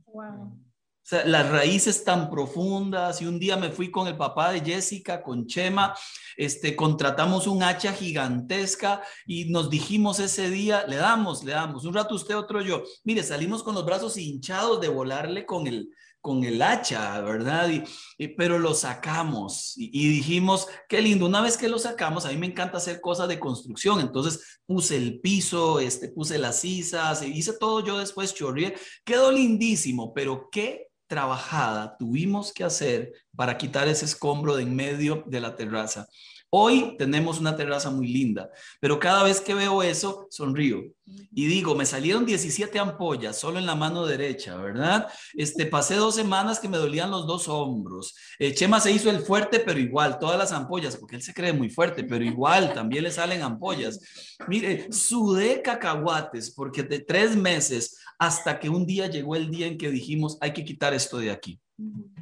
Wow. 0.06 0.65
O 1.06 1.08
sea, 1.08 1.24
las 1.24 1.48
raíces 1.52 2.04
tan 2.04 2.32
profundas 2.32 3.22
y 3.22 3.28
un 3.28 3.38
día 3.38 3.58
me 3.58 3.70
fui 3.70 3.92
con 3.92 4.08
el 4.08 4.18
papá 4.18 4.52
de 4.52 4.62
Jessica, 4.62 5.22
con 5.22 5.46
Chema, 5.46 5.96
este, 6.36 6.76
contratamos 6.76 7.46
un 7.46 7.62
hacha 7.62 7.94
gigantesca 7.94 9.04
y 9.28 9.52
nos 9.52 9.70
dijimos 9.70 10.20
ese 10.20 10.50
día, 10.50 10.84
le 10.88 10.96
damos, 10.96 11.44
le 11.44 11.52
damos, 11.52 11.86
un 11.86 11.94
rato 11.94 12.16
usted, 12.16 12.36
otro 12.36 12.60
yo. 12.60 12.82
Mire, 13.04 13.22
salimos 13.22 13.62
con 13.62 13.76
los 13.76 13.86
brazos 13.86 14.18
hinchados 14.18 14.82
de 14.82 14.88
volarle 14.88 15.46
con 15.46 15.68
el, 15.68 15.90
con 16.22 16.44
el 16.44 16.60
hacha, 16.60 17.22
¿verdad? 17.22 17.70
Y, 18.18 18.28
pero 18.30 18.58
lo 18.58 18.74
sacamos 18.74 19.74
y, 19.78 20.10
dijimos, 20.10 20.68
qué 20.90 21.04
lindo, 21.04 21.28
una 21.28 21.42
vez 21.42 21.56
que 21.56 21.70
lo 21.70 21.78
sacamos, 21.78 22.26
a 22.26 22.30
mí 22.30 22.38
me 22.38 22.48
encanta 22.48 22.78
hacer 22.78 23.00
cosas 23.00 23.28
de 23.28 23.40
construcción, 23.40 24.00
entonces 24.00 24.60
puse 24.66 24.98
el 24.98 25.20
piso, 25.20 25.80
este, 25.80 26.10
puse 26.10 26.40
las 26.40 26.62
sisas, 26.62 27.22
hice 27.22 27.54
todo 27.54 27.86
yo 27.86 28.00
después, 28.00 28.34
chorrié, 28.34 28.74
quedó 29.04 29.32
lindísimo, 29.32 30.12
pero 30.16 30.50
qué 30.52 30.88
trabajada 31.16 31.96
tuvimos 31.98 32.52
que 32.52 32.66
hacer 32.66 33.14
para 33.38 33.58
quitar 33.58 33.88
ese 33.88 34.04
escombro 34.04 34.58
de 34.58 34.64
en 34.64 34.76
medio 34.76 35.24
de 35.26 35.40
la 35.40 35.56
terraza. 35.56 36.10
Hoy 36.58 36.96
tenemos 36.98 37.38
una 37.38 37.58
terraza 37.58 37.92
muy 37.92 38.08
linda, 38.08 38.50
pero 38.80 38.98
cada 38.98 39.24
vez 39.24 39.42
que 39.42 39.54
veo 39.54 39.84
eso, 39.84 40.26
sonrío 40.30 40.86
y 41.34 41.48
digo, 41.48 41.76
me 41.76 41.86
salieron 41.86 42.26
17 42.26 42.80
ampollas 42.80 43.38
solo 43.38 43.60
en 43.60 43.66
la 43.66 43.76
mano 43.76 44.06
derecha, 44.06 44.56
¿verdad? 44.56 45.06
Este, 45.34 45.66
pasé 45.66 45.96
dos 45.96 46.16
semanas 46.16 46.62
que 46.62 46.70
me 46.70 46.78
dolían 46.78 47.12
los 47.12 47.28
dos 47.28 47.50
hombros. 47.50 48.16
Eh, 48.40 48.54
Chema 48.54 48.80
se 48.80 48.94
hizo 48.94 49.10
el 49.10 49.20
fuerte, 49.20 49.60
pero 49.60 49.82
igual, 49.82 50.18
todas 50.18 50.40
las 50.40 50.54
ampollas, 50.54 50.96
porque 50.96 51.18
él 51.18 51.22
se 51.22 51.34
cree 51.34 51.52
muy 51.52 51.70
fuerte, 51.70 52.06
pero 52.06 52.24
igual 52.24 52.74
también 52.74 53.04
le 53.04 53.12
salen 53.12 53.42
ampollas. 53.42 54.00
Mire, 54.48 54.90
sudé 54.94 55.62
cacahuates 55.62 56.52
porque 56.52 56.84
de 56.84 57.00
tres 57.00 57.36
meses 57.36 57.98
hasta 58.18 58.62
que 58.62 58.70
un 58.70 58.86
día 58.86 59.08
llegó 59.08 59.36
el 59.36 59.52
día 59.52 59.68
en 59.68 59.78
que 59.78 59.92
dijimos, 59.92 60.38
hay 60.40 60.54
que 60.54 60.64
quitar 60.64 60.94
esto 60.94 61.18
de 61.18 61.32
aquí. 61.32 61.60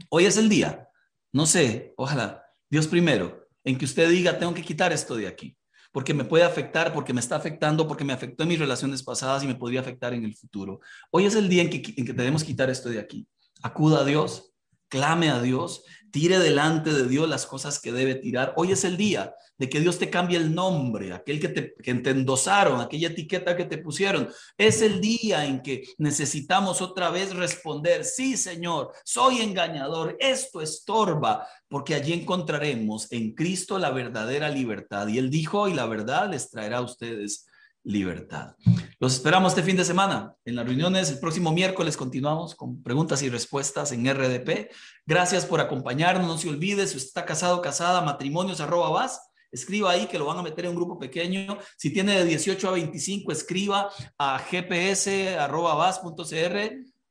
Hoy 0.10 0.26
es 0.26 0.38
el 0.38 0.50
día, 0.50 0.90
no 1.32 1.46
sé, 1.46 1.94
ojalá, 1.98 2.44
Dios 2.68 2.88
primero 2.88 3.43
en 3.64 3.78
que 3.78 3.86
usted 3.86 4.10
diga, 4.10 4.38
tengo 4.38 4.54
que 4.54 4.62
quitar 4.62 4.92
esto 4.92 5.16
de 5.16 5.28
aquí, 5.28 5.56
porque 5.92 6.14
me 6.14 6.26
puede 6.26 6.44
afectar, 6.44 6.94
porque 6.94 7.14
me 7.14 7.20
está 7.20 7.36
afectando, 7.36 7.88
porque 7.88 8.04
me 8.04 8.14
afectó 8.14 8.44
en 8.44 8.50
mis 8.50 8.60
relaciones 8.60 9.04
pasadas 9.04 9.44
y 9.44 9.48
me 9.48 9.56
podría 9.56 9.82
afectar 9.82 10.14
en 10.14 10.26
el 10.26 10.36
futuro. 10.36 10.80
Hoy 11.12 11.26
es 11.26 11.36
el 11.36 11.50
día 11.50 11.64
en 11.64 11.70
que, 11.70 11.94
en 11.96 12.06
que 12.06 12.14
tenemos 12.14 12.44
que 12.44 12.48
quitar 12.48 12.70
esto 12.70 12.90
de 12.90 13.00
aquí. 13.00 13.28
Acuda 13.62 14.02
a 14.02 14.04
Dios, 14.04 14.54
clame 14.90 15.30
a 15.30 15.42
Dios, 15.42 15.84
tire 16.14 16.38
delante 16.38 16.94
de 16.94 17.08
Dios 17.08 17.28
las 17.28 17.48
cosas 17.48 17.80
que 17.80 17.92
debe 17.92 18.14
tirar. 18.14 18.54
Hoy 18.56 18.72
es 18.72 18.84
el 18.84 18.98
día 18.98 19.34
de 19.58 19.68
que 19.68 19.80
Dios 19.80 19.98
te 19.98 20.12
cambie 20.12 20.38
el 20.38 20.54
nombre, 20.54 21.12
aquel 21.12 21.40
que 21.40 21.50
te, 21.50 21.74
que 21.74 21.94
te 21.96 22.12
endosaron, 22.12 22.80
aquella 22.80 23.08
etiqueta 23.08 23.58
que 23.58 23.66
te 23.66 23.80
pusieron. 23.80 24.30
Es 24.56 24.84
el 24.84 25.02
día 25.02 25.44
en 25.44 25.64
que 25.64 25.84
necesitamos 25.98 26.84
otra 26.84 27.10
vez 27.10 27.36
responder, 27.36 28.06
sí 28.06 28.38
Señor, 28.38 28.92
soy 29.04 29.42
engañador, 29.42 30.16
esto 30.20 30.62
estorba, 30.62 31.48
porque 31.68 31.96
allí 31.96 32.14
encontraremos 32.14 33.12
en 33.12 33.34
Cristo 33.34 33.80
la 33.80 33.90
verdadera 33.90 34.50
libertad. 34.50 35.08
Y 35.08 35.18
Él 35.18 35.32
dijo, 35.32 35.68
y 35.68 35.74
la 35.74 35.88
verdad 35.88 36.30
les 36.30 36.48
traerá 36.52 36.78
a 36.78 36.82
ustedes 36.82 37.48
libertad. 37.84 38.56
Los 39.00 39.16
esperamos 39.16 39.52
este 39.52 39.64
fin 39.64 39.76
de 39.76 39.84
semana 39.84 40.36
en 40.46 40.56
las 40.56 40.66
reuniones. 40.66 41.10
El 41.10 41.20
próximo 41.20 41.52
miércoles 41.52 41.98
continuamos 41.98 42.56
con 42.56 42.82
preguntas 42.82 43.22
y 43.22 43.30
respuestas 43.30 43.92
en 43.92 44.06
RDP. 44.06 44.72
Gracias 45.06 45.46
por 45.46 45.60
acompañarnos. 45.60 46.28
No 46.28 46.38
se 46.38 46.50
olvide, 46.50 46.88
si 46.88 46.98
usted 46.98 47.10
está 47.10 47.26
casado, 47.26 47.62
casada, 47.62 48.02
matrimonios 48.02 48.62
arroba 48.62 48.90
vas, 48.90 49.30
escriba 49.52 49.92
ahí 49.92 50.08
que 50.08 50.18
lo 50.18 50.26
van 50.26 50.38
a 50.38 50.44
meter 50.44 50.66
en 50.66 50.72
un 50.72 50.78
grupo 50.78 50.98
pequeño. 50.98 51.58
Si 51.78 51.92
tiene 51.92 52.18
de 52.18 52.26
18 52.26 52.68
a 52.68 52.72
25, 52.72 53.32
escriba 53.32 53.90
a 54.18 54.42
gps 54.42 55.08
arroba 55.38 55.76
vas.cr. 55.76 56.58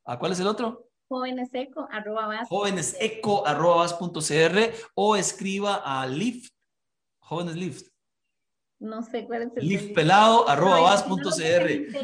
¿A 0.05 0.19
cuál 0.19 0.31
es 0.31 0.39
el 0.39 0.47
otro? 0.47 0.89
Jóveneseco 1.07 1.87
arroba 1.91 2.27
vas. 2.27 2.47
Jóveneseco 2.49 3.45
arroba 3.45 3.87
o 4.95 5.15
escriba 5.15 5.75
a 5.75 6.07
Lift, 6.07 6.51
Jóvenes 7.19 7.55
Lift 7.55 7.92
no 8.83 9.01
sé 9.01 9.25
cuál 9.25 9.43
es 9.43 9.51
el 9.55 9.63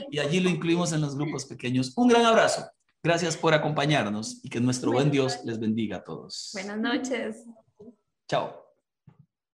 y 0.09 0.19
allí 0.19 0.39
lo 0.39 0.49
incluimos 0.49 0.93
en 0.93 1.01
los 1.01 1.15
grupos 1.15 1.45
pequeños. 1.45 1.93
Un 1.95 2.07
gran 2.07 2.25
abrazo. 2.25 2.69
Gracias 3.03 3.37
por 3.37 3.53
acompañarnos 3.53 4.43
y 4.43 4.49
que 4.49 4.59
nuestro 4.59 4.91
buen 4.91 5.11
Dios 5.11 5.39
les 5.45 5.59
bendiga 5.59 5.97
a 5.97 6.03
todos. 6.03 6.49
Buenas 6.53 6.79
noches. 6.79 7.45
Chao. 8.27 8.68